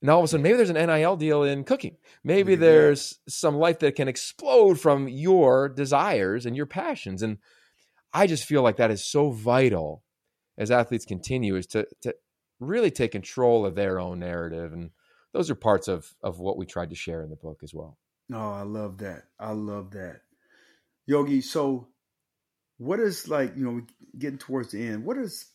And 0.00 0.10
all 0.10 0.20
of 0.20 0.24
a 0.24 0.28
sudden, 0.28 0.42
maybe 0.42 0.56
there's 0.56 0.70
an 0.70 0.76
NIL 0.76 1.16
deal 1.16 1.42
in 1.42 1.64
cooking. 1.64 1.96
Maybe 2.22 2.54
there's 2.54 3.18
some 3.28 3.56
life 3.56 3.80
that 3.80 3.96
can 3.96 4.06
explode 4.06 4.78
from 4.78 5.08
your 5.08 5.68
desires 5.68 6.46
and 6.46 6.56
your 6.56 6.66
passions. 6.66 7.22
And 7.22 7.38
I 8.12 8.28
just 8.28 8.44
feel 8.44 8.62
like 8.62 8.76
that 8.76 8.92
is 8.92 9.04
so 9.04 9.30
vital 9.32 10.04
as 10.56 10.70
athletes 10.70 11.04
continue 11.04 11.56
is 11.56 11.66
to 11.68 11.86
to 12.02 12.14
really 12.60 12.90
take 12.90 13.12
control 13.12 13.66
of 13.66 13.74
their 13.74 13.98
own 13.98 14.20
narrative. 14.20 14.72
And 14.72 14.90
those 15.32 15.50
are 15.50 15.56
parts 15.56 15.88
of 15.88 16.14
of 16.22 16.38
what 16.38 16.56
we 16.56 16.66
tried 16.66 16.90
to 16.90 16.96
share 16.96 17.22
in 17.22 17.30
the 17.30 17.36
book 17.36 17.60
as 17.62 17.74
well. 17.74 17.98
Oh, 18.32 18.52
I 18.52 18.62
love 18.62 18.98
that. 18.98 19.24
I 19.38 19.52
love 19.52 19.92
that. 19.92 20.20
Yogi, 21.06 21.40
so 21.40 21.88
what 22.76 23.00
is 23.00 23.28
like, 23.28 23.56
you 23.56 23.64
know, 23.64 23.82
getting 24.16 24.38
towards 24.38 24.72
the 24.72 24.86
end, 24.86 25.04
what 25.04 25.16
is 25.16 25.46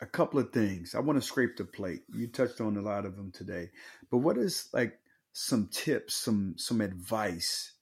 a 0.00 0.06
couple 0.06 0.38
of 0.38 0.52
things. 0.52 0.94
I 0.94 1.00
want 1.00 1.20
to 1.20 1.26
scrape 1.26 1.56
the 1.56 1.64
plate. 1.64 2.02
You 2.14 2.26
touched 2.26 2.60
on 2.60 2.76
a 2.76 2.82
lot 2.82 3.06
of 3.06 3.16
them 3.16 3.30
today. 3.32 3.70
But 4.10 4.18
what 4.18 4.38
is 4.38 4.68
like 4.72 4.98
some 5.32 5.68
tips, 5.70 6.14
some 6.14 6.54
some 6.56 6.80
advice 6.80 7.72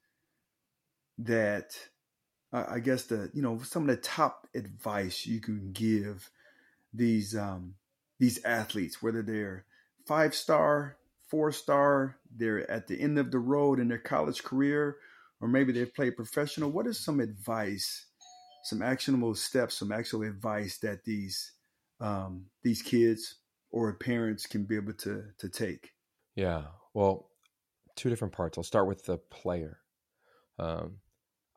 that 1.19 1.77
uh, 2.53 2.65
I 2.69 2.81
guess 2.81 3.05
the 3.05 3.31
you 3.35 3.43
know 3.43 3.59
some 3.63 3.89
of 3.89 3.89
the 3.89 4.01
top 4.01 4.47
advice 4.55 5.27
you 5.27 5.41
can 5.41 5.73
give 5.73 6.31
these 6.93 7.37
um 7.37 7.75
these 8.19 8.45
athletes, 8.45 9.03
whether 9.03 9.23
they're 9.23 9.65
five 10.07 10.35
star, 10.35 10.97
four 11.29 11.51
star, 11.51 12.17
they're 12.35 12.71
at 12.71 12.87
the 12.87 13.01
end 13.01 13.19
of 13.19 13.31
the 13.31 13.39
road 13.39 13.81
in 13.81 13.89
their 13.89 13.99
college 13.99 14.45
career, 14.45 14.97
or 15.41 15.49
maybe 15.49 15.73
they've 15.73 15.95
played 15.95 16.17
professional. 16.17 16.71
What 16.71 16.87
is 16.87 16.99
some 16.99 17.19
advice, 17.19 18.07
some 18.63 18.83
actionable 18.83 19.35
steps, 19.35 19.79
some 19.79 19.91
actual 19.91 20.23
advice 20.23 20.79
that 20.79 21.05
these 21.05 21.53
um, 22.01 22.47
these 22.63 22.83
kids 22.83 23.37
or 23.71 23.95
parents 23.95 24.47
can 24.47 24.65
be 24.65 24.77
able 24.77 24.95
to 24.95 25.25
to 25.39 25.49
take? 25.49 25.91
Yeah, 26.37 26.65
well, 26.95 27.31
two 27.97 28.11
different 28.11 28.35
parts. 28.35 28.59
I'll 28.59 28.65
start 28.65 28.89
with 28.89 29.05
the 29.05 29.19
player. 29.19 29.79
Um, 30.59 30.99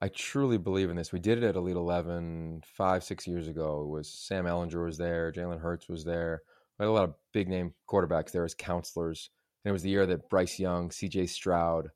I 0.02 0.10
truly 0.10 0.58
believe 0.58 0.90
in 0.90 0.96
this. 0.96 1.12
We 1.12 1.20
did 1.20 1.40
it 1.40 1.44
at 1.44 1.56
Elite 1.56 1.76
11 1.76 2.62
five, 2.66 3.04
six 3.04 3.26
years 3.26 3.48
ago. 3.48 3.82
It 3.82 3.88
was 3.88 4.14
Sam 4.14 4.46
Ehlinger 4.46 4.86
was 4.86 4.98
there, 4.98 5.32
Jalen 5.32 5.60
Hurts 5.60 5.90
was 5.90 6.04
there. 6.04 6.42
We 6.78 6.86
had 6.86 6.90
a 6.90 6.94
lot 6.94 7.06
of 7.06 7.16
big 7.34 7.48
name 7.48 7.74
quarterbacks 7.90 8.32
there 8.32 8.46
as 8.46 8.54
counselors. 8.54 9.32
And 9.64 9.72
it 9.72 9.74
was 9.74 9.82
the 9.82 9.90
year 9.90 10.06
that 10.06 10.30
Bryce 10.30 10.60
Young, 10.60 10.90
CJ 10.90 11.30
Stroud, 11.30 11.90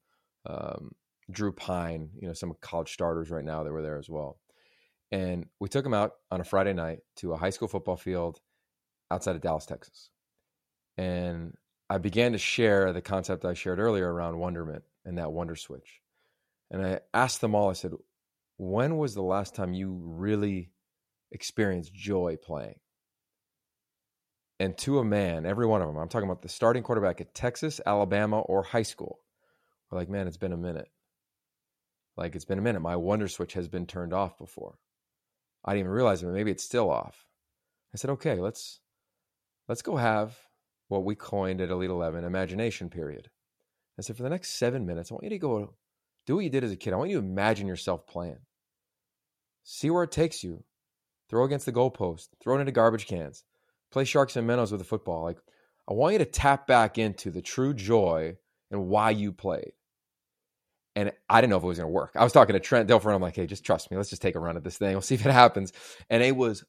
um, 0.47 0.91
Drew 1.29 1.51
Pyne, 1.51 2.09
you 2.19 2.27
know, 2.27 2.33
some 2.33 2.53
college 2.61 2.91
starters 2.91 3.29
right 3.29 3.45
now 3.45 3.63
that 3.63 3.71
were 3.71 3.83
there 3.83 3.99
as 3.99 4.09
well. 4.09 4.39
And 5.11 5.47
we 5.59 5.67
took 5.67 5.83
them 5.83 5.93
out 5.93 6.13
on 6.29 6.39
a 6.39 6.45
Friday 6.45 6.73
night 6.73 6.99
to 7.17 7.33
a 7.33 7.37
high 7.37 7.49
school 7.49 7.67
football 7.67 7.97
field 7.97 8.39
outside 9.09 9.35
of 9.35 9.41
Dallas, 9.41 9.65
Texas. 9.65 10.09
And 10.97 11.55
I 11.89 11.97
began 11.97 12.31
to 12.31 12.37
share 12.37 12.93
the 12.93 13.01
concept 13.01 13.43
I 13.43 13.53
shared 13.53 13.79
earlier 13.79 14.11
around 14.11 14.39
wonderment 14.39 14.83
and 15.03 15.17
that 15.17 15.33
wonder 15.33 15.55
switch. 15.55 15.99
And 16.69 16.85
I 16.85 16.99
asked 17.13 17.41
them 17.41 17.53
all, 17.53 17.69
I 17.69 17.73
said, 17.73 17.91
when 18.57 18.97
was 18.97 19.13
the 19.13 19.21
last 19.21 19.55
time 19.55 19.73
you 19.73 19.99
really 20.01 20.71
experienced 21.31 21.93
joy 21.93 22.37
playing? 22.41 22.79
And 24.59 24.77
to 24.79 24.99
a 24.99 25.03
man, 25.03 25.45
every 25.45 25.65
one 25.65 25.81
of 25.81 25.87
them, 25.87 25.97
I'm 25.97 26.07
talking 26.07 26.29
about 26.29 26.43
the 26.43 26.47
starting 26.47 26.83
quarterback 26.83 27.19
at 27.19 27.33
Texas, 27.33 27.81
Alabama, 27.85 28.39
or 28.39 28.61
high 28.63 28.83
school, 28.83 29.19
were 29.89 29.97
like, 29.97 30.07
man, 30.07 30.27
it's 30.27 30.37
been 30.37 30.53
a 30.53 30.57
minute. 30.57 30.87
Like, 32.15 32.35
it's 32.35 32.45
been 32.45 32.59
a 32.59 32.61
minute. 32.61 32.81
My 32.81 32.95
wonder 32.95 33.27
switch 33.27 33.53
has 33.53 33.67
been 33.67 33.87
turned 33.87 34.13
off 34.13 34.37
before. 34.37 34.77
I 35.63 35.71
didn't 35.71 35.81
even 35.81 35.91
realize 35.91 36.21
it, 36.23 36.25
but 36.25 36.33
maybe 36.33 36.51
it's 36.51 36.63
still 36.63 36.89
off. 36.89 37.25
I 37.93 37.97
said, 37.97 38.11
okay, 38.11 38.39
let's 38.39 38.79
let's 39.67 39.81
go 39.81 39.95
have 39.97 40.37
what 40.87 41.05
we 41.05 41.15
coined 41.15 41.61
at 41.61 41.69
Elite 41.69 41.89
Eleven 41.89 42.23
imagination 42.23 42.89
period. 42.89 43.29
I 43.99 44.01
said, 44.01 44.17
for 44.17 44.23
the 44.23 44.29
next 44.29 44.57
seven 44.57 44.85
minutes, 44.85 45.11
I 45.11 45.15
want 45.15 45.25
you 45.25 45.29
to 45.31 45.37
go 45.37 45.73
do 46.25 46.35
what 46.35 46.43
you 46.43 46.49
did 46.49 46.63
as 46.63 46.71
a 46.71 46.75
kid. 46.75 46.93
I 46.93 46.97
want 46.97 47.09
you 47.09 47.19
to 47.19 47.25
imagine 47.25 47.67
yourself 47.67 48.07
playing. 48.07 48.39
See 49.63 49.89
where 49.89 50.03
it 50.03 50.11
takes 50.11 50.43
you. 50.43 50.63
Throw 51.29 51.45
against 51.45 51.65
the 51.65 51.71
goalpost, 51.71 52.29
throw 52.41 52.57
it 52.57 52.61
into 52.61 52.71
garbage 52.71 53.07
cans, 53.07 53.43
play 53.91 54.03
sharks 54.03 54.35
and 54.35 54.45
minnows 54.45 54.71
with 54.71 54.81
a 54.81 54.85
football. 54.85 55.23
Like 55.23 55.37
I 55.89 55.93
want 55.93 56.13
you 56.13 56.19
to 56.19 56.25
tap 56.25 56.67
back 56.67 56.97
into 56.97 57.31
the 57.31 57.41
true 57.41 57.73
joy 57.73 58.37
and 58.69 58.87
why 58.87 59.11
you 59.11 59.31
played. 59.31 59.73
And 60.95 61.11
I 61.29 61.39
didn't 61.39 61.51
know 61.51 61.57
if 61.57 61.63
it 61.63 61.67
was 61.67 61.77
going 61.77 61.87
to 61.87 61.93
work. 61.93 62.11
I 62.15 62.23
was 62.23 62.33
talking 62.33 62.53
to 62.53 62.59
Trent 62.59 62.89
Dilfer, 62.89 63.15
I'm 63.15 63.21
like, 63.21 63.35
hey, 63.35 63.47
just 63.47 63.63
trust 63.63 63.89
me. 63.89 63.97
Let's 63.97 64.09
just 64.09 64.21
take 64.21 64.35
a 64.35 64.39
run 64.39 64.57
at 64.57 64.63
this 64.63 64.77
thing. 64.77 64.91
We'll 64.91 65.01
see 65.01 65.15
if 65.15 65.25
it 65.25 65.31
happens. 65.31 65.71
And 66.09 66.21
it 66.21 66.35
was 66.35 66.65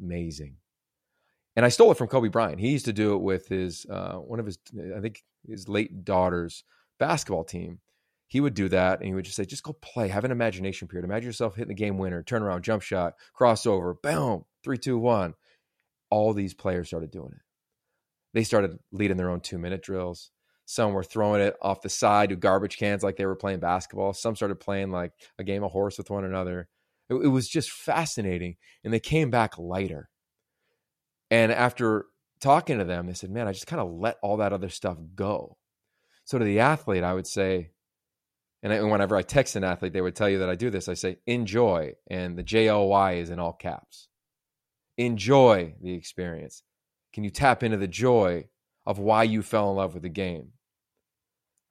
amazing. 0.00 0.56
And 1.54 1.66
I 1.66 1.68
stole 1.68 1.92
it 1.92 1.98
from 1.98 2.08
Kobe 2.08 2.28
Bryant. 2.28 2.60
He 2.60 2.70
used 2.70 2.86
to 2.86 2.94
do 2.94 3.14
it 3.14 3.20
with 3.20 3.48
his 3.48 3.84
uh, 3.90 4.14
one 4.14 4.40
of 4.40 4.46
his, 4.46 4.58
I 4.96 5.00
think, 5.00 5.22
his 5.46 5.68
late 5.68 6.04
daughter's 6.04 6.64
basketball 6.98 7.44
team. 7.44 7.80
He 8.26 8.40
would 8.40 8.54
do 8.54 8.70
that, 8.70 9.00
and 9.00 9.06
he 9.06 9.14
would 9.14 9.26
just 9.26 9.36
say, 9.36 9.44
"Just 9.44 9.62
go 9.62 9.74
play. 9.74 10.08
Have 10.08 10.24
an 10.24 10.30
imagination 10.30 10.88
period. 10.88 11.04
Imagine 11.04 11.26
yourself 11.26 11.54
hitting 11.54 11.68
the 11.68 11.74
game 11.74 11.98
winner, 11.98 12.22
turn 12.22 12.42
around, 12.42 12.64
jump 12.64 12.82
shot, 12.82 13.14
crossover, 13.38 13.94
boom, 14.02 14.46
three, 14.64 14.78
two, 14.78 14.96
one." 14.96 15.34
All 16.08 16.32
these 16.32 16.54
players 16.54 16.88
started 16.88 17.10
doing 17.10 17.32
it. 17.32 17.42
They 18.32 18.44
started 18.44 18.78
leading 18.90 19.18
their 19.18 19.28
own 19.28 19.40
two 19.40 19.58
minute 19.58 19.82
drills. 19.82 20.30
Some 20.64 20.92
were 20.92 21.02
throwing 21.02 21.42
it 21.42 21.56
off 21.60 21.82
the 21.82 21.88
side 21.88 22.30
to 22.30 22.36
garbage 22.36 22.78
cans 22.78 23.02
like 23.02 23.16
they 23.16 23.26
were 23.26 23.36
playing 23.36 23.60
basketball. 23.60 24.12
Some 24.12 24.36
started 24.36 24.60
playing 24.60 24.90
like 24.90 25.12
a 25.38 25.44
game 25.44 25.64
of 25.64 25.72
horse 25.72 25.98
with 25.98 26.10
one 26.10 26.24
another. 26.24 26.68
It, 27.10 27.14
it 27.14 27.28
was 27.28 27.48
just 27.48 27.70
fascinating. 27.70 28.56
And 28.84 28.92
they 28.92 29.00
came 29.00 29.30
back 29.30 29.58
lighter. 29.58 30.08
And 31.30 31.50
after 31.50 32.06
talking 32.40 32.78
to 32.78 32.84
them, 32.84 33.06
they 33.06 33.14
said, 33.14 33.30
Man, 33.30 33.48
I 33.48 33.52
just 33.52 33.66
kind 33.66 33.80
of 33.80 33.90
let 33.90 34.18
all 34.22 34.38
that 34.38 34.52
other 34.52 34.68
stuff 34.68 34.98
go. 35.14 35.56
So 36.24 36.38
to 36.38 36.44
the 36.44 36.60
athlete, 36.60 37.04
I 37.04 37.14
would 37.14 37.26
say, 37.26 37.70
and, 38.62 38.72
I, 38.72 38.80
whenever 38.82 39.16
I 39.16 39.22
text 39.22 39.56
an 39.56 39.64
athlete, 39.64 39.92
they 39.92 40.00
would 40.00 40.14
tell 40.14 40.28
you 40.28 40.38
that 40.38 40.48
I 40.48 40.54
do 40.54 40.70
this. 40.70 40.88
I 40.88 40.94
say, 40.94 41.18
enjoy. 41.26 41.94
And 42.08 42.38
the 42.38 42.42
J 42.44 42.68
O 42.68 42.84
Y 42.84 43.14
is 43.14 43.30
in 43.30 43.40
all 43.40 43.52
caps. 43.52 44.08
Enjoy 44.96 45.74
the 45.80 45.94
experience. 45.94 46.62
Can 47.12 47.24
you 47.24 47.30
tap 47.30 47.62
into 47.62 47.76
the 47.76 47.88
joy 47.88 48.44
of 48.86 48.98
why 48.98 49.22
you 49.22 49.42
fell 49.42 49.70
in 49.70 49.76
love 49.76 49.94
with 49.94 50.02
the 50.02 50.08
game? 50.08 50.52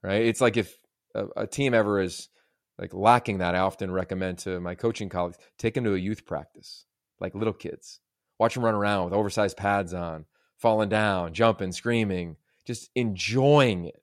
right? 0.04 0.26
It's 0.26 0.42
like 0.42 0.58
if 0.58 0.78
a, 1.16 1.26
a 1.38 1.48
team 1.48 1.74
ever 1.74 2.02
is 2.02 2.30
like 2.78 2.94
lacking 2.94 3.40
that, 3.40 3.56
I 3.56 3.60
often 3.60 3.92
recommend 3.92 4.40
to 4.40 4.60
my 4.60 4.76
coaching 4.76 5.10
colleagues 5.10 5.38
take 5.58 5.76
them 5.76 5.84
to 5.84 5.94
a 5.94 6.00
youth 6.00 6.26
practice, 6.26 6.86
like 7.20 7.36
little 7.36 7.54
kids. 7.54 8.00
Watch 8.40 8.56
them 8.56 8.66
run 8.66 8.76
around 8.76 9.06
with 9.06 9.14
oversized 9.14 9.58
pads 9.58 9.94
on, 9.94 10.26
falling 10.58 10.90
down, 10.90 11.34
jumping, 11.34 11.72
screaming, 11.72 12.38
just 12.66 12.90
enjoying 12.96 13.86
it. 13.86 14.02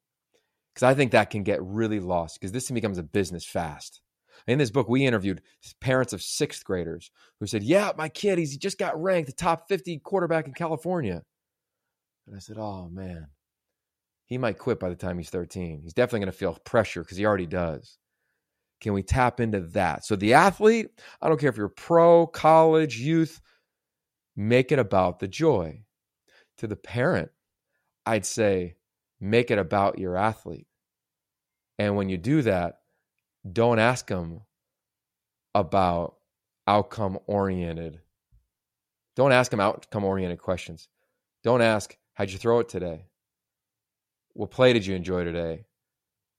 Because 0.73 0.85
I 0.85 0.95
think 0.95 1.11
that 1.11 1.31
can 1.31 1.43
get 1.43 1.63
really 1.63 1.99
lost 1.99 2.39
because 2.39 2.53
this 2.53 2.71
becomes 2.71 2.99
a 2.99 3.03
business 3.03 3.45
fast. 3.45 4.01
In 4.47 4.59
this 4.59 4.71
book, 4.71 4.89
we 4.89 5.05
interviewed 5.05 5.43
parents 5.81 6.13
of 6.13 6.23
sixth 6.23 6.65
graders 6.65 7.11
who 7.41 7.49
said, 7.49 7.65
Yeah, 7.65 7.91
my 7.99 8.09
kid, 8.09 8.39
he's 8.39 8.57
just 8.57 8.79
got 8.79 9.01
ranked 9.01 9.27
the 9.27 9.33
top 9.33 9.69
50 9.69 9.99
quarterback 9.99 10.47
in 10.47 10.55
California. 10.55 11.25
And 12.29 12.37
I 12.37 12.41
said, 12.41 12.57
Oh, 12.59 12.89
man 12.89 13.29
he 14.29 14.37
might 14.37 14.59
quit 14.59 14.79
by 14.79 14.91
the 14.91 14.95
time 14.95 15.17
he's 15.17 15.31
13. 15.31 15.81
He's 15.83 15.95
definitely 15.95 16.21
going 16.21 16.33
to 16.33 16.39
feel 16.39 16.53
pressure 16.53 17.03
because 17.03 17.17
he 17.17 17.25
already 17.25 17.47
does. 17.47 17.97
Can 18.81 18.93
we 18.93 19.03
tap 19.03 19.41
into 19.41 19.61
that? 19.61 20.05
So, 20.05 20.17
the 20.17 20.35
athlete, 20.35 20.91
I 21.21 21.29
don't 21.29 21.41
care 21.41 21.49
if 21.49 21.57
you're 21.57 21.69
pro, 21.69 22.27
college, 22.27 23.01
youth, 23.01 23.41
make 24.37 24.71
it 24.71 24.79
about 24.79 25.19
the 25.19 25.29
joy. 25.29 25.83
To 26.59 26.67
the 26.67 26.77
parent, 26.77 27.31
I'd 28.05 28.27
say 28.27 28.77
make 29.21 29.51
it 29.51 29.59
about 29.59 29.99
your 29.99 30.17
athlete. 30.17 30.67
And 31.79 31.97
when 31.97 32.09
you 32.09 32.19
do 32.19 32.43
that, 32.43 32.81
don't 33.51 33.79
ask 33.79 34.07
them 34.09 34.43
about 35.55 36.17
outcome 36.67 37.19
oriented. 37.27 38.01
Don't 39.17 39.33
ask 39.33 39.51
them 39.51 39.61
outcome 39.61 40.05
oriented 40.05 40.41
questions. 40.41 40.89
Don't 41.45 41.63
ask, 41.63 41.97
how'd 42.19 42.31
you 42.31 42.39
throw 42.39 42.59
it 42.59 42.69
today? 42.69 43.05
What 44.33 44.51
play 44.51 44.73
did 44.73 44.85
you 44.85 44.97
enjoy 44.97 45.23
today? 45.23 45.67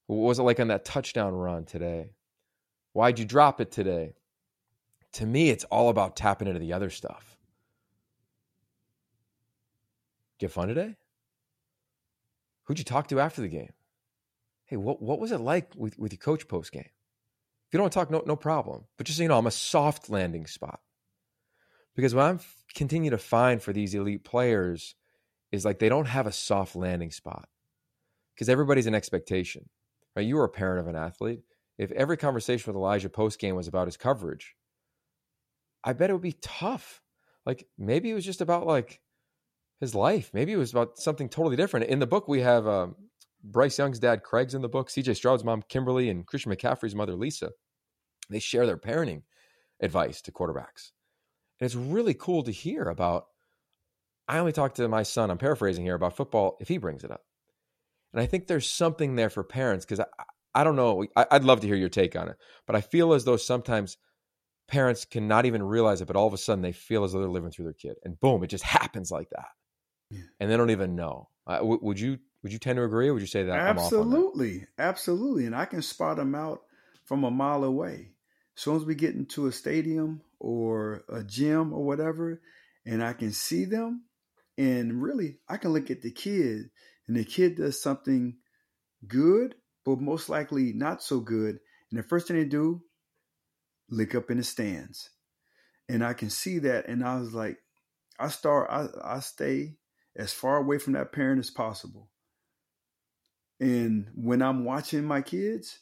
What 0.07 0.17
was 0.17 0.37
it 0.37 0.43
like 0.43 0.59
on 0.59 0.67
that 0.67 0.83
touchdown 0.83 1.33
run 1.33 1.63
today? 1.63 2.11
Why'd 2.91 3.17
you 3.17 3.25
drop 3.25 3.61
it 3.61 3.71
today? 3.71 4.15
To 5.13 5.25
me, 5.25 5.49
it's 5.49 5.63
all 5.65 5.89
about 5.89 6.17
tapping 6.17 6.49
into 6.49 6.59
the 6.59 6.73
other 6.73 6.89
stuff. 6.89 7.37
Have 10.41 10.51
fun 10.51 10.67
today? 10.67 10.95
Who'd 12.63 12.79
you 12.79 12.85
talk 12.85 13.07
to 13.07 13.19
after 13.19 13.41
the 13.41 13.47
game? 13.47 13.73
Hey, 14.65 14.77
what, 14.77 15.01
what 15.01 15.19
was 15.19 15.31
it 15.31 15.39
like 15.39 15.71
with, 15.75 15.97
with 15.97 16.11
your 16.11 16.19
coach 16.19 16.47
post 16.47 16.71
game? 16.71 16.83
If 16.83 17.73
you 17.73 17.77
don't 17.77 17.83
want 17.83 17.93
to 17.93 17.99
talk, 17.99 18.11
no, 18.11 18.23
no 18.25 18.35
problem. 18.35 18.85
But 18.97 19.07
just 19.07 19.17
so 19.17 19.23
you 19.23 19.29
know, 19.29 19.37
I'm 19.37 19.47
a 19.47 19.51
soft 19.51 20.09
landing 20.09 20.45
spot. 20.45 20.79
Because 21.95 22.13
what 22.13 22.25
I'm 22.25 22.39
continue 22.73 23.11
to 23.11 23.17
find 23.17 23.61
for 23.61 23.73
these 23.73 23.93
elite 23.93 24.23
players 24.23 24.95
is 25.51 25.65
like 25.65 25.79
they 25.79 25.89
don't 25.89 26.07
have 26.07 26.27
a 26.27 26.31
soft 26.31 26.75
landing 26.75 27.11
spot 27.11 27.47
because 28.33 28.49
everybody's 28.49 28.87
an 28.87 28.95
expectation, 28.95 29.69
right? 30.15 30.25
You 30.25 30.35
were 30.35 30.45
a 30.45 30.49
parent 30.49 30.79
of 30.79 30.87
an 30.87 30.95
athlete. 30.95 31.41
if 31.77 31.91
every 31.91 32.17
conversation 32.17 32.71
with 32.71 32.77
Elijah 32.77 33.09
post 33.09 33.39
game 33.39 33.55
was 33.55 33.67
about 33.67 33.87
his 33.87 33.97
coverage, 33.97 34.55
I 35.83 35.93
bet 35.93 36.09
it 36.09 36.13
would 36.13 36.21
be 36.21 36.37
tough. 36.41 37.01
Like 37.45 37.67
maybe 37.77 38.11
it 38.11 38.15
was 38.15 38.25
just 38.25 38.41
about 38.41 38.67
like 38.67 39.01
his 39.79 39.95
life. 39.95 40.29
Maybe 40.33 40.51
it 40.51 40.57
was 40.57 40.71
about 40.71 40.97
something 40.97 41.29
totally 41.29 41.55
different. 41.55 41.87
In 41.87 41.99
the 41.99 42.07
book, 42.07 42.27
we 42.27 42.41
have 42.41 42.67
um, 42.67 42.95
Bryce 43.43 43.77
Young's 43.77 43.99
dad, 43.99 44.23
Craig's 44.23 44.53
in 44.53 44.61
the 44.61 44.69
book, 44.69 44.89
CJ 44.89 45.15
Stroud's 45.15 45.43
mom, 45.43 45.63
Kimberly, 45.69 46.09
and 46.09 46.27
Christian 46.27 46.53
McCaffrey's 46.53 46.95
mother, 46.95 47.15
Lisa. 47.15 47.51
They 48.29 48.39
share 48.39 48.65
their 48.65 48.77
parenting 48.77 49.23
advice 49.81 50.21
to 50.23 50.31
quarterbacks. 50.31 50.91
And 51.59 51.65
it's 51.65 51.75
really 51.75 52.13
cool 52.13 52.43
to 52.43 52.51
hear 52.51 52.83
about. 52.83 53.25
I 54.29 54.37
only 54.37 54.51
talk 54.51 54.75
to 54.75 54.87
my 54.87 55.01
son, 55.01 55.31
I'm 55.31 55.39
paraphrasing 55.39 55.83
here, 55.83 55.95
about 55.95 56.15
football 56.15 56.55
if 56.61 56.67
he 56.67 56.77
brings 56.77 57.03
it 57.03 57.09
up. 57.09 57.23
And 58.13 58.21
I 58.21 58.27
think 58.27 58.45
there's 58.45 58.69
something 58.69 59.15
there 59.15 59.31
for 59.31 59.43
parents 59.43 59.85
because 59.85 59.99
I, 59.99 60.05
I 60.53 60.63
don't 60.63 60.75
know. 60.75 61.05
I, 61.15 61.25
I'd 61.31 61.43
love 61.43 61.61
to 61.61 61.67
hear 61.67 61.75
your 61.75 61.89
take 61.89 62.15
on 62.15 62.29
it, 62.29 62.37
but 62.67 62.75
I 62.75 62.81
feel 62.81 63.13
as 63.13 63.25
though 63.25 63.37
sometimes 63.37 63.97
parents 64.67 65.03
cannot 65.03 65.47
even 65.47 65.63
realize 65.63 66.01
it, 66.01 66.05
but 66.05 66.15
all 66.15 66.27
of 66.27 66.33
a 66.33 66.37
sudden 66.37 66.61
they 66.61 66.71
feel 66.71 67.03
as 67.03 67.11
though 67.11 67.19
they're 67.19 67.29
living 67.29 67.49
through 67.49 67.65
their 67.65 67.73
kid, 67.73 67.95
and 68.03 68.19
boom, 68.19 68.43
it 68.43 68.47
just 68.47 68.63
happens 68.63 69.09
like 69.09 69.29
that, 69.31 69.47
yeah. 70.11 70.21
and 70.39 70.49
they 70.49 70.57
don't 70.57 70.69
even 70.69 70.95
know. 70.95 71.29
Uh, 71.47 71.57
w- 71.57 71.79
would 71.81 71.99
you 71.99 72.19
would 72.43 72.53
you 72.53 72.59
tend 72.59 72.77
to 72.77 72.83
agree? 72.83 73.09
or 73.09 73.13
Would 73.13 73.21
you 73.21 73.27
say 73.27 73.43
that 73.43 73.65
absolutely, 73.65 74.59
that? 74.59 74.67
absolutely, 74.77 75.47
and 75.47 75.55
I 75.55 75.65
can 75.65 75.81
spot 75.81 76.17
them 76.17 76.35
out 76.35 76.61
from 77.05 77.23
a 77.23 77.31
mile 77.31 77.63
away. 77.63 78.11
As 78.55 78.63
soon 78.63 78.75
as 78.75 78.85
we 78.85 78.93
get 78.93 79.15
into 79.15 79.47
a 79.47 79.51
stadium 79.51 80.21
or 80.39 81.03
a 81.09 81.23
gym 81.23 81.73
or 81.73 81.83
whatever, 81.83 82.41
and 82.85 83.03
I 83.03 83.13
can 83.13 83.31
see 83.31 83.65
them, 83.65 84.03
and 84.59 85.01
really, 85.01 85.39
I 85.49 85.57
can 85.57 85.73
look 85.73 85.89
at 85.89 86.03
the 86.03 86.11
kid, 86.11 86.69
and 87.07 87.17
the 87.17 87.23
kid 87.23 87.55
does 87.55 87.81
something 87.81 88.37
good, 89.07 89.55
but 89.85 89.99
most 89.99 90.29
likely 90.29 90.73
not 90.73 91.01
so 91.01 91.19
good, 91.19 91.59
and 91.89 91.97
the 91.97 92.03
first 92.03 92.27
thing 92.27 92.37
they 92.37 92.45
do 92.45 92.83
lick 93.89 94.13
up 94.13 94.29
in 94.29 94.37
the 94.37 94.43
stands. 94.43 95.09
And 95.87 96.03
I 96.03 96.13
can 96.13 96.29
see 96.29 96.59
that. 96.59 96.87
And 96.87 97.03
I 97.03 97.19
was 97.19 97.33
like, 97.33 97.57
I 98.19 98.27
start, 98.27 98.69
I, 98.69 98.87
I 99.03 99.19
stay 99.21 99.77
as 100.15 100.33
far 100.33 100.57
away 100.57 100.77
from 100.77 100.93
that 100.93 101.11
parent 101.11 101.39
as 101.39 101.49
possible. 101.49 102.09
And 103.59 104.09
when 104.13 104.41
I'm 104.41 104.65
watching 104.65 105.03
my 105.03 105.21
kids, 105.21 105.79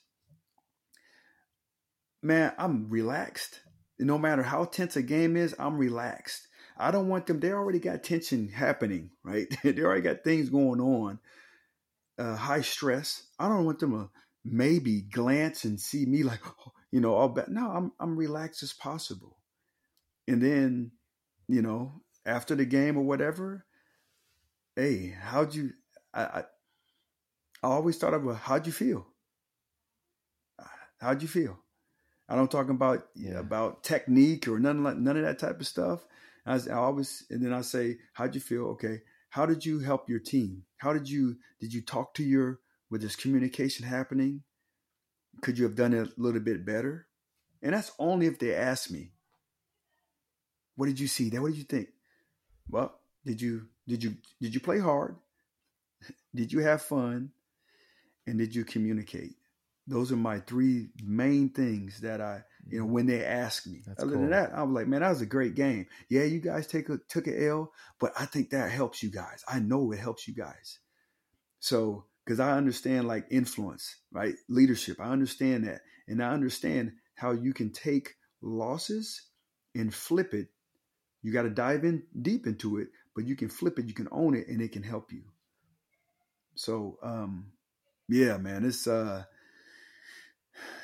man, 2.24 2.54
I'm 2.58 2.90
relaxed. 2.90 3.60
No 4.00 4.18
matter 4.18 4.44
how 4.44 4.66
tense 4.66 4.96
a 4.96 5.02
game 5.02 5.36
is, 5.36 5.56
I'm 5.60 5.78
relaxed. 5.78 6.48
I 6.80 6.92
don't 6.92 7.10
want 7.10 7.26
them, 7.28 7.40
they 7.40 7.52
already 7.52 7.80
got 7.80 8.04
tension 8.04 8.50
happening, 8.50 9.12
right? 9.24 9.48
they 9.64 9.82
already 9.82 10.02
got 10.02 10.24
things 10.24 10.50
going 10.50 10.80
on, 10.80 11.20
uh, 12.18 12.36
high 12.36 12.62
stress. 12.62 13.24
I 13.40 13.48
don't 13.50 13.66
want 13.66 13.80
them 13.80 13.92
to 13.92 14.10
maybe 14.44 15.02
glance 15.02 15.66
and 15.66 15.80
see 15.80 16.06
me 16.06 16.24
like, 16.24 16.40
oh, 16.46 16.72
you 16.92 17.02
know, 17.02 17.14
all 17.14 17.30
bad. 17.30 17.50
No, 17.50 17.70
I'm 17.70 17.92
I'm 18.00 18.18
relaxed 18.18 18.64
as 18.64 18.74
possible. 18.74 19.38
And 20.28 20.42
then, 20.42 20.92
you 21.48 21.62
know, 21.62 22.02
after 22.26 22.56
the 22.56 22.66
game 22.66 22.98
or 22.98 23.04
whatever, 23.04 23.66
hey, 24.76 25.16
how'd 25.20 25.54
you? 25.54 25.72
I 26.14 26.24
I, 26.24 26.40
I 27.64 27.68
always 27.68 27.98
thought 27.98 28.14
of 28.14 28.38
how'd 28.38 28.66
you 28.66 28.74
feel? 28.74 29.08
How'd 31.00 31.22
you 31.22 31.28
feel? 31.28 31.60
I 32.30 32.36
don't 32.36 32.52
talk 32.52 32.70
about 32.70 33.08
yeah. 33.16 33.40
about 33.40 33.84
technique 33.84 34.48
or 34.48 34.60
none 34.60 34.84
like 34.84 34.98
none 34.98 35.18
of 35.18 35.24
that 35.24 35.40
type 35.40 35.60
of 35.60 35.68
stuff. 35.68 36.06
I, 36.48 36.56
I 36.56 36.76
always 36.76 37.26
and 37.30 37.44
then 37.44 37.54
I 37.54 37.62
say, 37.62 37.98
how'd 38.14 38.36
you 38.36 38.42
feel? 38.42 38.68
Okay, 38.70 39.02
how 39.30 39.46
did 39.46 39.66
you 39.66 39.80
help 39.80 40.10
your 40.10 40.20
team? 40.20 40.64
How 40.78 40.94
did 40.94 41.10
you 41.10 41.38
did 41.60 41.74
you 41.74 41.82
talk 41.82 42.14
to 42.16 42.24
your 42.24 42.60
with 42.90 43.02
this 43.02 43.16
communication 43.16 43.86
happening? 43.86 44.44
Could 45.42 45.58
you 45.58 45.66
have 45.66 45.76
done 45.76 45.94
it 45.94 46.08
a 46.08 46.22
little 46.22 46.40
bit 46.40 46.66
better? 46.66 47.08
And 47.62 47.74
that's 47.74 47.92
only 48.00 48.28
if 48.28 48.40
they 48.40 48.56
ask 48.56 48.90
me. 48.90 49.12
What 50.76 50.88
did 50.88 51.00
you 51.00 51.08
see? 51.08 51.30
That 51.30 51.42
what 51.42 51.50
did 51.50 51.58
you 51.58 51.64
think? 51.64 51.90
Well, 52.70 53.00
did 53.26 53.42
you 53.42 53.68
did 53.88 54.04
you 54.04 54.16
did 54.42 54.54
you 54.54 54.60
play 54.60 54.80
hard? 54.80 55.16
Did 56.36 56.54
you 56.54 56.60
have 56.60 56.84
fun? 56.84 57.32
And 58.28 58.38
did 58.38 58.54
you 58.54 58.64
communicate? 58.64 59.36
Those 59.88 60.12
are 60.12 60.18
my 60.18 60.40
three 60.42 60.90
main 61.04 61.50
things 61.50 62.02
that 62.02 62.22
I, 62.22 62.44
you 62.70 62.80
know, 62.80 62.86
when 62.86 63.06
they 63.06 63.24
ask 63.24 63.66
me. 63.66 63.82
That's 63.86 64.02
Other 64.02 64.14
cool. 64.14 64.22
than 64.22 64.32
that, 64.32 64.54
I 64.54 64.64
was 64.64 64.74
like, 64.74 64.88
man, 64.88 65.02
that 65.02 65.10
was 65.10 65.22
a 65.22 65.26
great 65.26 65.56
game. 65.56 65.88
Yeah, 66.10 66.24
you 66.24 66.40
guys 66.40 66.68
take 66.68 66.90
a 66.90 67.00
took 67.10 67.28
an 67.28 67.42
L, 67.42 67.72
but 68.00 68.14
I 68.20 68.26
think 68.26 68.50
that 68.50 68.72
helps 68.72 69.02
you 69.02 69.12
guys. 69.12 69.44
I 69.48 69.60
know 69.60 69.92
it 69.92 70.00
helps 70.00 70.28
you 70.28 70.34
guys. 70.34 70.80
So 71.60 72.06
because 72.28 72.42
I 72.42 72.58
understand 72.58 73.08
like 73.08 73.26
influence, 73.32 73.96
right? 74.12 74.36
Leadership. 74.50 75.00
I 75.00 75.10
understand 75.12 75.66
that. 75.66 75.80
And 76.10 76.22
I 76.22 76.32
understand 76.32 76.92
how 77.16 77.32
you 77.32 77.54
can 77.54 77.72
take 77.72 78.16
losses 78.42 79.22
and 79.74 79.94
flip 79.94 80.34
it. 80.34 80.48
You 81.24 81.32
got 81.32 81.44
to 81.44 81.50
dive 81.50 81.86
in 81.86 82.04
deep 82.22 82.46
into 82.46 82.80
it, 82.80 82.90
but 83.16 83.26
you 83.26 83.38
can 83.38 83.48
flip 83.48 83.80
it, 83.80 83.88
you 83.88 83.94
can 83.94 84.10
own 84.12 84.36
it, 84.36 84.48
and 84.50 84.62
it 84.62 84.74
can 84.74 84.84
help 84.84 85.14
you. 85.14 85.24
So, 86.56 86.98
um, 87.02 87.52
yeah, 88.10 88.38
man, 88.38 88.66
it's 88.66 88.88
uh, 88.88 89.24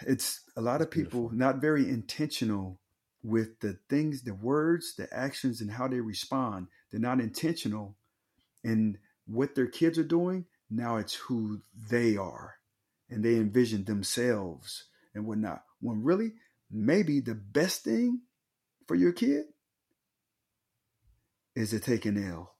it's 0.06 0.42
a 0.56 0.62
lot 0.62 0.82
of 0.82 0.92
people 0.92 1.30
Beautiful. 1.30 1.38
not 1.38 1.62
very 1.62 1.90
intentional 1.90 2.80
with 3.24 3.60
the 3.62 3.78
things, 3.90 4.24
the 4.24 4.34
words, 4.34 4.96
the 4.96 5.08
actions, 5.14 5.62
and 5.62 5.72
how 5.72 5.88
they 5.88 6.00
respond. 6.00 6.68
They're 6.92 7.00
not 7.00 7.22
intentional 7.22 7.96
in 8.64 8.98
what 9.26 9.56
their 9.56 9.68
kids 9.68 9.98
are 9.98 10.04
doing 10.04 10.46
now 10.74 10.98
it's 10.98 11.16
who 11.16 11.62
they 11.90 12.18
are. 12.18 12.56
And 13.10 13.24
they 13.24 13.36
envision 13.36 13.86
themselves 13.86 14.86
and 15.14 15.26
whatnot. 15.28 15.64
When 15.80 16.04
really, 16.04 16.34
maybe 16.72 17.20
the 17.20 17.36
best 17.36 17.84
thing 17.84 18.22
for 18.88 18.96
your 18.96 19.12
kid 19.12 19.46
is 21.56 21.70
to 21.70 21.80
take 21.80 22.06
an 22.06 22.18
L. 22.28 22.56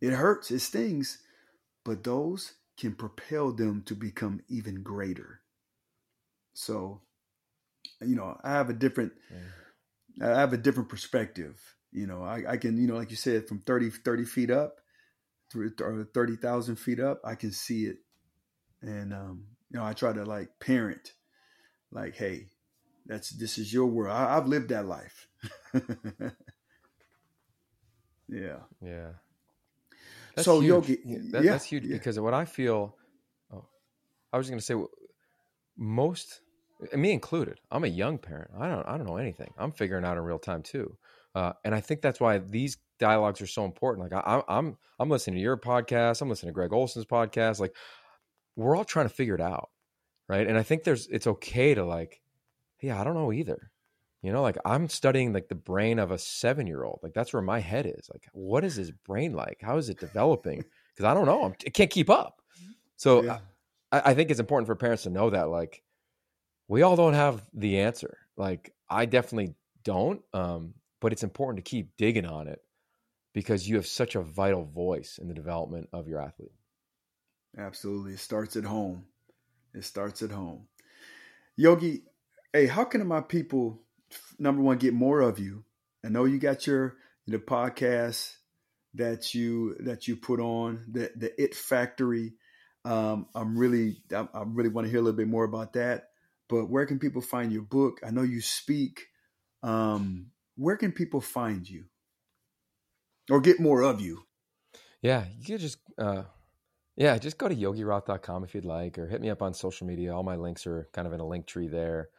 It 0.00 0.12
hurts, 0.12 0.50
it 0.50 0.60
stings, 0.60 1.18
but 1.84 2.04
those 2.04 2.54
can 2.80 2.94
propel 2.94 3.52
them 3.52 3.82
to 3.84 3.94
become 3.94 4.40
even 4.48 4.82
greater. 4.82 5.42
So, 6.54 7.02
you 8.00 8.16
know, 8.16 8.40
I 8.42 8.52
have 8.52 8.70
a 8.70 8.72
different, 8.72 9.12
yeah. 10.18 10.26
I 10.34 10.40
have 10.40 10.54
a 10.54 10.58
different 10.58 10.88
perspective. 10.88 11.60
You 11.92 12.06
know, 12.06 12.22
I, 12.22 12.42
I 12.48 12.56
can, 12.56 12.78
you 12.78 12.86
know, 12.86 12.96
like 12.96 13.10
you 13.10 13.16
said, 13.16 13.46
from 13.46 13.60
30, 13.60 13.90
30 13.90 14.24
feet 14.24 14.50
up, 14.50 14.76
or 15.54 16.06
30,000 16.14 16.76
feet 16.76 17.00
up, 17.00 17.20
I 17.22 17.34
can 17.34 17.52
see 17.52 17.84
it. 17.84 17.98
And, 18.80 19.12
um, 19.12 19.44
you 19.70 19.78
know, 19.78 19.84
I 19.84 19.92
try 19.92 20.14
to 20.14 20.24
like 20.24 20.48
parent, 20.58 21.12
like, 21.92 22.16
hey, 22.16 22.46
that's, 23.04 23.28
this 23.30 23.58
is 23.58 23.72
your 23.72 23.86
world. 23.86 24.16
I, 24.16 24.34
have 24.34 24.48
lived 24.48 24.70
that 24.70 24.86
life. 24.86 25.28
yeah. 28.28 28.60
Yeah. 28.80 29.12
That's 30.40 30.46
so 30.46 30.60
huge. 30.60 30.88
Yogi, 30.88 30.96
that, 31.30 31.44
yeah, 31.44 31.52
that's 31.52 31.64
huge 31.64 31.84
yeah. 31.84 31.96
because 31.96 32.18
what 32.18 32.34
I 32.34 32.44
feel, 32.44 32.96
oh, 33.52 33.66
I 34.32 34.38
was 34.38 34.48
going 34.48 34.58
to 34.58 34.64
say 34.64 34.74
most, 35.76 36.40
me 36.94 37.12
included, 37.12 37.60
I'm 37.70 37.84
a 37.84 37.88
young 37.88 38.18
parent. 38.18 38.50
I 38.58 38.68
don't, 38.68 38.86
I 38.88 38.96
don't 38.96 39.06
know 39.06 39.16
anything. 39.16 39.52
I'm 39.58 39.72
figuring 39.72 40.04
out 40.04 40.16
in 40.16 40.22
real 40.24 40.38
time 40.38 40.62
too. 40.62 40.96
Uh, 41.34 41.52
and 41.64 41.74
I 41.74 41.80
think 41.80 42.02
that's 42.02 42.20
why 42.20 42.38
these 42.38 42.78
dialogues 42.98 43.40
are 43.40 43.46
so 43.46 43.64
important. 43.64 44.10
Like 44.10 44.24
I, 44.26 44.42
I'm, 44.48 44.76
I'm 44.98 45.08
listening 45.08 45.36
to 45.36 45.42
your 45.42 45.56
podcast. 45.56 46.20
I'm 46.20 46.28
listening 46.28 46.50
to 46.50 46.54
Greg 46.54 46.72
Olsen's 46.72 47.06
podcast. 47.06 47.60
Like 47.60 47.74
we're 48.56 48.76
all 48.76 48.84
trying 48.84 49.08
to 49.08 49.14
figure 49.14 49.34
it 49.34 49.40
out, 49.40 49.70
right? 50.28 50.46
And 50.46 50.58
I 50.58 50.62
think 50.62 50.84
there's, 50.84 51.06
it's 51.06 51.26
okay 51.26 51.74
to 51.74 51.84
like, 51.84 52.20
yeah, 52.80 53.00
I 53.00 53.04
don't 53.04 53.14
know 53.14 53.32
either. 53.32 53.69
You 54.22 54.32
know, 54.32 54.42
like 54.42 54.58
I'm 54.64 54.88
studying 54.88 55.32
like 55.32 55.48
the 55.48 55.54
brain 55.54 55.98
of 55.98 56.10
a 56.10 56.18
seven 56.18 56.66
year 56.66 56.84
old. 56.84 57.00
Like 57.02 57.14
that's 57.14 57.32
where 57.32 57.42
my 57.42 57.58
head 57.58 57.86
is. 57.86 58.08
Like, 58.12 58.28
what 58.32 58.64
is 58.64 58.76
his 58.76 58.90
brain 58.90 59.32
like? 59.32 59.58
How 59.62 59.78
is 59.78 59.88
it 59.88 60.00
developing? 60.00 60.64
Because 60.96 61.08
I 61.08 61.14
don't 61.14 61.24
know. 61.24 61.44
I'm, 61.44 61.54
I 61.64 61.70
can't 61.70 61.90
keep 61.90 62.10
up. 62.10 62.42
So 62.96 63.22
yeah. 63.22 63.38
I, 63.92 64.10
I 64.10 64.14
think 64.14 64.30
it's 64.30 64.40
important 64.40 64.66
for 64.66 64.74
parents 64.74 65.04
to 65.04 65.10
know 65.10 65.30
that 65.30 65.48
like 65.48 65.82
we 66.68 66.82
all 66.82 66.96
don't 66.96 67.14
have 67.14 67.42
the 67.54 67.78
answer. 67.78 68.18
Like 68.36 68.74
I 68.90 69.06
definitely 69.06 69.54
don't. 69.84 70.20
Um, 70.34 70.74
but 71.00 71.12
it's 71.12 71.22
important 71.22 71.64
to 71.64 71.70
keep 71.70 71.96
digging 71.96 72.26
on 72.26 72.48
it 72.48 72.58
because 73.32 73.68
you 73.68 73.76
have 73.76 73.86
such 73.86 74.14
a 74.14 74.20
vital 74.20 74.64
voice 74.64 75.18
in 75.18 75.28
the 75.28 75.34
development 75.34 75.88
of 75.92 76.08
your 76.08 76.20
athlete. 76.20 76.52
Absolutely. 77.56 78.12
It 78.12 78.20
starts 78.20 78.56
at 78.56 78.64
home. 78.64 79.04
It 79.74 79.84
starts 79.84 80.22
at 80.22 80.30
home. 80.30 80.66
Yogi, 81.56 82.02
hey, 82.52 82.66
how 82.66 82.84
can 82.84 83.06
my 83.06 83.20
people 83.20 83.80
number 84.38 84.62
one 84.62 84.78
get 84.78 84.94
more 84.94 85.20
of 85.20 85.38
you? 85.38 85.64
I 86.04 86.08
know 86.08 86.24
you 86.24 86.38
got 86.38 86.66
your 86.66 86.96
the 87.26 87.38
podcast 87.38 88.32
that 88.94 89.34
you 89.34 89.76
that 89.80 90.08
you 90.08 90.16
put 90.16 90.40
on 90.40 90.84
the 90.90 91.10
the 91.16 91.42
It 91.42 91.54
Factory. 91.54 92.34
Um, 92.84 93.26
I'm 93.34 93.56
really 93.58 94.02
I, 94.12 94.26
I 94.34 94.42
really 94.46 94.70
want 94.70 94.86
to 94.86 94.90
hear 94.90 95.00
a 95.00 95.02
little 95.02 95.16
bit 95.16 95.28
more 95.28 95.44
about 95.44 95.74
that. 95.74 96.08
But 96.48 96.66
where 96.70 96.86
can 96.86 96.98
people 96.98 97.22
find 97.22 97.52
your 97.52 97.62
book? 97.62 98.00
I 98.04 98.10
know 98.10 98.22
you 98.22 98.40
speak. 98.40 99.06
Um, 99.62 100.32
where 100.56 100.76
can 100.76 100.92
people 100.92 101.20
find 101.20 101.68
you 101.68 101.84
or 103.30 103.40
get 103.40 103.60
more 103.60 103.82
of 103.82 104.00
you? 104.00 104.24
Yeah, 105.02 105.24
you 105.38 105.44
can 105.44 105.58
just 105.58 105.78
uh, 105.98 106.24
Yeah, 106.96 107.16
just 107.18 107.38
go 107.38 107.48
to 107.48 107.54
yogiroth.com 107.54 108.44
if 108.44 108.54
you'd 108.54 108.64
like, 108.66 108.98
or 108.98 109.06
hit 109.06 109.20
me 109.22 109.30
up 109.30 109.42
on 109.42 109.54
social 109.54 109.86
media. 109.86 110.14
All 110.14 110.22
my 110.22 110.36
links 110.36 110.66
are 110.66 110.88
kind 110.92 111.06
of 111.06 111.14
in 111.14 111.20
a 111.20 111.26
link 111.26 111.46
tree 111.46 111.68
there. 111.68 112.10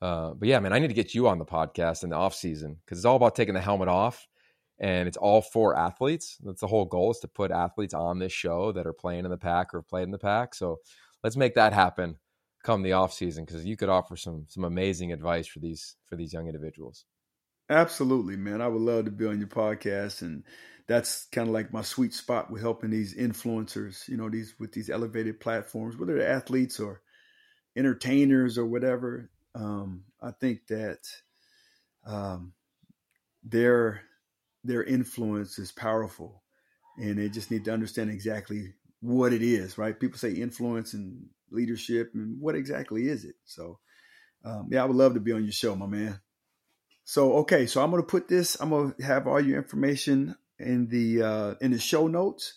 Uh, 0.00 0.32
but 0.34 0.48
yeah, 0.48 0.60
man, 0.60 0.72
I 0.72 0.78
need 0.78 0.88
to 0.88 0.94
get 0.94 1.14
you 1.14 1.28
on 1.28 1.38
the 1.38 1.44
podcast 1.44 2.04
in 2.04 2.10
the 2.10 2.16
off 2.16 2.34
season 2.34 2.76
because 2.84 2.98
it's 2.98 3.04
all 3.04 3.16
about 3.16 3.34
taking 3.34 3.54
the 3.54 3.60
helmet 3.60 3.88
off, 3.88 4.26
and 4.78 5.08
it's 5.08 5.16
all 5.16 5.42
for 5.42 5.76
athletes. 5.76 6.38
That's 6.42 6.60
the 6.60 6.66
whole 6.66 6.84
goal 6.84 7.10
is 7.10 7.18
to 7.20 7.28
put 7.28 7.50
athletes 7.50 7.94
on 7.94 8.18
this 8.18 8.32
show 8.32 8.72
that 8.72 8.86
are 8.86 8.92
playing 8.92 9.24
in 9.24 9.30
the 9.30 9.36
Pac 9.36 9.74
or 9.74 9.82
played 9.82 10.04
in 10.04 10.12
the 10.12 10.18
Pac. 10.18 10.54
So 10.54 10.78
let's 11.24 11.36
make 11.36 11.54
that 11.54 11.72
happen 11.72 12.16
come 12.62 12.82
the 12.82 12.92
off 12.92 13.12
season 13.12 13.44
because 13.44 13.64
you 13.64 13.76
could 13.76 13.88
offer 13.88 14.16
some 14.16 14.44
some 14.48 14.64
amazing 14.64 15.12
advice 15.12 15.46
for 15.46 15.58
these 15.58 15.96
for 16.06 16.16
these 16.16 16.32
young 16.32 16.46
individuals. 16.46 17.04
Absolutely, 17.70 18.36
man. 18.36 18.62
I 18.62 18.68
would 18.68 18.80
love 18.80 19.04
to 19.04 19.10
be 19.10 19.26
on 19.26 19.38
your 19.38 19.48
podcast 19.48 20.22
and 20.22 20.44
that's 20.86 21.26
kind 21.26 21.46
of 21.46 21.52
like 21.52 21.72
my 21.72 21.82
sweet 21.82 22.14
spot 22.14 22.50
with 22.50 22.62
helping 22.62 22.90
these 22.90 23.14
influencers, 23.14 24.08
you 24.08 24.16
know, 24.16 24.30
these 24.30 24.54
with 24.58 24.72
these 24.72 24.88
elevated 24.88 25.38
platforms, 25.38 25.96
whether 25.96 26.16
they're 26.16 26.28
athletes 26.28 26.80
or 26.80 27.02
entertainers 27.76 28.56
or 28.56 28.66
whatever. 28.66 29.30
Um, 29.58 30.04
I 30.22 30.30
think 30.30 30.68
that 30.68 31.00
um, 32.06 32.52
their 33.42 34.02
their 34.64 34.84
influence 34.84 35.58
is 35.58 35.72
powerful, 35.72 36.42
and 36.96 37.18
they 37.18 37.28
just 37.28 37.50
need 37.50 37.64
to 37.64 37.72
understand 37.72 38.10
exactly 38.10 38.74
what 39.00 39.32
it 39.32 39.42
is. 39.42 39.76
Right? 39.76 39.98
People 39.98 40.18
say 40.18 40.32
influence 40.32 40.94
and 40.94 41.26
leadership, 41.50 42.12
and 42.14 42.40
what 42.40 42.54
exactly 42.54 43.08
is 43.08 43.24
it? 43.24 43.34
So, 43.44 43.80
um, 44.44 44.68
yeah, 44.70 44.82
I 44.82 44.86
would 44.86 44.96
love 44.96 45.14
to 45.14 45.20
be 45.20 45.32
on 45.32 45.42
your 45.44 45.52
show, 45.52 45.74
my 45.74 45.86
man. 45.86 46.20
So, 47.04 47.38
okay, 47.38 47.66
so 47.66 47.82
I'm 47.82 47.90
gonna 47.90 48.02
put 48.04 48.28
this. 48.28 48.60
I'm 48.60 48.70
gonna 48.70 48.94
have 49.02 49.26
all 49.26 49.40
your 49.40 49.58
information 49.58 50.36
in 50.58 50.88
the 50.88 51.22
uh, 51.22 51.54
in 51.60 51.72
the 51.72 51.78
show 51.78 52.06
notes. 52.06 52.54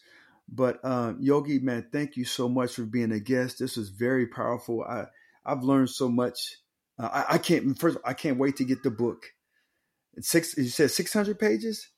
But 0.53 0.79
uh, 0.83 1.13
Yogi, 1.19 1.59
man, 1.59 1.87
thank 1.91 2.17
you 2.17 2.25
so 2.25 2.49
much 2.49 2.75
for 2.75 2.83
being 2.83 3.13
a 3.13 3.19
guest. 3.19 3.59
This 3.59 3.77
was 3.77 3.89
very 3.89 4.27
powerful. 4.27 4.83
I 4.83 5.05
I've 5.45 5.63
learned 5.63 5.89
so 5.89 6.09
much. 6.09 6.57
Uh, 6.99 7.09
I, 7.11 7.35
I, 7.35 7.37
can't 7.37 7.77
first. 7.77 7.97
I 8.05 8.13
can't 8.13 8.37
wait 8.37 8.57
to 8.57 8.63
get 8.63 8.83
the 8.83 8.91
book. 8.91 9.25
It's 10.15 10.29
six. 10.29 10.57
You 10.57 10.65
said 10.65 10.91
six 10.91 11.13
hundred 11.13 11.39
pages. 11.39 11.89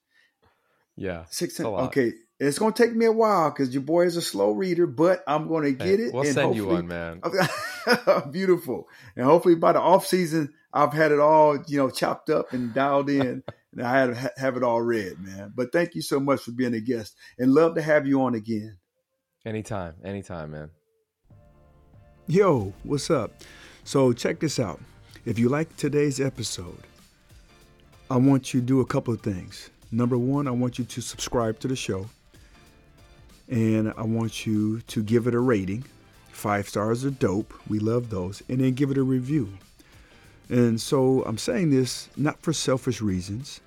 Yeah, 0.96 1.26
six 1.30 1.58
hundred. 1.58 1.78
Okay, 1.86 2.14
it's 2.40 2.60
going 2.60 2.74
to 2.74 2.84
take 2.84 2.96
me 2.96 3.06
a 3.06 3.12
while 3.12 3.50
because 3.50 3.74
your 3.74 3.84
boy 3.84 4.06
is 4.06 4.18
a 4.18 4.22
slow 4.22 4.52
reader, 4.52 4.86
but 4.86 5.24
I'm 5.28 5.48
going 5.48 5.64
to 5.64 5.72
get 5.72 6.00
hey, 6.00 6.06
it. 6.06 6.14
We'll 6.14 6.26
send 6.26 6.56
you 6.56 6.68
one, 6.68 6.88
man. 6.88 7.22
beautiful, 8.32 8.88
and 9.16 9.26
hopefully 9.26 9.56
by 9.56 9.74
the 9.74 9.80
off 9.80 10.06
season, 10.06 10.54
I've 10.72 10.94
had 10.94 11.12
it 11.12 11.20
all 11.20 11.58
you 11.68 11.78
know 11.78 11.90
chopped 11.90 12.30
up 12.30 12.54
and 12.54 12.74
dialed 12.74 13.10
in. 13.10 13.44
and 13.74 13.82
I 13.82 14.00
had 14.00 14.32
have 14.38 14.58
it 14.58 14.64
all 14.64 14.82
read, 14.82 15.20
man. 15.20 15.54
But 15.56 15.72
thank 15.72 15.96
you 15.96 16.02
so 16.02 16.20
much 16.20 16.42
for 16.42 16.52
being 16.52 16.74
a 16.74 16.82
guest, 16.82 17.16
and 17.38 17.54
love 17.54 17.76
to 17.76 17.82
have 17.82 18.08
you 18.08 18.22
on 18.22 18.36
again. 18.36 18.78
Anytime, 19.46 19.96
anytime, 20.06 20.52
man. 20.52 20.70
Yo, 22.28 22.74
what's 22.84 23.12
up? 23.12 23.34
So 23.86 24.14
check 24.14 24.40
this 24.40 24.60
out. 24.60 24.80
If 25.26 25.38
you 25.38 25.50
like 25.50 25.76
today's 25.76 26.22
episode, 26.22 26.80
I 28.10 28.16
want 28.16 28.54
you 28.54 28.62
to 28.62 28.66
do 28.66 28.80
a 28.80 28.86
couple 28.86 29.14
of 29.14 29.22
things. 29.22 29.70
Number 29.92 30.18
one, 30.18 30.48
I 30.48 30.52
want 30.52 30.80
you 30.80 30.86
to 30.86 31.02
subscribe 31.02 31.60
to 31.60 31.68
the 31.68 31.76
show, 31.76 32.08
and 33.50 33.94
I 33.98 34.04
want 34.04 34.46
you 34.46 34.80
to 34.82 35.04
give 35.04 35.28
it 35.28 35.36
a 35.36 35.40
rating. 35.40 35.84
Five 36.32 36.70
stars 36.70 37.04
are 37.04 37.12
dope. 37.12 37.54
We 37.68 37.80
love 37.80 38.10
those, 38.10 38.42
and 38.48 38.62
then 38.62 38.74
give 38.74 38.90
it 38.90 38.98
a 38.98 39.04
review. 39.04 39.50
And 40.50 40.80
so 40.80 41.24
I'm 41.24 41.38
saying 41.38 41.70
this 41.70 42.10
not 42.16 42.42
for 42.42 42.54
selfish 42.54 43.02
reasons, 43.02 43.60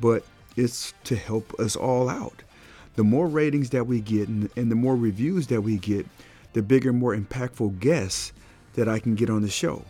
but 0.00 0.24
it's 0.56 0.94
to 1.04 1.14
help 1.14 1.58
us 1.60 1.76
all 1.76 2.08
out. 2.08 2.42
The 2.96 3.04
more 3.04 3.28
ratings 3.28 3.70
that 3.70 3.86
we 3.86 4.00
get 4.00 4.28
and, 4.28 4.50
and 4.56 4.70
the 4.70 4.76
more 4.76 4.96
reviews 4.96 5.46
that 5.48 5.60
we 5.60 5.76
get, 5.76 6.06
the 6.54 6.62
bigger, 6.62 6.92
more 6.92 7.14
impactful 7.14 7.78
guests 7.80 8.32
that 8.78 8.88
I 8.88 9.00
can 9.00 9.16
get 9.16 9.28
on 9.28 9.42
the 9.42 9.50
show. 9.50 9.84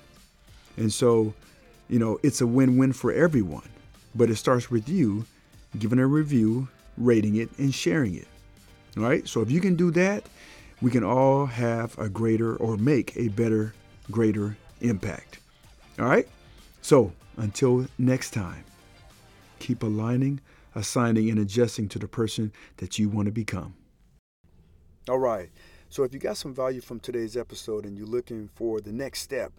And 0.78 0.91
so, 0.91 1.34
you 1.89 1.99
know, 1.99 2.18
it's 2.22 2.41
a 2.41 2.47
win 2.47 2.78
win 2.78 2.95
for 2.95 3.12
everyone. 3.12 3.68
But 4.14 4.30
it 4.30 4.36
starts 4.36 4.70
with 4.70 4.89
you 4.89 5.26
giving 5.78 5.99
a 5.99 6.07
review, 6.07 6.68
rating 6.97 7.36
it, 7.36 7.51
and 7.59 7.74
sharing 7.74 8.14
it. 8.14 8.26
All 8.97 9.03
right. 9.03 9.28
So 9.28 9.43
if 9.43 9.51
you 9.51 9.61
can 9.61 9.76
do 9.76 9.91
that, 9.91 10.24
we 10.80 10.91
can 10.91 11.05
all 11.05 11.45
have 11.45 11.99
a 11.99 12.09
greater 12.09 12.57
or 12.57 12.78
make 12.78 13.14
a 13.14 13.28
better, 13.28 13.74
greater 14.11 14.57
impact. 14.80 15.39
All 15.99 16.07
right? 16.07 16.26
So 16.80 17.12
until 17.36 17.86
next 17.99 18.30
time, 18.30 18.64
keep 19.59 19.82
aligning, 19.82 20.41
assigning, 20.74 21.28
and 21.28 21.39
adjusting 21.39 21.91
to 21.91 21.99
the 21.99 22.09
person 22.09 22.53
that 22.78 22.99
you 22.99 23.11
want 23.11 23.26
to 23.26 23.32
become. 23.32 23.74
All 25.11 25.18
right. 25.18 25.51
So 25.91 26.03
if 26.03 26.12
you 26.12 26.18
got 26.18 26.36
some 26.36 26.55
value 26.55 26.80
from 26.80 27.01
today's 27.01 27.36
episode 27.36 27.86
and 27.86 27.97
you're 27.97 28.07
looking 28.07 28.49
for 28.49 28.80
the 28.80 28.93
next 28.93 29.20
step, 29.20 29.53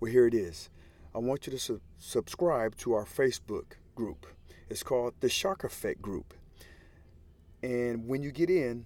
well, 0.00 0.10
here 0.10 0.26
it 0.26 0.34
is. 0.34 0.68
I 1.14 1.18
want 1.18 1.46
you 1.46 1.52
to 1.52 1.58
su- 1.58 1.80
subscribe 1.98 2.76
to 2.78 2.94
our 2.94 3.04
Facebook 3.04 3.74
group. 3.94 4.26
It's 4.68 4.82
called 4.82 5.14
the 5.20 5.28
Shark 5.28 5.62
Effect 5.62 6.02
Group. 6.02 6.34
And 7.62 8.08
when 8.08 8.22
you 8.22 8.32
get 8.32 8.50
in, 8.50 8.84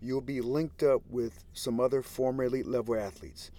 you'll 0.00 0.20
be 0.20 0.40
linked 0.40 0.82
up 0.82 1.02
with 1.08 1.44
some 1.52 1.78
other 1.78 2.02
former 2.02 2.44
elite 2.44 2.66
level 2.66 2.96
athletes 2.96 3.50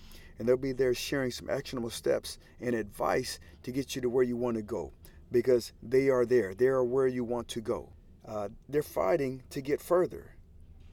and 0.42 0.48
they'll 0.48 0.58
be 0.58 0.72
there 0.72 0.94
sharing 0.96 1.30
some 1.30 1.52
actionable 1.52 1.92
steps 1.92 2.40
and 2.60 2.74
advice 2.74 3.40
to 3.62 3.72
get 3.72 3.96
you 3.96 4.02
to 4.02 4.10
where 4.10 4.24
you 4.24 4.36
want 4.36 4.58
to 4.58 4.64
go 4.64 4.92
because 5.32 5.72
they 5.84 6.10
are 6.10 6.26
there. 6.26 6.56
They 6.56 6.66
are 6.66 6.84
where 6.84 7.06
you 7.06 7.24
want 7.24 7.48
to 7.50 7.62
go. 7.62 7.90
Uh, 8.28 8.50
they're 8.68 8.82
fighting 8.82 9.44
to 9.52 9.62
get 9.62 9.80
further. 9.80 10.36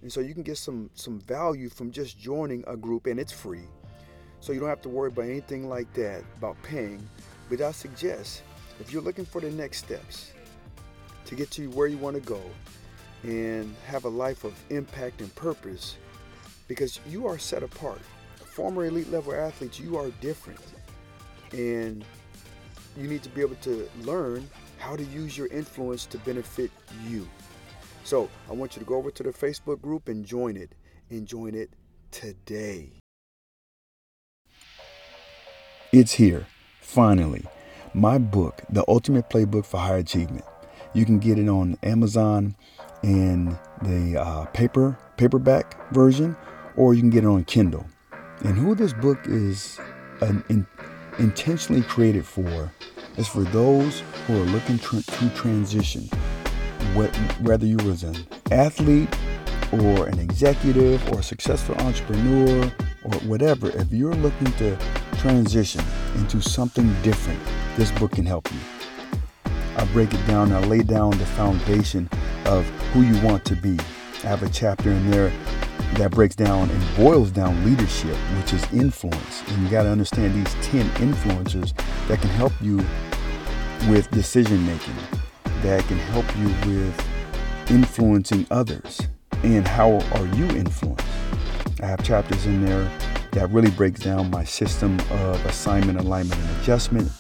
And 0.02 0.12
so 0.12 0.20
you 0.20 0.34
can 0.34 0.42
get 0.42 0.58
some, 0.58 0.90
some 0.94 1.20
value 1.20 1.68
from 1.68 1.90
just 1.90 2.18
joining 2.18 2.64
a 2.66 2.76
group, 2.76 3.06
and 3.06 3.18
it's 3.18 3.32
free. 3.32 3.66
So 4.40 4.52
you 4.52 4.60
don't 4.60 4.68
have 4.68 4.82
to 4.82 4.88
worry 4.88 5.08
about 5.08 5.24
anything 5.24 5.68
like 5.68 5.92
that, 5.94 6.22
about 6.36 6.60
paying. 6.62 7.06
But 7.50 7.60
I 7.60 7.72
suggest 7.72 8.42
if 8.80 8.92
you're 8.92 9.02
looking 9.02 9.24
for 9.24 9.40
the 9.40 9.50
next 9.50 9.78
steps 9.78 10.32
to 11.24 11.34
get 11.34 11.50
to 11.52 11.68
where 11.70 11.88
you 11.88 11.98
want 11.98 12.14
to 12.14 12.22
go 12.22 12.40
and 13.24 13.74
have 13.86 14.04
a 14.04 14.08
life 14.08 14.44
of 14.44 14.54
impact 14.70 15.20
and 15.20 15.34
purpose, 15.34 15.96
because 16.68 17.00
you 17.08 17.26
are 17.26 17.38
set 17.38 17.62
apart 17.62 18.00
former 18.58 18.86
elite 18.86 19.08
level 19.12 19.32
athletes, 19.32 19.78
you 19.78 19.96
are 19.96 20.10
different. 20.20 20.58
And 21.52 22.04
you 22.96 23.06
need 23.06 23.22
to 23.22 23.28
be 23.28 23.40
able 23.40 23.54
to 23.62 23.88
learn 24.02 24.50
how 24.78 24.96
to 24.96 25.04
use 25.04 25.38
your 25.38 25.46
influence 25.46 26.06
to 26.06 26.18
benefit 26.18 26.72
you. 27.06 27.28
So 28.08 28.30
I 28.48 28.54
want 28.54 28.74
you 28.74 28.80
to 28.80 28.86
go 28.86 28.94
over 28.94 29.10
to 29.10 29.22
the 29.22 29.34
Facebook 29.34 29.82
group 29.82 30.08
and 30.08 30.24
join 30.24 30.56
it. 30.56 30.72
And 31.10 31.26
join 31.26 31.54
it 31.54 31.68
today. 32.10 32.92
It's 35.92 36.14
here, 36.14 36.46
finally. 36.80 37.44
My 37.92 38.16
book, 38.16 38.62
The 38.70 38.82
Ultimate 38.88 39.28
Playbook 39.28 39.66
for 39.66 39.76
High 39.76 39.98
Achievement. 39.98 40.46
You 40.94 41.04
can 41.04 41.18
get 41.18 41.38
it 41.38 41.50
on 41.50 41.76
Amazon 41.82 42.56
in 43.02 43.58
the 43.82 44.18
uh, 44.18 44.46
paper 44.46 44.98
paperback 45.18 45.92
version, 45.92 46.34
or 46.76 46.94
you 46.94 47.00
can 47.00 47.10
get 47.10 47.24
it 47.24 47.26
on 47.26 47.44
Kindle. 47.44 47.84
And 48.40 48.56
who 48.56 48.74
this 48.74 48.94
book 48.94 49.18
is 49.26 49.78
an, 50.22 50.42
in, 50.48 50.66
intentionally 51.18 51.82
created 51.82 52.24
for 52.24 52.72
is 53.18 53.28
for 53.28 53.42
those 53.42 54.02
who 54.26 54.40
are 54.40 54.46
looking 54.46 54.78
to 54.78 55.02
transition. 55.34 56.08
Whether 56.94 57.66
you 57.66 57.76
was 57.84 58.02
an 58.02 58.16
athlete 58.50 59.08
or 59.72 60.06
an 60.06 60.18
executive 60.18 61.06
or 61.12 61.20
a 61.20 61.22
successful 61.22 61.76
entrepreneur 61.76 62.72
or 63.04 63.12
whatever, 63.20 63.68
if 63.70 63.92
you're 63.92 64.14
looking 64.14 64.50
to 64.52 64.76
transition 65.18 65.84
into 66.16 66.40
something 66.40 66.92
different, 67.02 67.40
this 67.76 67.90
book 67.92 68.12
can 68.12 68.26
help 68.26 68.50
you. 68.52 68.58
I 69.76 69.84
break 69.92 70.12
it 70.12 70.26
down, 70.26 70.52
I 70.52 70.60
lay 70.60 70.82
down 70.82 71.10
the 71.10 71.26
foundation 71.26 72.08
of 72.46 72.64
who 72.92 73.02
you 73.02 73.20
want 73.24 73.44
to 73.44 73.54
be. 73.56 73.78
I 74.24 74.26
have 74.26 74.42
a 74.42 74.48
chapter 74.48 74.90
in 74.90 75.10
there 75.10 75.30
that 75.94 76.10
breaks 76.10 76.34
down 76.34 76.68
and 76.68 76.96
boils 76.96 77.30
down 77.30 77.64
leadership, 77.64 78.16
which 78.36 78.52
is 78.52 78.64
influence. 78.72 79.42
And 79.48 79.62
you 79.62 79.68
got 79.68 79.84
to 79.84 79.90
understand 79.90 80.34
these 80.34 80.52
10 80.66 80.88
influencers 80.96 81.72
that 82.08 82.20
can 82.20 82.30
help 82.30 82.52
you 82.60 82.78
with 83.88 84.10
decision 84.10 84.66
making, 84.66 84.94
that 85.62 85.84
can 85.84 85.98
help 85.98 86.26
you 86.38 86.48
with 86.70 87.70
influencing 87.70 88.46
others. 88.50 89.00
And 89.42 89.66
how 89.66 90.00
are 90.12 90.26
you 90.36 90.46
influenced? 90.56 91.06
I 91.80 91.86
have 91.86 92.02
chapters 92.02 92.44
in 92.46 92.64
there 92.64 92.90
that 93.32 93.50
really 93.50 93.70
breaks 93.70 94.00
down 94.00 94.30
my 94.30 94.44
system 94.44 94.98
of 95.10 95.44
assignment, 95.46 95.98
alignment, 95.98 96.40
and 96.40 96.60
adjustment. 96.60 97.10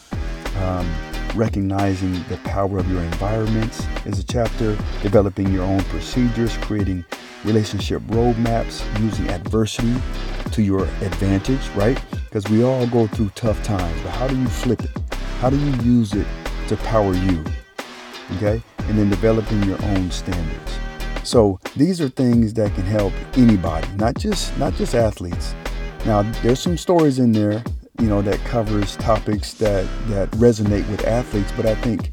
Um, 0.56 0.90
recognizing 1.34 2.12
the 2.28 2.38
power 2.44 2.78
of 2.78 2.90
your 2.90 3.02
environments 3.02 3.86
is 4.04 4.18
a 4.18 4.24
chapter. 4.24 4.76
Developing 5.02 5.52
your 5.52 5.64
own 5.64 5.80
procedures, 5.84 6.56
creating 6.58 7.04
relationship 7.44 8.02
roadmaps, 8.08 8.82
using 9.00 9.28
adversity 9.28 9.94
to 10.50 10.62
your 10.62 10.84
advantage, 11.02 11.68
right? 11.76 12.02
Because 12.24 12.48
we 12.48 12.64
all 12.64 12.86
go 12.88 13.06
through 13.06 13.30
tough 13.34 13.62
times, 13.62 14.00
but 14.02 14.10
how 14.10 14.26
do 14.26 14.36
you 14.36 14.48
flip 14.48 14.82
it? 14.82 14.90
How 15.40 15.50
do 15.50 15.56
you 15.56 15.72
use 15.82 16.14
it 16.14 16.26
to 16.68 16.76
power 16.78 17.14
you? 17.14 17.44
Okay? 18.36 18.62
And 18.80 18.98
then 18.98 19.10
developing 19.10 19.62
your 19.64 19.82
own 19.84 20.10
standards. 20.10 20.78
So 21.24 21.60
these 21.76 22.00
are 22.00 22.08
things 22.08 22.54
that 22.54 22.74
can 22.74 22.84
help 22.84 23.12
anybody, 23.34 23.88
not 23.96 24.16
just 24.16 24.56
not 24.58 24.74
just 24.74 24.94
athletes. 24.94 25.54
Now 26.06 26.22
there's 26.42 26.60
some 26.60 26.78
stories 26.78 27.18
in 27.18 27.32
there, 27.32 27.62
you 28.00 28.08
know, 28.08 28.22
that 28.22 28.38
covers 28.46 28.96
topics 28.96 29.52
that 29.54 29.86
that 30.08 30.30
resonate 30.32 30.88
with 30.88 31.06
athletes, 31.06 31.52
but 31.56 31.66
I 31.66 31.74
think 31.74 32.12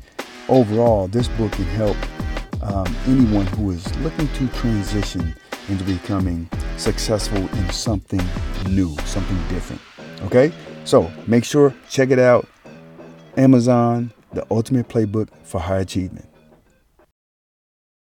overall 0.49 1.07
this 1.07 1.27
book 1.29 1.51
can 1.53 1.65
help 1.65 1.97
um, 2.61 2.93
anyone 3.07 3.45
who 3.47 3.71
is 3.71 3.95
looking 3.99 4.27
to 4.27 4.47
transition 4.49 5.33
into 5.69 5.83
becoming 5.83 6.49
successful 6.77 7.37
in 7.37 7.69
something 7.71 8.21
new, 8.69 8.95
something 9.05 9.37
different. 9.47 9.81
Okay? 10.23 10.51
So 10.83 11.11
make 11.27 11.43
sure 11.43 11.73
check 11.89 12.11
it 12.11 12.19
out. 12.19 12.47
Amazon, 13.37 14.11
the 14.35 14.45
ultimate 14.51 14.87
playbook 14.87 15.29
for 15.43 15.59
high 15.59 15.79
achievement. 15.79 16.27